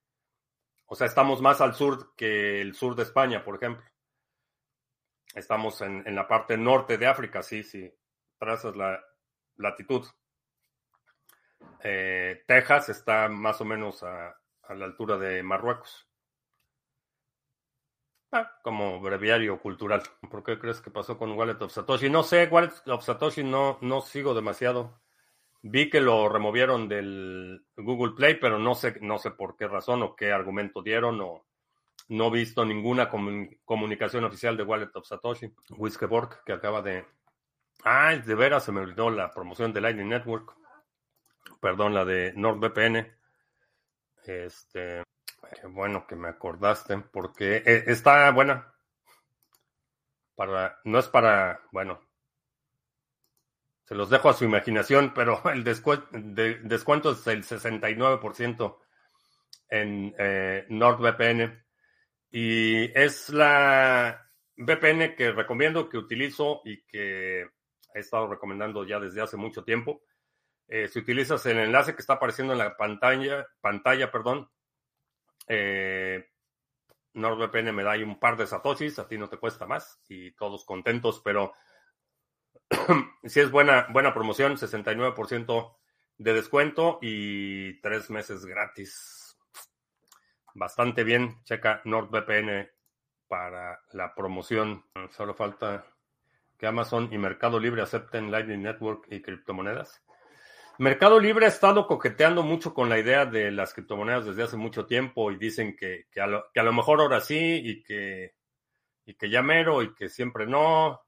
O 0.86 0.95
sea, 0.95 1.07
estamos 1.07 1.41
más 1.41 1.61
al 1.61 1.74
sur 1.74 2.15
que 2.15 2.61
el 2.61 2.76
sur 2.76 2.95
de 2.95 3.03
España, 3.03 3.43
por 3.43 3.55
ejemplo. 3.55 3.84
Estamos 5.34 5.82
en, 5.82 6.03
la 6.13 6.28
parte 6.28 6.57
norte 6.57 6.97
de 6.97 7.07
África, 7.07 7.41
sí, 7.41 7.63
sí, 7.63 7.91
trazas 8.38 8.76
la 8.76 9.03
latitud. 9.55 10.05
Eh, 11.84 12.43
Texas 12.47 12.89
está 12.89 13.28
más 13.30 13.59
o 13.61 13.65
menos 13.65 14.03
a, 14.03 14.38
la 14.69 14.86
altura 14.86 15.17
de 15.17 15.41
Marruecos. 15.43 16.07
Como 18.63 18.99
breviario 18.99 19.59
cultural. 19.59 20.03
¿Por 20.29 20.43
qué 20.43 20.59
crees 20.59 20.81
que 20.81 20.91
pasó 20.91 21.17
con 21.17 21.31
Wallet 21.34 21.61
of 21.61 21.71
Satoshi? 21.71 22.09
No 22.09 22.23
sé, 22.23 22.47
Wallet 22.51 22.71
of 22.88 23.03
Satoshi 23.03 23.43
no, 23.43 23.77
no 23.81 24.01
sigo 24.01 24.34
demasiado. 24.34 25.01
Vi 25.61 25.89
que 25.89 26.01
lo 26.01 26.27
removieron 26.27 26.89
del 26.89 27.65
Google 27.77 28.13
Play, 28.15 28.36
pero 28.36 28.59
no 28.59 28.75
sé, 28.75 28.97
no 29.01 29.17
sé 29.17 29.31
por 29.31 29.55
qué 29.55 29.67
razón 29.67 30.03
o 30.03 30.15
qué 30.15 30.31
argumento 30.31 30.81
dieron 30.81 31.21
o 31.21 31.45
no 32.09 32.27
he 32.27 32.31
visto 32.31 32.65
ninguna 32.65 33.09
comunicación 33.63 34.25
oficial 34.25 34.57
de 34.57 34.63
Wallet 34.63 34.95
of 34.95 35.07
Satoshi. 35.07 35.53
Whiskeborg, 35.69 36.43
que 36.43 36.53
acaba 36.53 36.81
de... 36.81 37.05
Ah, 37.86 38.15
de 38.15 38.36
veras 38.36 38.65
se 38.65 38.71
me 38.71 38.81
olvidó 38.81 39.09
la 39.09 39.31
promoción 39.31 39.73
de 39.73 39.81
Lightning 39.81 40.09
Network 40.09 40.53
perdón, 41.63 41.93
la 41.93 42.03
de 42.05 42.34
NordVPN. 42.36 43.07
Este, 44.25 45.03
qué 45.60 45.68
bueno 45.68 46.06
que 46.08 46.16
me 46.16 46.30
acordaste, 46.30 46.97
porque 46.97 47.58
eh, 47.66 47.84
está 47.88 48.30
buena. 48.32 48.74
Para, 50.36 50.80
no 50.84 50.99
es 50.99 51.08
para, 51.08 51.62
bueno, 51.72 52.01
se 53.86 53.95
los 53.95 54.10
dejo 54.10 54.30
a 54.30 54.34
su 54.34 54.45
imaginación, 54.45 55.14
pero 55.14 55.41
el 55.51 55.64
descuento, 55.64 56.08
de, 56.12 56.56
descuento 56.64 57.12
es 57.12 57.28
el 57.28 57.43
69% 57.43 58.78
en 59.70 60.16
eh, 60.18 60.66
NordVPN. 60.70 61.64
Y 62.32 62.86
es 62.99 63.30
la 63.30 64.30
VPN 64.58 65.16
que 65.16 65.32
recomiendo, 65.32 65.88
que 65.88 65.97
utilizo 65.97 66.62
y 66.66 66.84
que 66.86 67.41
he 67.41 67.99
estado 67.99 68.28
recomendando 68.28 68.86
ya 68.86 68.99
desde 68.99 69.22
hace 69.22 69.38
mucho 69.38 69.64
tiempo. 69.64 70.01
Eh, 70.68 70.88
si 70.88 70.99
utilizas 70.99 71.45
el 71.45 71.60
enlace 71.60 71.93
que 71.93 72.01
está 72.01 72.14
apareciendo 72.14 72.54
en 72.54 72.60
la 72.60 72.76
pantalla, 72.76 73.45
pantalla 73.62 74.12
perdón, 74.12 74.49
eh, 75.48 76.30
NordVPN 77.14 77.74
me 77.74 77.84
da 77.84 77.91
ahí 77.91 78.04
un 78.04 78.20
par 78.20 78.38
de 78.38 78.48
satoshis, 78.48 79.00
a 79.00 79.08
ti 79.08 79.18
no 79.18 79.30
te 79.30 79.38
cuesta 79.38 79.66
más 79.66 80.02
y 80.10 80.32
todos 80.32 80.66
contentos, 80.66 81.22
pero 81.24 81.54
si 83.24 83.39
es 83.39 83.52
buena, 83.52 83.88
buena 83.91 84.14
promoción, 84.14 84.58
69% 84.58 85.76
de 86.18 86.34
descuento 86.34 87.00
y 87.02 87.80
tres 87.82 88.10
meses 88.10 88.46
gratis. 88.46 89.38
Bastante 90.56 91.04
bien, 91.04 91.44
checa 91.44 91.82
NordVPN 91.86 92.70
para 93.28 93.82
la 93.91 94.14
promoción. 94.14 94.86
Solo 95.12 95.34
falta 95.34 95.86
que 96.58 96.68
Amazon 96.68 97.10
y 97.12 97.18
Mercado 97.18 97.60
Libre 97.60 97.82
acepten 97.82 98.32
Lightning 98.32 98.62
Network 98.62 99.08
y 99.10 99.22
criptomonedas. 99.22 100.04
Mercado 100.80 101.19
Libre 101.19 101.45
ha 101.45 101.49
estado 101.49 101.86
coqueteando 101.86 102.41
mucho 102.41 102.74
con 102.74 102.89
la 102.89 102.97
idea 102.97 103.26
de 103.26 103.51
las 103.51 103.74
criptomonedas 103.74 104.26
desde 104.26 104.43
hace 104.43 104.57
mucho 104.57 104.88
tiempo 104.88 105.32
y 105.32 105.38
dicen 105.38 105.76
que, 105.76 106.07
que, 106.11 106.19
a, 106.19 106.28
lo, 106.28 106.51
que 106.51 106.59
a, 106.59 106.63
lo, 106.63 106.74
mejor 106.74 106.99
ahora 106.99 107.21
sí 107.21 107.61
y 107.63 107.84
que, 107.84 108.34
y 109.05 109.13
que 109.13 109.30
ya 109.30 109.43
mero 109.43 109.84
y 109.84 109.93
que 109.93 110.09
siempre 110.09 110.47
no. 110.47 111.01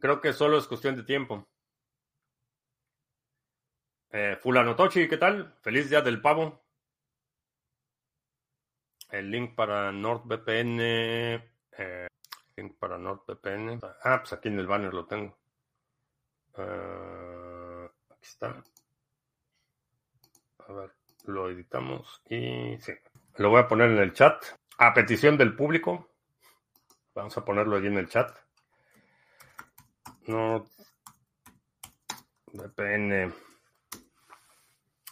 Creo 0.00 0.20
que 0.20 0.32
solo 0.32 0.58
es 0.58 0.68
cuestión 0.68 0.94
de 0.94 1.02
tiempo. 1.02 1.48
Eh, 4.10 4.38
Fulano 4.40 4.76
Tochi, 4.76 5.08
¿qué 5.08 5.16
tal? 5.16 5.56
Feliz 5.60 5.90
día 5.90 6.00
del 6.00 6.20
pavo. 6.20 6.64
El 9.10 9.30
link 9.30 9.54
para 9.56 9.90
NordVPN. 9.90 10.78
Eh, 10.80 12.06
link 12.56 12.78
para 12.78 12.98
NordVPN. 12.98 13.80
Ah, 14.04 14.18
pues 14.20 14.32
aquí 14.32 14.48
en 14.48 14.60
el 14.60 14.66
banner 14.66 14.94
lo 14.94 15.06
tengo. 15.06 15.36
Uh, 16.56 17.47
está. 18.28 18.62
A 20.66 20.72
ver, 20.72 20.92
lo 21.24 21.50
editamos 21.50 22.22
y 22.28 22.76
sí. 22.80 22.92
Lo 23.36 23.50
voy 23.50 23.60
a 23.60 23.68
poner 23.68 23.90
en 23.90 23.98
el 23.98 24.12
chat. 24.12 24.42
A 24.78 24.94
petición 24.94 25.36
del 25.36 25.56
público. 25.56 26.08
Vamos 27.14 27.36
a 27.36 27.44
ponerlo 27.44 27.76
allí 27.76 27.86
en 27.88 27.98
el 27.98 28.08
chat. 28.08 28.36
No. 30.26 30.64
VPN. 32.52 33.32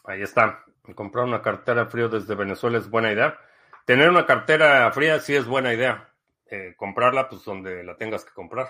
Ahí 0.05 0.23
está. 0.23 0.65
Comprar 0.95 1.25
una 1.25 1.43
cartera 1.43 1.87
frío 1.87 2.09
desde 2.09 2.35
Venezuela 2.35 2.79
es 2.79 2.89
buena 2.89 3.13
idea. 3.13 3.39
Tener 3.85 4.09
una 4.09 4.27
cartera 4.27 4.91
fría 4.93 5.21
sí 5.21 5.35
es 5.35 5.47
buena 5.47 5.73
idea. 5.73 6.13
Eh, 6.49 6.75
comprarla, 6.77 7.29
pues 7.29 7.45
donde 7.45 7.83
la 7.83 7.97
tengas 7.97 8.25
que 8.25 8.33
comprar. 8.33 8.69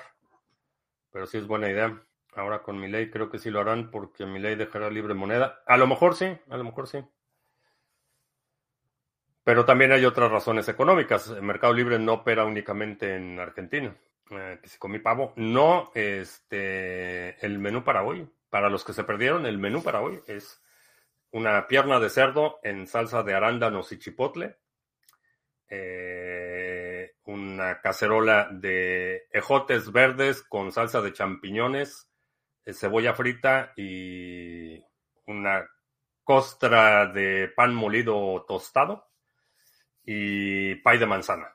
Pero 1.10 1.26
sí 1.26 1.38
es 1.38 1.46
buena 1.46 1.68
idea. 1.68 2.02
Ahora 2.36 2.62
con 2.62 2.78
mi 2.78 2.88
ley 2.88 3.10
creo 3.10 3.30
que 3.30 3.38
sí 3.38 3.50
lo 3.50 3.60
harán 3.60 3.90
porque 3.90 4.26
mi 4.26 4.38
ley 4.38 4.56
dejará 4.56 4.90
libre 4.90 5.14
moneda. 5.14 5.62
A 5.66 5.78
lo 5.78 5.86
mejor 5.86 6.14
sí, 6.14 6.26
a 6.50 6.56
lo 6.56 6.64
mejor 6.64 6.86
sí. 6.86 7.02
Pero 9.42 9.64
también 9.64 9.92
hay 9.92 10.04
otras 10.04 10.30
razones 10.30 10.68
económicas. 10.68 11.28
El 11.30 11.42
Mercado 11.42 11.72
Libre 11.72 11.98
no 11.98 12.14
opera 12.14 12.44
únicamente 12.44 13.14
en 13.14 13.40
Argentina. 13.40 13.96
Eh, 14.30 14.58
que 14.60 14.68
si 14.68 14.78
comí 14.78 14.98
pavo. 14.98 15.32
No, 15.36 15.92
este, 15.94 17.44
el 17.44 17.58
menú 17.58 17.84
para 17.84 18.02
hoy. 18.02 18.28
Para 18.50 18.68
los 18.68 18.84
que 18.84 18.92
se 18.92 19.04
perdieron, 19.04 19.46
el 19.46 19.56
menú 19.56 19.82
para 19.82 20.00
hoy 20.02 20.20
es 20.26 20.62
una 21.30 21.66
pierna 21.68 22.00
de 22.00 22.10
cerdo 22.10 22.58
en 22.62 22.86
salsa 22.86 23.22
de 23.22 23.34
arándanos 23.34 23.92
y 23.92 23.98
chipotle. 23.98 24.56
Eh, 25.68 27.14
una 27.24 27.80
cacerola 27.80 28.48
de 28.50 29.26
ejotes 29.30 29.90
verdes 29.90 30.42
con 30.42 30.70
salsa 30.70 31.00
de 31.00 31.12
champiñones 31.12 32.05
cebolla 32.74 33.14
frita 33.14 33.72
y 33.76 34.82
una 35.26 35.66
costra 36.24 37.06
de 37.06 37.48
pan 37.54 37.74
molido 37.74 38.44
tostado 38.48 39.08
y 40.04 40.74
pay 40.76 40.98
de 40.98 41.06
manzana. 41.06 41.54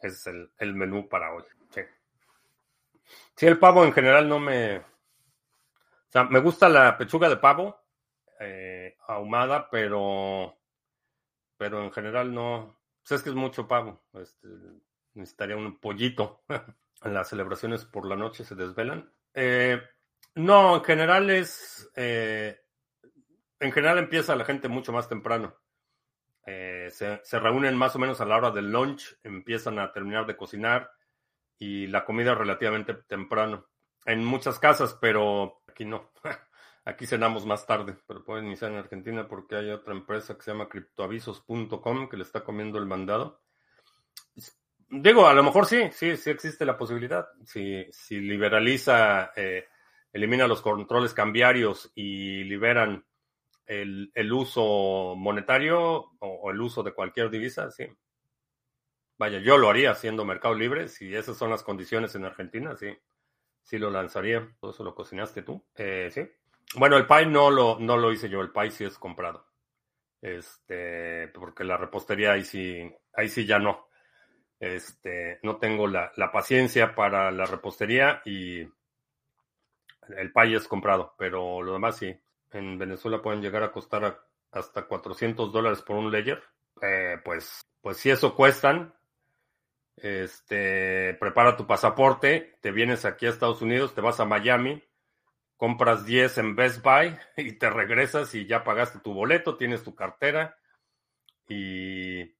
Es 0.00 0.26
el, 0.26 0.74
menú 0.74 1.08
para 1.08 1.34
hoy. 1.34 1.44
Sí. 1.70 1.80
sí. 3.36 3.46
el 3.46 3.58
pavo 3.58 3.84
en 3.84 3.92
general 3.92 4.28
no 4.28 4.38
me... 4.38 4.78
O 4.78 6.12
sea, 6.12 6.24
me 6.24 6.40
gusta 6.40 6.68
la 6.68 6.96
pechuga 6.96 7.28
de 7.28 7.36
pavo 7.36 7.80
eh, 8.38 8.96
ahumada, 9.06 9.68
pero... 9.70 10.56
Pero 11.56 11.84
en 11.84 11.92
general 11.92 12.32
no... 12.32 12.80
Pues 13.02 13.12
es 13.12 13.22
que 13.22 13.30
es 13.30 13.36
mucho 13.36 13.68
pavo. 13.68 14.02
Este, 14.14 14.48
necesitaría 15.14 15.56
un 15.56 15.78
pollito. 15.78 16.42
las 17.02 17.28
celebraciones 17.28 17.84
por 17.84 18.06
la 18.06 18.16
noche 18.16 18.44
se 18.44 18.54
desvelan. 18.54 19.12
Eh, 19.34 19.80
no, 20.34 20.76
en 20.76 20.84
general 20.84 21.30
es. 21.30 21.90
Eh, 21.96 22.58
en 23.58 23.72
general 23.72 23.98
empieza 23.98 24.36
la 24.36 24.44
gente 24.44 24.68
mucho 24.68 24.92
más 24.92 25.08
temprano. 25.08 25.54
Eh, 26.46 26.88
se, 26.90 27.20
se, 27.22 27.38
reúnen 27.38 27.76
más 27.76 27.94
o 27.94 27.98
menos 27.98 28.20
a 28.20 28.24
la 28.24 28.36
hora 28.36 28.50
del 28.50 28.72
lunch, 28.72 29.18
empiezan 29.22 29.78
a 29.78 29.92
terminar 29.92 30.26
de 30.26 30.36
cocinar 30.36 30.90
y 31.58 31.86
la 31.86 32.04
comida 32.04 32.34
relativamente 32.34 32.94
temprano. 32.94 33.68
En 34.06 34.24
muchas 34.24 34.58
casas, 34.58 34.96
pero 35.00 35.62
aquí 35.68 35.84
no. 35.84 36.12
Aquí 36.86 37.06
cenamos 37.06 37.44
más 37.44 37.66
tarde, 37.66 37.94
pero 38.06 38.24
pueden 38.24 38.46
iniciar 38.46 38.72
en 38.72 38.78
Argentina 38.78 39.28
porque 39.28 39.54
hay 39.54 39.70
otra 39.70 39.92
empresa 39.92 40.34
que 40.34 40.42
se 40.42 40.50
llama 40.50 40.68
criptoavisos.com 40.68 42.08
que 42.08 42.16
le 42.16 42.22
está 42.22 42.42
comiendo 42.42 42.78
el 42.78 42.86
mandado. 42.86 43.42
Digo, 44.90 45.28
a 45.28 45.34
lo 45.34 45.44
mejor 45.44 45.66
sí, 45.66 45.88
sí, 45.92 46.16
sí 46.16 46.30
existe 46.30 46.64
la 46.64 46.76
posibilidad. 46.76 47.28
Si, 47.44 47.86
si 47.92 48.18
liberaliza, 48.18 49.30
eh, 49.36 49.68
elimina 50.12 50.48
los 50.48 50.62
controles 50.62 51.14
cambiarios 51.14 51.92
y 51.94 52.42
liberan 52.42 53.06
el, 53.66 54.10
el 54.12 54.32
uso 54.32 55.14
monetario 55.16 56.10
o, 56.18 56.50
el 56.50 56.60
uso 56.60 56.82
de 56.82 56.92
cualquier 56.92 57.30
divisa, 57.30 57.70
sí. 57.70 57.86
Vaya, 59.16 59.38
yo 59.38 59.58
lo 59.58 59.70
haría 59.70 59.94
siendo 59.94 60.24
mercado 60.24 60.54
libre, 60.54 60.88
si 60.88 61.14
esas 61.14 61.36
son 61.36 61.50
las 61.50 61.62
condiciones 61.62 62.14
en 62.16 62.24
Argentina, 62.24 62.74
sí. 62.74 62.96
Sí 63.62 63.78
lo 63.78 63.90
lanzaría. 63.90 64.56
Todo 64.58 64.72
eso 64.72 64.82
lo 64.82 64.94
cocinaste 64.94 65.42
tú. 65.42 65.64
Eh, 65.76 66.10
sí. 66.10 66.22
Bueno, 66.74 66.96
el 66.96 67.06
pie 67.06 67.26
no 67.26 67.50
lo, 67.50 67.78
no 67.78 67.96
lo 67.96 68.10
hice 68.10 68.28
yo. 68.28 68.40
El 68.40 68.50
pie 68.50 68.70
sí 68.70 68.84
es 68.84 68.98
comprado. 68.98 69.46
Este, 70.20 71.28
porque 71.28 71.62
la 71.62 71.76
repostería 71.76 72.32
ahí 72.32 72.44
sí, 72.44 72.90
ahí 73.12 73.28
sí 73.28 73.46
ya 73.46 73.58
no. 73.58 73.89
Este, 74.60 75.40
no 75.42 75.56
tengo 75.56 75.86
la, 75.86 76.12
paciencia 76.30 76.94
para 76.94 77.30
la 77.30 77.46
repostería 77.46 78.20
y 78.26 78.60
el 80.16 80.32
pay 80.32 80.54
es 80.54 80.68
comprado, 80.68 81.14
pero 81.18 81.62
lo 81.62 81.72
demás 81.72 81.96
sí. 81.96 82.14
En 82.52 82.78
Venezuela 82.78 83.22
pueden 83.22 83.40
llegar 83.40 83.62
a 83.62 83.72
costar 83.72 84.20
hasta 84.52 84.86
400 84.86 85.50
dólares 85.50 85.80
por 85.80 85.96
un 85.96 86.12
layer. 86.12 86.42
Eh, 86.82 87.16
pues, 87.24 87.62
pues 87.80 87.96
si 87.96 88.10
eso 88.10 88.34
cuestan, 88.34 88.94
este, 89.96 91.14
prepara 91.14 91.56
tu 91.56 91.66
pasaporte, 91.66 92.58
te 92.60 92.70
vienes 92.70 93.06
aquí 93.06 93.26
a 93.26 93.30
Estados 93.30 93.62
Unidos, 93.62 93.94
te 93.94 94.02
vas 94.02 94.20
a 94.20 94.26
Miami, 94.26 94.82
compras 95.56 96.04
10 96.04 96.38
en 96.38 96.56
Best 96.56 96.82
Buy 96.82 97.16
y 97.38 97.52
te 97.52 97.70
regresas 97.70 98.34
y 98.34 98.46
ya 98.46 98.62
pagaste 98.62 98.98
tu 98.98 99.14
boleto, 99.14 99.56
tienes 99.56 99.82
tu 99.82 99.94
cartera 99.94 100.58
y 101.48 102.39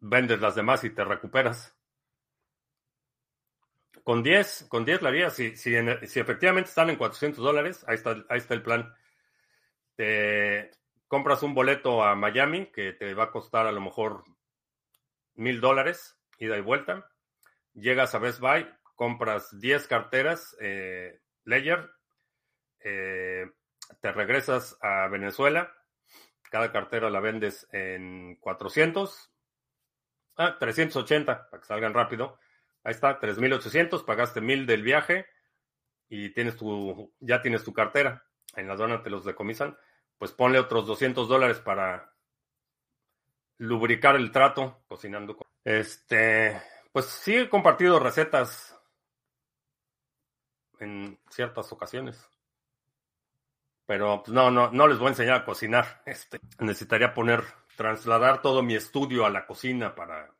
vendes 0.00 0.40
las 0.40 0.54
demás 0.54 0.82
y 0.84 0.90
te 0.90 1.04
recuperas. 1.04 1.76
Con 4.02 4.22
10, 4.22 4.66
con 4.68 4.84
10 4.84 5.02
la 5.02 5.08
haría. 5.10 5.30
Si, 5.30 5.56
si, 5.56 5.74
efectivamente 5.74 6.68
están 6.68 6.90
en 6.90 6.96
400 6.96 7.42
dólares, 7.42 7.84
ahí 7.86 7.94
está, 7.96 8.16
ahí 8.28 8.38
está 8.38 8.54
el 8.54 8.62
plan. 8.62 8.94
Te 9.94 10.70
compras 11.06 11.42
un 11.42 11.54
boleto 11.54 12.02
a 12.02 12.14
Miami 12.14 12.66
que 12.66 12.92
te 12.92 13.14
va 13.14 13.24
a 13.24 13.30
costar 13.30 13.66
a 13.66 13.72
lo 13.72 13.80
mejor 13.80 14.24
mil 15.34 15.60
dólares, 15.60 16.18
ida 16.38 16.56
y 16.56 16.62
vuelta. 16.62 17.10
Llegas 17.74 18.14
a 18.14 18.18
Best 18.18 18.40
Buy, 18.40 18.66
compras 18.96 19.58
10 19.58 19.86
carteras 19.86 20.56
eh, 20.60 21.20
eh, 22.82 23.46
te 24.00 24.12
regresas 24.12 24.76
a 24.80 25.08
Venezuela. 25.08 25.72
Cada 26.50 26.72
cartera 26.72 27.10
la 27.10 27.20
vendes 27.20 27.66
en 27.72 28.36
400. 28.36 29.29
Ah, 30.42 30.56
380, 30.58 31.50
para 31.50 31.60
que 31.60 31.66
salgan 31.66 31.92
rápido 31.92 32.38
Ahí 32.82 32.92
está, 32.92 33.20
3.800, 33.20 34.04
pagaste 34.06 34.40
1.000 34.40 34.64
del 34.64 34.82
viaje 34.82 35.26
y 36.08 36.30
tienes 36.30 36.56
tu, 36.56 37.12
ya 37.20 37.42
tienes 37.42 37.62
tu 37.62 37.74
cartera. 37.74 38.24
En 38.56 38.68
la 38.68 38.72
aduana 38.72 39.02
te 39.02 39.10
los 39.10 39.24
decomisan. 39.24 39.76
Pues 40.16 40.32
ponle 40.32 40.58
otros 40.58 40.86
200 40.86 41.28
dólares 41.28 41.58
para 41.58 42.14
lubricar 43.58 44.16
el 44.16 44.32
trato 44.32 44.82
cocinando. 44.88 45.36
Este, 45.62 46.60
pues 46.90 47.04
sí 47.04 47.36
he 47.36 47.50
compartido 47.50 48.00
recetas 48.00 48.80
en 50.78 51.18
ciertas 51.28 51.70
ocasiones. 51.70 52.26
Pero 53.84 54.22
pues, 54.22 54.32
no, 54.32 54.50
no, 54.50 54.70
no 54.70 54.86
les 54.86 54.98
voy 54.98 55.08
a 55.08 55.10
enseñar 55.10 55.36
a 55.36 55.44
cocinar. 55.44 56.02
Este, 56.06 56.40
necesitaría 56.60 57.12
poner, 57.12 57.44
trasladar 57.80 58.42
todo 58.42 58.62
mi 58.62 58.74
estudio 58.74 59.24
a 59.24 59.30
la 59.30 59.46
cocina 59.46 59.94
para 59.94 60.34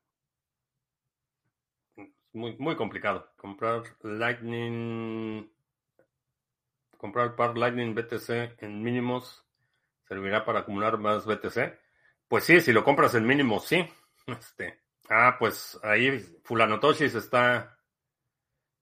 muy, 2.35 2.55
muy 2.59 2.77
complicado. 2.77 3.33
Comprar 3.35 3.83
Lightning. 4.03 5.51
Comprar 6.99 7.35
par 7.37 7.57
Lightning 7.57 7.95
BTC 7.95 8.63
en 8.63 8.83
mínimos 8.83 9.43
servirá 10.07 10.45
para 10.45 10.61
acumular 10.61 10.99
más 10.99 11.25
BTC. 11.25 11.79
Pues 12.29 12.45
sí, 12.45 12.61
si 12.61 12.75
lo 12.75 12.85
compras 12.85 13.15
en 13.15 13.27
mínimos, 13.27 13.65
sí. 13.65 13.89
Este. 14.27 14.79
Ah, 15.09 15.37
pues 15.39 15.81
ahí 15.83 16.19
Fulanotoshi 16.45 17.09
se 17.09 17.21
está. 17.21 17.79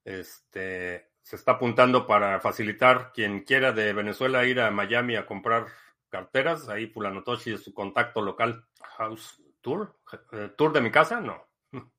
Este. 0.05 1.13
Se 1.23 1.37
está 1.37 1.53
apuntando 1.53 2.09
para 2.09 2.41
facilitar 2.41 3.13
quien 3.13 3.45
quiera 3.45 3.71
de 3.71 3.93
Venezuela 3.93 4.45
ir 4.47 4.59
a 4.61 4.73
Miami 4.73 5.15
a 5.15 5.27
comprar 5.27 5.69
carteras. 6.09 6.69
Ahí 6.69 6.87
Fulanotoshi 6.87 7.55
es 7.55 7.65
su 7.65 7.73
contacto 7.73 8.23
local. 8.23 8.67
House 8.97 9.43
Tour. 9.61 9.97
Eh, 10.33 10.51
¿Tour 10.57 10.73
de 10.73 10.81
mi 10.81 10.91
casa? 10.91 11.21
No. 11.21 11.47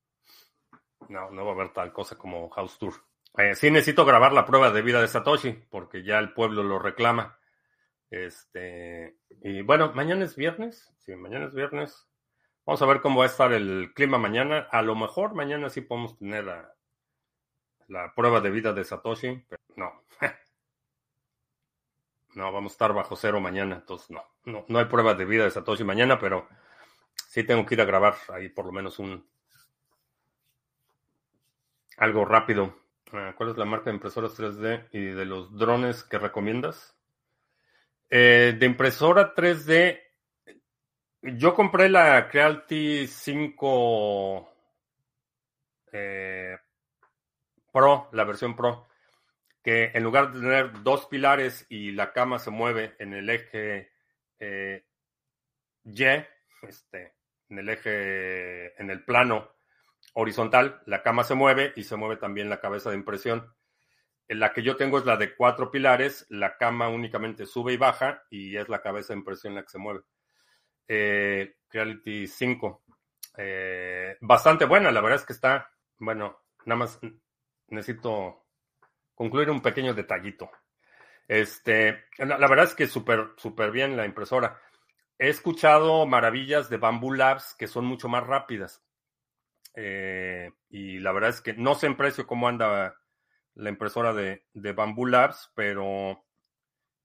No, 1.08 1.32
no 1.32 1.46
va 1.46 1.52
a 1.52 1.56
haber 1.56 1.74
tal 1.74 1.92
cosa 1.92 2.18
como 2.18 2.50
House 2.50 2.78
Tour. 2.78 2.94
Eh, 3.38 3.56
sí 3.56 3.72
necesito 3.72 4.06
grabar 4.06 4.34
la 4.34 4.46
prueba 4.46 4.70
de 4.70 4.82
vida 4.82 5.02
de 5.02 5.08
Satoshi, 5.08 5.54
porque 5.70 6.04
ya 6.04 6.20
el 6.20 6.34
pueblo 6.34 6.62
lo 6.62 6.78
reclama. 6.78 7.40
Este, 8.10 9.18
y 9.42 9.62
bueno, 9.62 9.92
mañana 9.94 10.26
es 10.26 10.36
viernes. 10.36 10.94
Sí, 11.00 11.16
mañana 11.16 11.46
es 11.46 11.54
viernes. 11.54 12.08
Vamos 12.66 12.82
a 12.82 12.86
ver 12.86 13.02
cómo 13.02 13.20
va 13.20 13.26
a 13.26 13.30
estar 13.30 13.54
el 13.54 13.94
clima 13.96 14.18
mañana. 14.18 14.68
A 14.72 14.82
lo 14.82 14.96
mejor 14.96 15.34
mañana 15.34 15.70
sí 15.70 15.82
podemos 15.82 16.18
tener 16.18 16.44
la, 16.44 16.76
la 17.88 18.14
prueba 18.14 18.42
de 18.42 18.52
vida 18.52 18.74
de 18.74 18.84
Satoshi, 18.84 19.46
pero 19.48 19.62
no. 19.76 20.04
no, 22.40 22.54
vamos 22.54 22.72
a 22.72 22.76
estar 22.76 22.94
bajo 22.94 23.18
cero 23.18 23.42
mañana, 23.42 23.76
entonces 23.76 24.10
no, 24.10 24.24
no, 24.46 24.64
no 24.70 24.80
hay 24.80 24.86
prueba 24.86 25.14
de 25.14 25.26
vida 25.26 25.44
de 25.44 25.52
Satoshi 25.52 25.84
mañana, 25.84 26.18
pero 26.18 26.48
sí 27.28 27.44
tengo 27.44 27.66
que 27.66 27.76
ir 27.76 27.82
a 27.82 27.86
grabar 27.86 28.16
ahí 28.30 28.48
por 28.48 28.66
lo 28.66 28.72
menos 28.72 28.98
un, 28.98 29.28
algo 31.98 32.24
rápido. 32.24 32.78
Ah, 33.12 33.34
¿Cuál 33.36 33.50
es 33.50 33.58
la 33.58 33.66
marca 33.66 33.90
de 33.90 33.96
impresoras 33.96 34.40
3D 34.40 34.88
y 34.94 35.02
de 35.02 35.26
los 35.26 35.58
drones 35.58 36.04
que 36.04 36.18
recomiendas? 36.18 36.96
Eh, 38.10 38.56
de 38.58 38.66
impresora 38.66 39.36
3D, 39.36 40.00
yo 41.22 41.54
compré 41.54 41.90
la 41.90 42.30
Creality 42.30 43.06
5 43.06 44.54
eh, 45.92 46.58
Pro, 47.74 48.08
la 48.14 48.24
versión 48.24 48.56
Pro, 48.56 48.88
en 49.70 50.04
lugar 50.04 50.32
de 50.32 50.40
tener 50.40 50.84
dos 50.84 51.06
pilares 51.08 51.66
y 51.70 51.92
la 51.92 52.12
cama 52.12 52.40
se 52.40 52.50
mueve 52.50 52.96
en 53.00 53.14
el 53.14 53.30
eje 53.30 53.92
eh, 54.40 54.86
Y, 55.84 56.04
este, 56.64 57.16
en 57.50 57.60
el 57.60 57.70
eje, 57.70 58.82
en 58.82 58.90
el 58.90 59.04
plano 59.04 59.52
horizontal, 60.14 60.82
la 60.86 61.04
cama 61.04 61.24
se 61.24 61.36
mueve 61.36 61.74
y 61.76 61.84
se 61.84 61.96
mueve 61.96 62.18
también 62.18 62.50
la 62.50 62.60
cabeza 62.60 62.90
de 62.90 62.98
impresión. 62.98 63.54
En 64.28 64.40
la 64.40 64.54
que 64.54 64.64
yo 64.64 64.76
tengo 64.76 65.00
es 65.00 65.06
la 65.06 65.18
de 65.18 65.36
cuatro 65.36 65.72
pilares, 65.72 66.26
la 66.30 66.58
cama 66.58 66.88
únicamente 66.90 67.46
sube 67.46 67.74
y 67.74 67.78
baja 67.78 68.24
y 68.30 68.56
es 68.56 68.70
la 68.70 68.82
cabeza 68.82 69.14
de 69.14 69.20
impresión 69.20 69.56
la 69.56 69.64
que 69.64 69.70
se 69.70 69.80
mueve. 69.80 70.02
Eh, 70.88 71.56
Reality 71.70 72.28
5. 72.28 72.84
Eh, 73.38 74.18
bastante 74.22 74.66
buena, 74.66 74.92
la 74.92 75.02
verdad 75.02 75.20
es 75.20 75.26
que 75.26 75.34
está, 75.34 75.72
bueno, 75.98 76.44
nada 76.66 76.80
más 76.80 77.00
necesito 77.68 78.49
concluir 79.20 79.50
un 79.50 79.62
pequeño 79.62 79.94
detallito. 79.94 80.50
Este, 81.28 82.06
la, 82.20 82.38
verdad 82.48 82.64
es 82.64 82.74
que 82.74 82.88
súper, 82.88 83.34
súper 83.36 83.70
bien 83.70 83.98
la 83.98 84.06
impresora. 84.06 84.62
He 85.18 85.28
escuchado 85.28 86.06
maravillas 86.06 86.70
de 86.70 86.78
Bamboo 86.78 87.14
Labs 87.14 87.54
que 87.60 87.68
son 87.68 87.84
mucho 87.84 88.08
más 88.08 88.26
rápidas. 88.26 88.82
Eh, 89.76 90.54
y 90.70 91.00
la 91.00 91.12
verdad 91.12 91.32
es 91.32 91.42
que 91.42 91.54
no 91.54 91.76
sé 91.76 91.88
en 91.88 91.98
precio 91.98 92.26
cómo 92.26 92.48
anda 92.48 92.96
la 93.56 93.70
impresora 93.70 94.14
de, 94.14 94.46
de 94.54 94.72
Bamboo 94.72 95.06
Labs, 95.06 95.52
pero, 95.54 96.24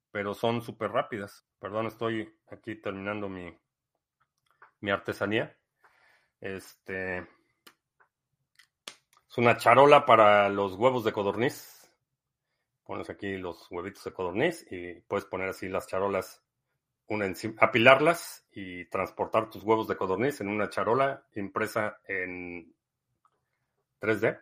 pero 0.09 0.33
son 0.33 0.61
súper 0.61 0.91
rápidas. 0.91 1.45
Perdón, 1.59 1.87
estoy 1.87 2.33
aquí 2.49 2.75
terminando 2.75 3.27
mi, 3.27 3.53
mi 4.79 4.89
artesanía. 4.89 5.53
Este 6.39 7.17
es 7.17 7.27
una 9.37 9.57
charola 9.57 10.05
para 10.05 10.47
los 10.47 10.75
huevos 10.75 11.03
de 11.03 11.11
codorniz. 11.11 11.74
Pones 12.85 13.09
aquí 13.09 13.37
los 13.37 13.69
huevitos 13.71 14.03
de 14.03 14.13
codorniz 14.13 14.65
y 14.71 14.93
puedes 15.01 15.25
poner 15.25 15.49
así 15.49 15.67
las 15.67 15.87
charolas 15.87 16.45
apilarlas 17.59 18.45
y 18.51 18.85
transportar 18.85 19.49
tus 19.49 19.63
huevos 19.63 19.87
de 19.87 19.95
codorniz 19.95 20.41
en 20.41 20.49
una 20.49 20.69
charola 20.69 21.25
impresa 21.35 21.99
en 22.07 22.73
3D. 23.99 24.41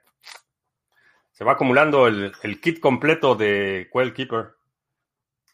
Se 1.32 1.44
va 1.44 1.54
acumulando 1.54 2.08
el, 2.08 2.62
kit 2.62 2.80
completo 2.80 3.36
de 3.36 3.90
Quail 3.92 4.14
Keeper. 4.14 4.56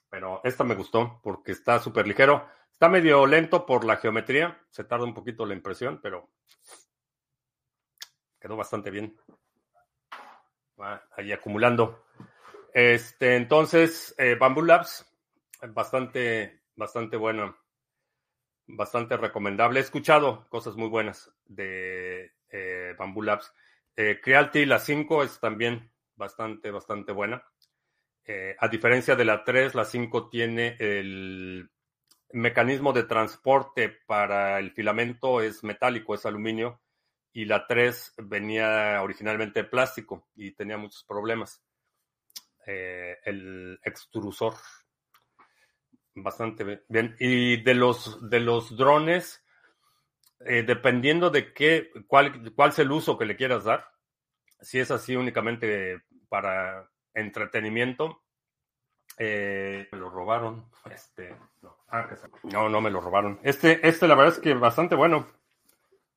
Pero 0.09 0.41
esta 0.43 0.63
me 0.63 0.75
gustó 0.75 1.19
porque 1.23 1.51
está 1.51 1.79
súper 1.79 2.07
ligero. 2.07 2.47
Está 2.71 2.89
medio 2.89 3.25
lento 3.25 3.65
por 3.65 3.85
la 3.85 3.97
geometría. 3.97 4.59
Se 4.69 4.83
tarda 4.83 5.05
un 5.05 5.13
poquito 5.13 5.45
la 5.45 5.53
impresión, 5.53 5.99
pero 6.01 6.29
quedó 8.39 8.57
bastante 8.57 8.89
bien. 8.91 9.17
Va 10.79 11.03
ahí 11.15 11.31
acumulando. 11.31 12.05
Este, 12.73 13.35
entonces, 13.35 14.13
eh, 14.17 14.35
Bamboo 14.35 14.63
Labs, 14.63 15.05
bastante 15.69 16.61
bastante 16.75 17.17
bueno, 17.17 17.57
bastante 18.67 19.17
recomendable. 19.17 19.79
He 19.79 19.83
escuchado 19.83 20.47
cosas 20.49 20.75
muy 20.75 20.87
buenas 20.87 21.31
de 21.45 22.31
eh, 22.49 22.95
Bamboo 22.97 23.23
Labs. 23.23 23.53
Eh, 23.95 24.19
Creality, 24.23 24.65
la 24.65 24.79
5 24.79 25.23
es 25.23 25.39
también 25.39 25.91
bastante, 26.15 26.71
bastante 26.71 27.11
buena. 27.11 27.43
A 28.59 28.67
diferencia 28.67 29.15
de 29.15 29.25
la 29.25 29.43
3, 29.43 29.73
la 29.73 29.85
5 29.85 30.29
tiene 30.29 30.75
el 30.77 31.67
mecanismo 32.31 32.93
de 32.93 33.03
transporte 33.03 33.89
para 34.05 34.59
el 34.59 34.71
filamento 34.71 35.41
es 35.41 35.63
metálico, 35.63 36.13
es 36.13 36.25
aluminio, 36.25 36.79
y 37.33 37.45
la 37.45 37.65
3 37.65 38.13
venía 38.17 39.01
originalmente 39.01 39.63
de 39.63 39.69
plástico 39.69 40.27
y 40.35 40.51
tenía 40.51 40.77
muchos 40.77 41.03
problemas. 41.03 41.63
Eh, 42.71 43.17
el 43.25 43.79
extrusor. 43.83 44.53
Bastante 46.13 46.83
bien. 46.87 47.15
Y 47.19 47.63
de 47.63 47.73
los, 47.73 48.29
de 48.29 48.39
los 48.39 48.77
drones, 48.77 49.43
eh, 50.41 50.61
dependiendo 50.61 51.31
de 51.31 51.51
qué, 51.51 51.89
cuál, 52.05 52.53
cuál 52.53 52.69
es 52.69 52.79
el 52.79 52.91
uso 52.91 53.17
que 53.17 53.25
le 53.25 53.35
quieras 53.35 53.63
dar, 53.63 53.89
si 54.61 54.79
es 54.79 54.91
así 54.91 55.15
únicamente 55.15 56.03
para 56.27 56.87
entretenimiento, 57.15 58.21
eh, 59.17 59.87
me 59.91 59.97
lo 59.97 60.11
robaron. 60.11 60.69
Este, 60.91 61.35
no. 61.61 61.75
Ah, 61.87 62.07
no, 62.43 62.69
no 62.69 62.81
me 62.81 62.91
lo 62.91 63.01
robaron. 63.01 63.39
Este, 63.41 63.87
este 63.87 64.07
la 64.07 64.13
verdad 64.13 64.35
es 64.35 64.39
que 64.39 64.53
bastante 64.53 64.93
bueno. 64.93 65.27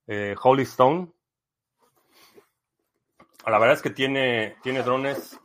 Eh, 0.06 0.34
Holy 0.42 0.64
Stone. 0.64 1.12
La 3.46 3.58
verdad 3.58 3.76
es 3.76 3.82
que 3.82 3.90
tiene, 3.90 4.56
tiene 4.62 4.82
drones 4.82 5.40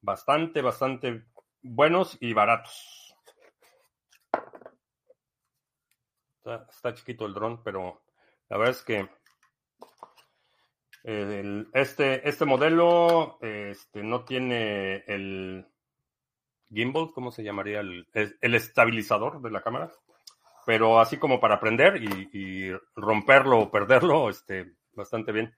bastante, 0.00 0.62
bastante 0.62 1.24
buenos 1.62 2.16
y 2.20 2.32
baratos. 2.32 3.14
Está, 6.44 6.94
chiquito 6.94 7.26
el 7.26 7.34
dron, 7.34 7.62
pero 7.62 8.02
la 8.48 8.56
verdad 8.56 8.74
es 8.74 8.82
que 8.82 9.08
este, 11.72 12.28
este 12.28 12.44
modelo 12.44 13.38
este, 13.40 14.02
no 14.02 14.24
tiene 14.24 15.04
el 15.06 15.66
gimbal, 16.70 17.12
¿cómo 17.14 17.30
se 17.30 17.42
llamaría? 17.42 17.80
El, 17.80 18.06
el, 18.12 18.54
estabilizador 18.54 19.40
de 19.42 19.50
la 19.50 19.62
cámara. 19.62 19.90
Pero 20.66 21.00
así 21.00 21.16
como 21.16 21.40
para 21.40 21.56
aprender 21.56 22.02
y, 22.02 22.72
romperlo 22.94 23.58
o 23.60 23.70
perderlo, 23.70 24.28
este, 24.28 24.74
bastante 24.92 25.32
bien. 25.32 25.54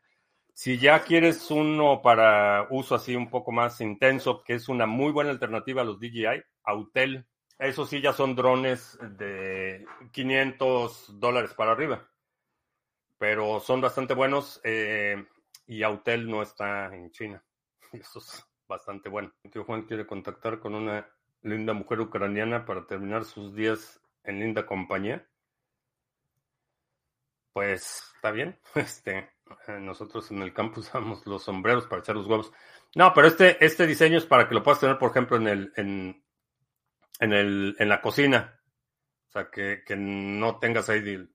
Si 0.63 0.77
ya 0.77 1.05
quieres 1.05 1.51
uno 1.51 2.03
para 2.03 2.67
uso 2.69 2.95
así 2.95 3.17
un 3.17 3.31
poco 3.31 3.51
más 3.51 3.81
intenso, 3.81 4.45
que 4.45 4.53
es 4.53 4.69
una 4.69 4.85
muy 4.85 5.11
buena 5.11 5.31
alternativa 5.31 5.81
a 5.81 5.87
los 5.87 5.99
DJI, 5.99 6.45
Autel, 6.65 7.27
esos 7.59 7.89
sí 7.89 8.03
ya 8.03 8.13
son 8.13 8.37
drones 8.37 8.99
de 9.01 9.87
500 10.13 11.19
dólares 11.19 11.55
para 11.55 11.73
arriba, 11.73 12.07
pero 13.17 13.61
son 13.61 13.81
bastante 13.81 14.13
buenos 14.13 14.61
eh, 14.63 15.25
y 15.67 15.83
Autel 15.83 16.29
no 16.29 16.43
está 16.43 16.95
en 16.95 17.11
China. 17.11 17.43
Eso 17.95 18.19
es 18.19 18.47
bastante 18.69 19.09
bueno. 19.09 19.33
tío 19.51 19.65
Juan 19.65 19.87
quiere 19.87 20.07
contactar 20.07 20.61
con 20.61 20.75
una 20.75 21.09
linda 21.41 21.73
mujer 21.73 22.01
ucraniana 22.01 22.67
para 22.67 22.87
terminar 22.87 23.25
sus 23.25 23.55
días 23.55 23.99
en 24.25 24.41
linda 24.41 24.67
compañía. 24.67 25.27
Pues 27.55 28.13
está 28.15 28.31
bien. 28.31 28.59
Este, 28.75 29.31
nosotros 29.81 30.31
en 30.31 30.43
el 30.43 30.53
campus 30.53 30.87
usamos 30.89 31.27
los 31.27 31.43
sombreros 31.43 31.87
para 31.87 32.01
echar 32.01 32.17
los 32.17 32.27
huevos. 32.27 32.53
No, 32.95 33.13
pero 33.15 33.29
este, 33.29 33.65
este 33.65 33.87
diseño 33.87 34.19
es 34.19 34.27
para 34.27 34.49
que 34.49 34.55
lo 34.55 34.63
puedas 34.63 34.81
tener, 34.81 34.99
por 34.99 35.11
ejemplo, 35.11 35.37
en 35.37 35.47
el, 35.47 35.73
en, 35.77 36.25
en 37.21 37.33
el, 37.33 37.77
en 37.79 37.89
la 37.89 38.01
cocina. 38.01 38.61
O 39.29 39.33
sea, 39.33 39.51
que, 39.51 39.83
que 39.87 39.95
no 39.97 40.59
tengas 40.59 40.89
ahí. 40.89 41.29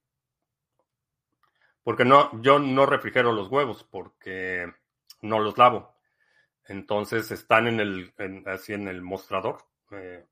Porque 1.83 2.03
no, 2.03 2.41
yo 2.41 2.59
no 2.59 2.85
refrigero 2.85 3.31
los 3.31 3.47
huevos 3.47 3.83
porque 3.83 4.73
no 5.21 5.39
los 5.39 5.57
lavo. 5.57 5.95
Entonces 6.67 7.31
están 7.31 7.67
en 7.67 7.79
el, 7.79 8.13
así 8.47 8.73
en 8.73 8.87
el 8.87 9.01
mostrador, 9.01 9.59
eh, 9.91 10.25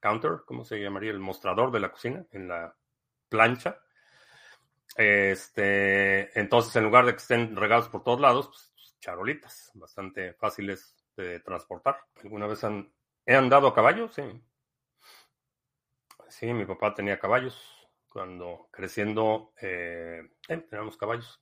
counter, 0.00 0.42
¿cómo 0.44 0.64
se 0.64 0.78
llamaría? 0.78 1.10
El 1.10 1.18
mostrador 1.18 1.70
de 1.70 1.80
la 1.80 1.90
cocina, 1.90 2.26
en 2.30 2.48
la 2.48 2.76
plancha. 3.28 3.80
Este, 4.94 6.38
entonces, 6.38 6.74
en 6.76 6.84
lugar 6.84 7.06
de 7.06 7.12
que 7.12 7.18
estén 7.18 7.56
regados 7.56 7.88
por 7.88 8.02
todos 8.02 8.20
lados, 8.20 8.48
pues, 8.48 8.96
charolitas, 9.00 9.70
bastante 9.74 10.34
fáciles 10.34 10.96
de 11.16 11.40
transportar. 11.40 11.98
¿Alguna 12.22 12.46
vez 12.46 12.62
han, 12.64 12.92
he 13.24 13.34
andado 13.34 13.68
a 13.68 13.74
caballo? 13.74 14.08
Sí. 14.08 14.22
Sí, 16.28 16.52
mi 16.52 16.64
papá 16.64 16.94
tenía 16.94 17.18
caballos. 17.18 17.56
Cuando 18.08 18.68
creciendo, 18.70 19.52
eh, 19.60 20.22
eh, 20.48 20.56
teníamos 20.58 20.96
caballos. 20.96 21.40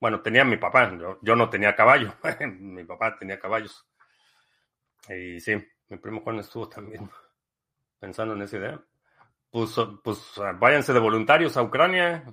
Bueno, 0.00 0.20
tenía 0.20 0.44
mi 0.44 0.56
papá, 0.56 0.92
yo, 1.22 1.36
no 1.36 1.50
tenía 1.50 1.74
caballo. 1.74 2.14
mi 2.60 2.84
papá 2.84 3.16
tenía 3.18 3.38
caballos. 3.38 3.86
Y 5.08 5.40
sí, 5.40 5.54
mi 5.88 5.96
primo 5.98 6.20
Juan 6.20 6.38
estuvo 6.38 6.68
también 6.68 7.08
pensando 7.98 8.34
en 8.34 8.42
esa 8.42 8.56
idea. 8.56 8.84
Pues, 9.50 9.74
pues 10.02 10.34
váyanse 10.58 10.92
de 10.92 11.00
voluntarios 11.00 11.56
a 11.56 11.62
Ucrania, 11.62 12.24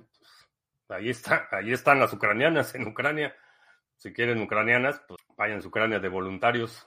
Ahí, 0.94 1.10
está, 1.10 1.48
ahí 1.50 1.72
están 1.72 1.98
las 1.98 2.12
ucranianas 2.12 2.74
en 2.74 2.86
Ucrania. 2.86 3.34
Si 3.96 4.12
quieren 4.12 4.40
ucranianas, 4.42 5.00
pues 5.06 5.20
vayan 5.36 5.60
a 5.62 5.66
Ucrania 5.66 5.98
de 5.98 6.08
voluntarios. 6.08 6.86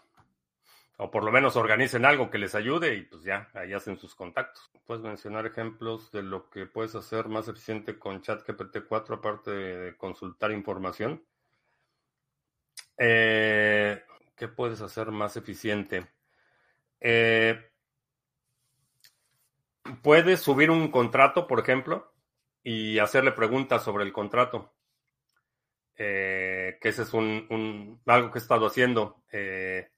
O 1.00 1.12
por 1.12 1.24
lo 1.24 1.32
menos 1.32 1.56
organicen 1.56 2.06
algo 2.06 2.32
que 2.32 2.40
les 2.40 2.56
ayude 2.56 2.96
y 2.96 3.04
pues 3.04 3.24
ya, 3.24 3.50
ahí 3.54 3.72
hacen 3.74 4.00
sus 4.00 4.16
contactos. 4.16 4.72
Puedes 4.86 5.04
mencionar 5.04 5.46
ejemplos 5.46 6.12
de 6.12 6.24
lo 6.24 6.50
que 6.50 6.66
puedes 6.66 6.96
hacer 6.96 7.28
más 7.28 7.48
eficiente 7.48 8.00
con 8.00 8.22
ChatGPT 8.22 8.80
4 8.88 9.16
aparte 9.16 9.52
de 9.52 9.96
consultar 9.96 10.52
información. 10.52 11.24
Eh, 12.98 14.04
¿Qué 14.36 14.48
puedes 14.48 14.82
hacer 14.82 15.12
más 15.12 15.38
eficiente? 15.38 16.08
Eh, 17.00 17.70
puedes 20.02 20.40
subir 20.42 20.72
un 20.72 20.90
contrato, 20.90 21.46
por 21.46 21.60
ejemplo, 21.60 22.12
y 22.70 23.00
hacerle 23.00 23.32
preguntas 23.32 23.82
sobre 23.82 24.04
el 24.04 24.12
contrato. 24.12 24.74
Eh, 25.96 26.78
que 26.82 26.90
ese 26.90 27.04
es 27.04 27.14
un, 27.14 28.02
algo 28.06 28.30
que 28.30 28.40
he 28.40 28.42
estado 28.42 28.68
haciendo. 28.68 29.24
Eh, 29.32 29.90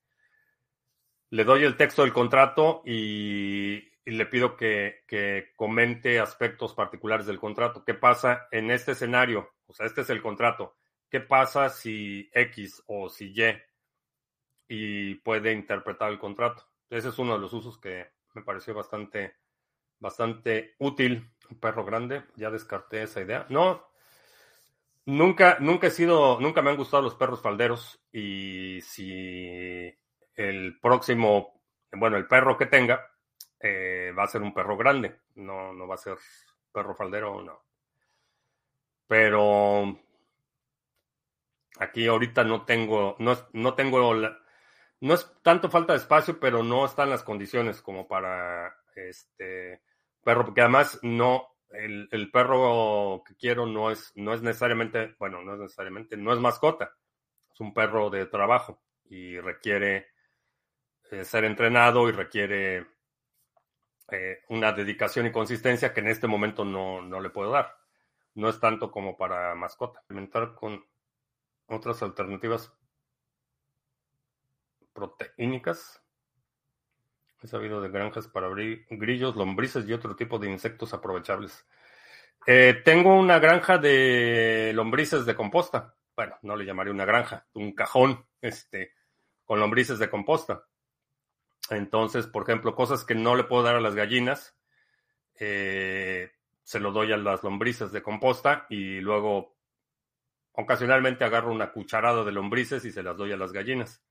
le 1.32 1.44
doy 1.44 1.64
el 1.64 1.76
texto 1.78 2.04
del 2.04 2.14
contrato 2.14 2.84
y, 2.86 3.90
le 4.06 4.26
pido 4.28 4.56
que, 4.56 5.02
que, 5.08 5.52
comente 5.56 6.20
aspectos 6.20 6.76
particulares 6.76 7.26
del 7.26 7.40
contrato. 7.40 7.84
¿Qué 7.84 7.96
pasa 7.96 8.48
en 8.52 8.70
este 8.70 8.92
escenario? 8.92 9.50
O 9.66 9.74
sea, 9.74 9.88
este 9.88 10.02
es 10.02 10.12
el 10.12 10.22
contrato. 10.22 10.78
¿Qué 11.10 11.22
pasa 11.22 11.70
si 11.70 12.30
X 12.32 12.84
o 12.86 13.10
si 13.10 13.34
Y? 13.34 13.58
Y 14.68 15.16
puede 15.16 15.54
interpretar 15.54 16.12
el 16.12 16.20
contrato. 16.20 16.68
Ese 16.88 17.10
es 17.10 17.18
uno 17.18 17.34
de 17.34 17.40
los 17.40 17.52
usos 17.52 17.80
que 17.80 18.12
me 18.36 18.44
pareció 18.44 18.76
bastante, 18.76 19.38
bastante 19.98 20.76
útil 20.78 21.32
un 21.50 21.60
perro 21.60 21.86
grande, 21.86 22.24
ya 22.36 22.50
descarté 22.50 23.04
esa 23.04 23.22
idea. 23.22 23.46
No, 23.50 23.88
nunca, 25.06 25.58
nunca 25.60 25.88
he 25.88 25.92
sido, 25.92 26.40
nunca 26.40 26.62
me 26.62 26.70
han 26.70 26.78
gustado 26.78 27.04
los 27.04 27.16
perros 27.16 27.42
falderos 27.42 28.00
y 28.12 28.80
si 28.82 29.94
el 30.36 30.80
próximo, 30.80 31.62
bueno, 31.92 32.18
el 32.18 32.28
perro 32.28 32.58
que 32.58 32.68
tenga 32.68 33.12
eh, 33.60 34.14
va 34.18 34.24
a 34.24 34.28
ser 34.28 34.42
un 34.42 34.54
perro 34.54 34.78
grande, 34.78 35.20
no, 35.36 35.74
no 35.74 35.88
va 35.88 35.96
a 35.96 35.98
ser 35.98 36.18
perro 36.72 36.96
faldero, 36.96 37.42
no. 37.42 37.64
Pero 39.08 40.00
aquí 41.80 42.08
ahorita 42.08 42.44
no 42.44 42.64
tengo, 42.66 43.16
no, 43.20 43.36
no 43.54 43.74
tengo, 43.74 44.14
no 44.14 45.14
es 45.14 45.34
tanto 45.42 45.70
falta 45.70 45.94
de 45.94 46.00
espacio, 46.00 46.40
pero 46.40 46.64
no 46.64 46.86
están 46.86 47.10
las 47.10 47.24
condiciones 47.24 47.82
como 47.82 48.08
para 48.08 48.76
este 48.96 49.82
perro, 50.24 50.46
porque 50.46 50.62
además 50.62 51.00
no, 51.02 51.48
el, 51.70 52.30
perro 52.32 53.24
que 53.26 53.36
quiero 53.36 53.66
no 53.66 53.92
es, 53.92 54.12
no 54.16 54.34
es 54.34 54.42
necesariamente, 54.42 55.16
bueno, 55.20 55.42
no 55.42 55.54
es 55.54 55.60
necesariamente, 55.60 56.18
no 56.18 56.34
es 56.34 56.40
mascota, 56.40 56.96
es 57.52 57.60
un 57.60 57.74
perro 57.74 58.10
de 58.10 58.26
trabajo 58.26 58.82
y 59.06 59.40
requiere 59.40 60.08
eh, 61.12 61.24
ser 61.24 61.46
entrenado 61.46 62.08
y 62.10 62.12
requiere 62.12 62.88
eh, 64.12 64.40
una 64.50 64.72
dedicación 64.72 65.28
y 65.28 65.32
consistencia 65.32 65.94
que 65.94 66.00
en 66.00 66.08
este 66.08 66.28
momento 66.28 66.66
no, 66.66 67.02
no 67.02 67.20
le 67.20 67.30
puedo 67.30 67.52
dar. 67.52 67.78
No 68.36 68.50
es 68.50 68.60
tanto 68.60 68.92
como 68.92 69.18
para 69.18 69.54
mascota. 69.56 70.04
Alimentar 70.08 70.56
con 70.56 70.84
otras 71.68 72.02
alternativas 72.02 72.74
proteínicas 74.94 75.99
He 77.42 77.48
sabido 77.48 77.82
de 77.82 77.90
granjas 77.90 78.28
para 78.28 78.48
abrir 78.48 78.86
grillos, 78.90 79.36
lombrices 79.36 79.88
y 79.88 79.94
otro 79.94 80.16
tipo 80.16 80.40
de 80.40 80.50
insectos 80.52 80.94
aprovechables. 80.94 81.66
Eh, 82.46 82.82
tengo 82.84 83.16
una 83.16 83.40
granja 83.40 83.78
de 83.78 84.72
lombrices 84.74 85.26
de 85.26 85.36
composta. 85.36 85.96
Bueno, 86.16 86.36
no 86.42 86.56
le 86.56 86.66
llamaría 86.66 86.94
una 86.94 87.06
granja, 87.06 87.48
un 87.54 87.74
cajón 87.74 88.26
este, 88.42 88.94
con 89.46 89.60
lombrices 89.60 90.00
de 90.00 90.10
composta. 90.10 90.66
Entonces, 91.70 92.28
por 92.28 92.44
ejemplo, 92.44 92.76
cosas 92.76 93.06
que 93.06 93.16
no 93.16 93.36
le 93.36 93.44
puedo 93.44 93.64
dar 93.64 93.76
a 93.76 93.82
las 93.82 93.96
gallinas, 93.96 94.58
eh, 95.40 96.32
se 96.64 96.80
lo 96.80 96.92
doy 96.92 97.12
a 97.14 97.18
las 97.18 97.44
lombrices 97.44 97.92
de 97.92 98.02
composta 98.02 98.66
y 98.70 99.00
luego 99.00 99.56
ocasionalmente 100.54 101.24
agarro 101.24 101.52
una 101.52 101.72
cucharada 101.72 102.24
de 102.24 102.32
lombrices 102.32 102.84
y 102.86 102.92
se 102.92 103.04
las 103.04 103.16
doy 103.16 103.32
a 103.32 103.38
las 103.38 103.54
gallinas. 103.54 104.04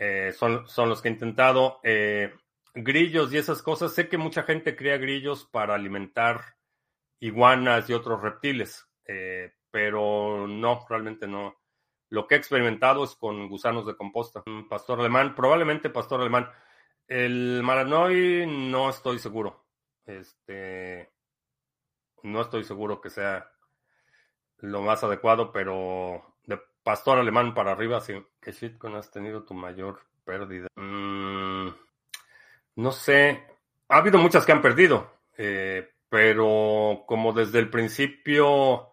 Eh, 0.00 0.32
son, 0.32 0.66
son 0.66 0.88
los 0.88 1.02
que 1.02 1.08
he 1.08 1.12
intentado. 1.12 1.78
Eh, 1.84 2.34
grillos 2.74 3.32
y 3.32 3.36
esas 3.36 3.62
cosas. 3.62 3.94
Sé 3.94 4.08
que 4.08 4.16
mucha 4.16 4.44
gente 4.44 4.74
cría 4.74 4.96
grillos 4.96 5.44
para 5.44 5.74
alimentar 5.74 6.56
iguanas 7.20 7.88
y 7.90 7.92
otros 7.92 8.22
reptiles, 8.22 8.88
eh, 9.04 9.52
pero 9.70 10.46
no, 10.48 10.86
realmente 10.88 11.28
no. 11.28 11.54
Lo 12.08 12.26
que 12.26 12.34
he 12.34 12.38
experimentado 12.38 13.04
es 13.04 13.14
con 13.14 13.46
gusanos 13.48 13.86
de 13.86 13.94
composta. 13.94 14.42
Pastor 14.70 15.00
alemán, 15.00 15.34
probablemente 15.34 15.90
pastor 15.90 16.22
alemán. 16.22 16.50
El 17.06 17.62
Maranoy 17.62 18.46
no 18.46 18.88
estoy 18.88 19.18
seguro. 19.18 19.66
Este, 20.06 21.10
no 22.22 22.40
estoy 22.40 22.64
seguro 22.64 23.02
que 23.02 23.10
sea 23.10 23.52
lo 24.56 24.80
más 24.80 25.04
adecuado, 25.04 25.52
pero 25.52 26.29
pastor 26.90 27.20
alemán 27.20 27.54
para 27.54 27.70
arriba, 27.70 28.00
sí. 28.00 28.14
¿Qué 28.40 28.50
shitcoin 28.50 28.96
has 28.96 29.12
tenido 29.12 29.44
tu 29.44 29.54
mayor 29.54 30.00
pérdida? 30.24 30.66
Mm, 30.74 31.68
no 32.74 32.90
sé. 32.90 33.46
Ha 33.86 33.98
habido 33.98 34.18
muchas 34.18 34.44
que 34.44 34.50
han 34.50 34.60
perdido, 34.60 35.08
eh, 35.38 35.88
pero 36.08 37.04
como 37.06 37.32
desde 37.32 37.60
el 37.60 37.70
principio 37.70 38.92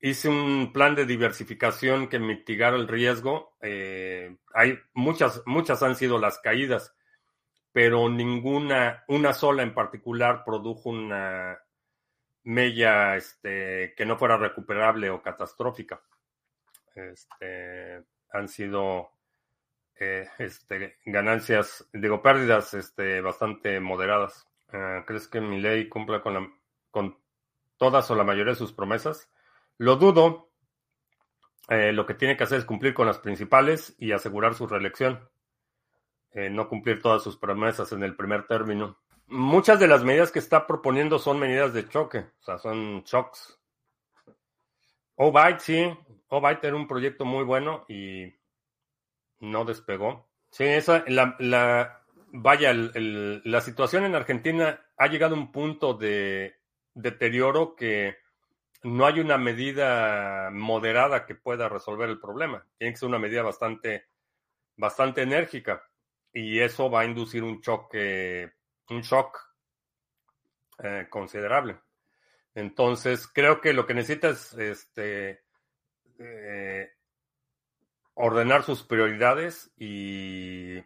hice 0.00 0.30
un 0.30 0.72
plan 0.72 0.94
de 0.94 1.04
diversificación 1.04 2.08
que 2.08 2.18
mitigara 2.18 2.76
el 2.76 2.88
riesgo, 2.88 3.54
eh, 3.60 4.38
hay 4.54 4.78
muchas, 4.94 5.42
muchas 5.44 5.82
han 5.82 5.96
sido 5.96 6.18
las 6.18 6.38
caídas, 6.38 6.96
pero 7.70 8.08
ninguna, 8.08 9.04
una 9.08 9.34
sola 9.34 9.62
en 9.62 9.74
particular 9.74 10.42
produjo 10.42 10.88
una 10.88 11.58
mella 12.44 13.16
este, 13.16 13.92
que 13.94 14.06
no 14.06 14.16
fuera 14.16 14.38
recuperable 14.38 15.10
o 15.10 15.20
catastrófica. 15.20 16.00
Este, 16.94 18.02
han 18.32 18.48
sido 18.48 19.10
eh, 19.96 20.28
este, 20.38 20.98
ganancias, 21.04 21.88
digo, 21.92 22.22
pérdidas 22.22 22.74
este, 22.74 23.20
bastante 23.20 23.80
moderadas. 23.80 24.48
Ah, 24.72 25.04
¿Crees 25.06 25.28
que 25.28 25.40
mi 25.40 25.60
ley 25.60 25.88
cumpla 25.88 26.20
con, 26.20 26.34
la, 26.34 26.48
con 26.90 27.18
todas 27.76 28.10
o 28.10 28.14
la 28.14 28.24
mayoría 28.24 28.52
de 28.52 28.58
sus 28.58 28.72
promesas? 28.72 29.30
Lo 29.78 29.96
dudo. 29.96 30.50
Eh, 31.68 31.92
lo 31.92 32.04
que 32.04 32.14
tiene 32.14 32.36
que 32.36 32.44
hacer 32.44 32.58
es 32.58 32.64
cumplir 32.64 32.92
con 32.92 33.06
las 33.06 33.18
principales 33.18 33.94
y 33.98 34.12
asegurar 34.12 34.54
su 34.54 34.66
reelección. 34.66 35.28
Eh, 36.32 36.50
no 36.50 36.68
cumplir 36.68 37.00
todas 37.00 37.22
sus 37.22 37.36
promesas 37.36 37.92
en 37.92 38.02
el 38.02 38.16
primer 38.16 38.46
término. 38.46 38.98
Muchas 39.28 39.80
de 39.80 39.88
las 39.88 40.04
medidas 40.04 40.30
que 40.30 40.40
está 40.40 40.66
proponiendo 40.66 41.18
son 41.18 41.38
medidas 41.38 41.72
de 41.72 41.88
choque, 41.88 42.18
o 42.18 42.42
sea, 42.42 42.58
son 42.58 43.02
shocks. 43.04 43.58
Obyte, 45.14 45.60
sí. 45.60 45.98
Obyte 46.28 46.64
era 46.64 46.76
un 46.76 46.88
proyecto 46.88 47.24
muy 47.24 47.44
bueno 47.44 47.84
y 47.88 48.34
no 49.40 49.64
despegó. 49.64 50.28
Sí, 50.50 50.64
esa, 50.64 51.04
la, 51.08 51.36
la 51.38 52.04
vaya, 52.36 52.72
la 52.74 53.60
situación 53.60 54.04
en 54.04 54.14
Argentina 54.14 54.80
ha 54.96 55.06
llegado 55.06 55.34
a 55.34 55.38
un 55.38 55.52
punto 55.52 55.94
de 55.94 56.56
deterioro 56.94 57.76
que 57.76 58.16
no 58.82 59.06
hay 59.06 59.20
una 59.20 59.38
medida 59.38 60.50
moderada 60.52 61.26
que 61.26 61.34
pueda 61.34 61.68
resolver 61.68 62.08
el 62.08 62.20
problema. 62.20 62.66
Tiene 62.76 62.92
que 62.92 62.98
ser 62.98 63.08
una 63.08 63.18
medida 63.18 63.42
bastante, 63.42 64.08
bastante 64.76 65.22
enérgica. 65.22 65.82
Y 66.32 66.58
eso 66.58 66.90
va 66.90 67.00
a 67.00 67.04
inducir 67.04 67.44
un 67.44 67.60
choque, 67.60 68.52
un 68.90 69.00
shock 69.00 69.38
eh, 70.82 71.06
considerable. 71.08 71.78
Entonces, 72.54 73.28
creo 73.28 73.60
que 73.60 73.72
lo 73.72 73.86
que 73.86 73.94
necesita 73.94 74.28
es 74.30 74.52
este, 74.54 75.43
eh, 76.18 76.90
ordenar 78.14 78.62
sus 78.62 78.82
prioridades 78.82 79.72
y 79.76 80.78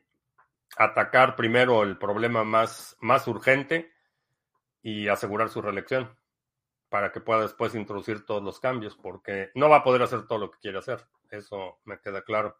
atacar 0.76 1.36
primero 1.36 1.82
el 1.82 1.98
problema 1.98 2.44
más, 2.44 2.96
más 3.00 3.26
urgente 3.26 3.92
y 4.82 5.08
asegurar 5.08 5.48
su 5.48 5.60
reelección 5.60 6.16
para 6.88 7.12
que 7.12 7.20
pueda 7.20 7.42
después 7.42 7.74
introducir 7.74 8.24
todos 8.24 8.42
los 8.42 8.60
cambios, 8.60 8.96
porque 8.96 9.50
no 9.54 9.68
va 9.68 9.78
a 9.78 9.82
poder 9.82 10.02
hacer 10.02 10.26
todo 10.26 10.38
lo 10.38 10.50
que 10.50 10.58
quiere 10.58 10.78
hacer. 10.78 11.06
Eso 11.30 11.80
me 11.84 12.00
queda 12.00 12.22
claro. 12.22 12.56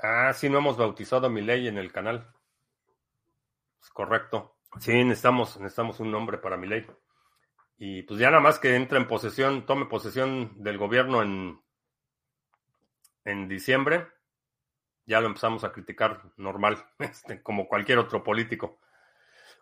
Ah, 0.00 0.32
sí, 0.32 0.48
no 0.48 0.58
hemos 0.58 0.76
bautizado 0.76 1.26
a 1.26 1.30
mi 1.30 1.42
ley 1.42 1.68
en 1.68 1.78
el 1.78 1.92
canal. 1.92 2.32
Es 3.80 3.90
correcto. 3.90 4.56
Sí, 4.80 4.92
necesitamos, 5.04 5.58
necesitamos 5.60 6.00
un 6.00 6.10
nombre 6.10 6.38
para 6.38 6.56
mi 6.56 6.66
ley. 6.66 6.86
Y 7.76 8.02
pues 8.02 8.18
ya 8.18 8.30
nada 8.30 8.42
más 8.42 8.58
que 8.58 8.74
entre 8.74 8.98
en 8.98 9.06
posesión, 9.06 9.64
tome 9.64 9.86
posesión 9.86 10.52
del 10.62 10.78
gobierno 10.78 11.22
en, 11.22 11.62
en 13.28 13.46
diciembre, 13.46 14.08
ya 15.04 15.20
lo 15.20 15.26
empezamos 15.26 15.64
a 15.64 15.72
criticar 15.72 16.22
normal, 16.36 16.84
este, 16.98 17.42
como 17.42 17.68
cualquier 17.68 17.98
otro 17.98 18.22
político. 18.22 18.80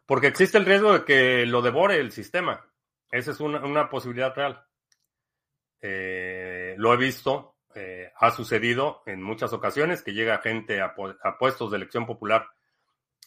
Porque 0.06 0.28
existe 0.28 0.58
el 0.58 0.66
riesgo 0.66 0.92
de 0.92 1.04
que 1.04 1.46
lo 1.46 1.62
devore 1.62 1.96
el 1.98 2.12
sistema. 2.12 2.64
Esa 3.10 3.32
es 3.32 3.40
una, 3.40 3.88
posibilidad 3.88 4.34
real. 4.34 4.64
Eh, 5.80 6.74
lo 6.78 6.94
he 6.94 6.96
visto, 6.96 7.56
eh, 7.74 8.12
ha 8.16 8.30
sucedido 8.30 9.02
en 9.06 9.22
muchas 9.22 9.52
ocasiones 9.52 10.02
que 10.02 10.14
llega 10.14 10.38
gente 10.38 10.80
a, 10.80 10.94
puestos 11.38 11.70
de 11.70 11.76
elección 11.76 12.06
popular 12.06 12.48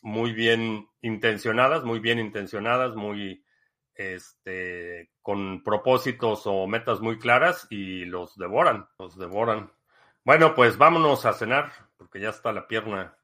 muy 0.01 0.31
bien 0.31 0.87
intencionadas, 1.01 1.83
muy 1.83 1.99
bien 1.99 2.19
intencionadas, 2.19 2.95
muy 2.95 3.43
este, 3.95 5.11
con 5.21 5.63
propósitos 5.63 6.43
o 6.45 6.65
metas 6.67 7.01
muy 7.01 7.19
claras 7.19 7.67
y 7.69 8.05
los 8.05 8.37
devoran, 8.37 8.87
los 8.97 9.17
devoran. 9.17 9.71
Bueno, 10.29 10.53
pues 10.53 10.77
vámonos 10.77 11.25
a 11.25 11.33
cenar, 11.33 11.71
porque 11.97 12.19
ya 12.19 12.29
está 12.29 12.51
la 12.51 12.67
pierna, 12.67 13.17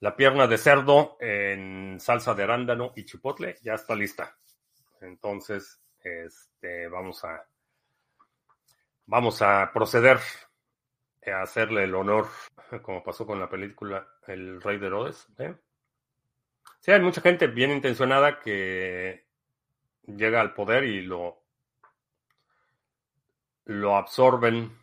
la 0.00 0.16
pierna 0.16 0.48
de 0.48 0.58
cerdo 0.58 1.16
en 1.20 2.00
salsa 2.00 2.34
de 2.34 2.42
arándano 2.42 2.92
y 2.96 3.04
chipotle, 3.04 3.58
ya 3.62 3.74
está 3.74 3.94
lista. 3.94 4.36
Entonces, 5.02 5.80
este, 6.02 6.88
vamos 6.88 7.22
a, 7.22 7.46
vamos 9.06 9.40
a 9.40 9.70
proceder 9.72 10.18
a 11.28 11.42
hacerle 11.42 11.84
el 11.84 11.94
honor, 11.94 12.26
como 12.82 13.04
pasó 13.04 13.24
con 13.24 13.38
la 13.38 13.48
película 13.48 14.08
El 14.26 14.60
Rey 14.60 14.78
de 14.78 14.86
Herodes. 14.88 15.28
¿eh? 15.38 15.54
Sí, 16.80 16.90
hay 16.90 17.00
mucha 17.00 17.20
gente 17.20 17.46
bien 17.46 17.70
intencionada 17.70 18.40
que 18.40 19.28
llega 20.08 20.40
al 20.40 20.54
poder 20.54 20.82
y 20.82 21.02
lo, 21.02 21.44
lo 23.66 23.94
absorben, 23.94 24.79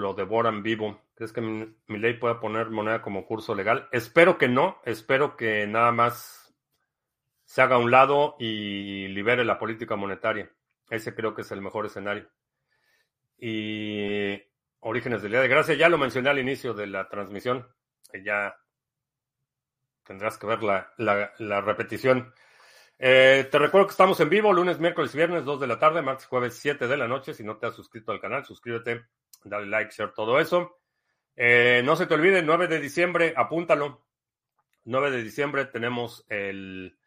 lo 0.00 0.14
devoran 0.14 0.62
vivo. 0.62 1.00
¿Crees 1.14 1.32
que 1.32 1.40
mi, 1.40 1.98
ley 1.98 2.14
pueda 2.14 2.40
poner 2.40 2.70
moneda 2.70 3.02
como 3.02 3.26
curso 3.26 3.54
legal? 3.54 3.88
Espero 3.92 4.38
que 4.38 4.48
no, 4.48 4.80
espero 4.84 5.36
que 5.36 5.66
nada 5.66 5.92
más 5.92 6.54
se 7.44 7.62
haga 7.62 7.76
a 7.76 7.78
un 7.78 7.90
lado 7.90 8.36
y 8.38 9.08
libere 9.08 9.44
la 9.44 9.58
política 9.58 9.96
monetaria. 9.96 10.50
Ese 10.88 11.14
creo 11.14 11.34
que 11.34 11.42
es 11.42 11.50
el 11.52 11.60
mejor 11.60 11.86
escenario. 11.86 12.28
Y 13.38 14.42
Orígenes 14.80 15.22
del 15.22 15.32
Día 15.32 15.40
de 15.40 15.48
Gracia, 15.48 15.74
ya 15.74 15.88
lo 15.88 15.98
mencioné 15.98 16.30
al 16.30 16.38
inicio 16.38 16.74
de 16.74 16.86
la 16.86 17.08
transmisión, 17.08 17.68
ya 18.24 18.56
tendrás 20.04 20.38
que 20.38 20.46
ver 20.46 20.62
la, 20.62 21.60
repetición. 21.60 22.32
Eh, 22.98 23.48
te 23.50 23.58
recuerdo 23.58 23.86
que 23.86 23.92
estamos 23.92 24.18
en 24.20 24.28
vivo 24.28 24.52
lunes, 24.52 24.80
miércoles 24.80 25.14
y 25.14 25.18
viernes, 25.18 25.44
2 25.44 25.60
de 25.60 25.66
la 25.66 25.78
tarde, 25.78 26.02
martes, 26.02 26.26
jueves, 26.26 26.54
7 26.58 26.88
de 26.88 26.96
la 26.96 27.08
noche. 27.08 27.34
Si 27.34 27.44
no 27.44 27.58
te 27.58 27.66
has 27.66 27.74
suscrito 27.74 28.10
al 28.12 28.20
canal, 28.20 28.44
suscríbete, 28.44 29.04
dale 29.44 29.66
like, 29.66 29.92
share, 29.92 30.12
todo 30.12 30.38
eso. 30.40 30.78
Eh, 31.36 31.82
no 31.84 31.96
se 31.96 32.06
te 32.06 32.14
olvide, 32.14 32.42
9 32.42 32.68
de 32.68 32.80
diciembre, 32.80 33.32
apúntalo. 33.36 34.04
9 34.84 35.10
de 35.10 35.22
diciembre 35.22 35.66
tenemos 35.66 36.24
el 36.28 36.98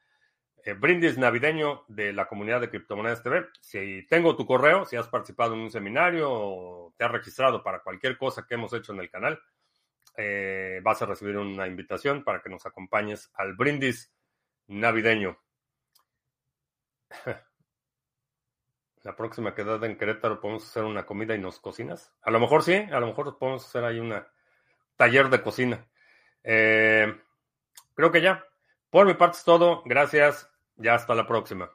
eh, 0.66 0.74
brindis 0.74 1.18
navideño 1.18 1.84
de 1.88 2.14
la 2.14 2.28
comunidad 2.28 2.62
de 2.62 2.70
Criptomonedas 2.70 3.22
TV. 3.22 3.48
Si 3.60 4.06
tengo 4.08 4.36
tu 4.36 4.46
correo, 4.46 4.86
si 4.86 4.96
has 4.96 5.08
participado 5.08 5.54
en 5.54 5.60
un 5.60 5.72
seminario 5.72 6.32
o 6.32 6.94
te 6.98 7.04
has 7.04 7.12
registrado 7.12 7.62
para 7.62 7.82
cualquier 7.82 8.18
cosa 8.18 8.46
que 8.48 8.56
hemos 8.56 8.74
hecho 8.74 8.94
en 8.94 9.00
el 9.00 9.10
canal, 9.10 9.42
eh, 10.16 10.80
vas 10.84 11.02
a 11.02 11.06
recibir 11.06 11.38
una 11.38 11.68
invitación 11.68 12.24
para 12.24 12.42
que 12.42 12.50
nos 12.50 12.66
acompañes 12.66 13.30
al 13.34 13.56
brindis 13.56 14.14
navideño. 14.68 15.38
La 19.04 19.16
próxima 19.18 19.54
quedada 19.54 19.86
en 19.86 19.98
Querétaro 19.98 20.40
podemos 20.40 20.64
hacer 20.64 20.86
una 20.86 21.06
comida 21.06 21.36
y 21.36 21.40
nos 21.40 21.60
cocinas. 21.60 22.14
A 22.22 22.32
lo 22.32 22.40
mejor 22.40 22.64
sí, 22.64 22.74
a 22.74 23.00
lo 23.02 23.08
mejor 23.08 23.38
podemos 23.38 23.66
hacer 23.66 23.84
ahí 23.84 24.00
un 24.00 24.16
taller 24.96 25.30
de 25.30 25.42
cocina. 25.42 25.86
Eh, 26.42 27.14
creo 27.96 28.12
que 28.12 28.22
ya. 28.22 28.46
Por 28.90 29.06
mi 29.06 29.14
parte 29.14 29.38
es 29.38 29.44
todo. 29.44 29.84
Gracias. 29.86 30.50
Ya 30.78 30.96
hasta 30.96 31.16
la 31.16 31.28
próxima. 31.28 31.70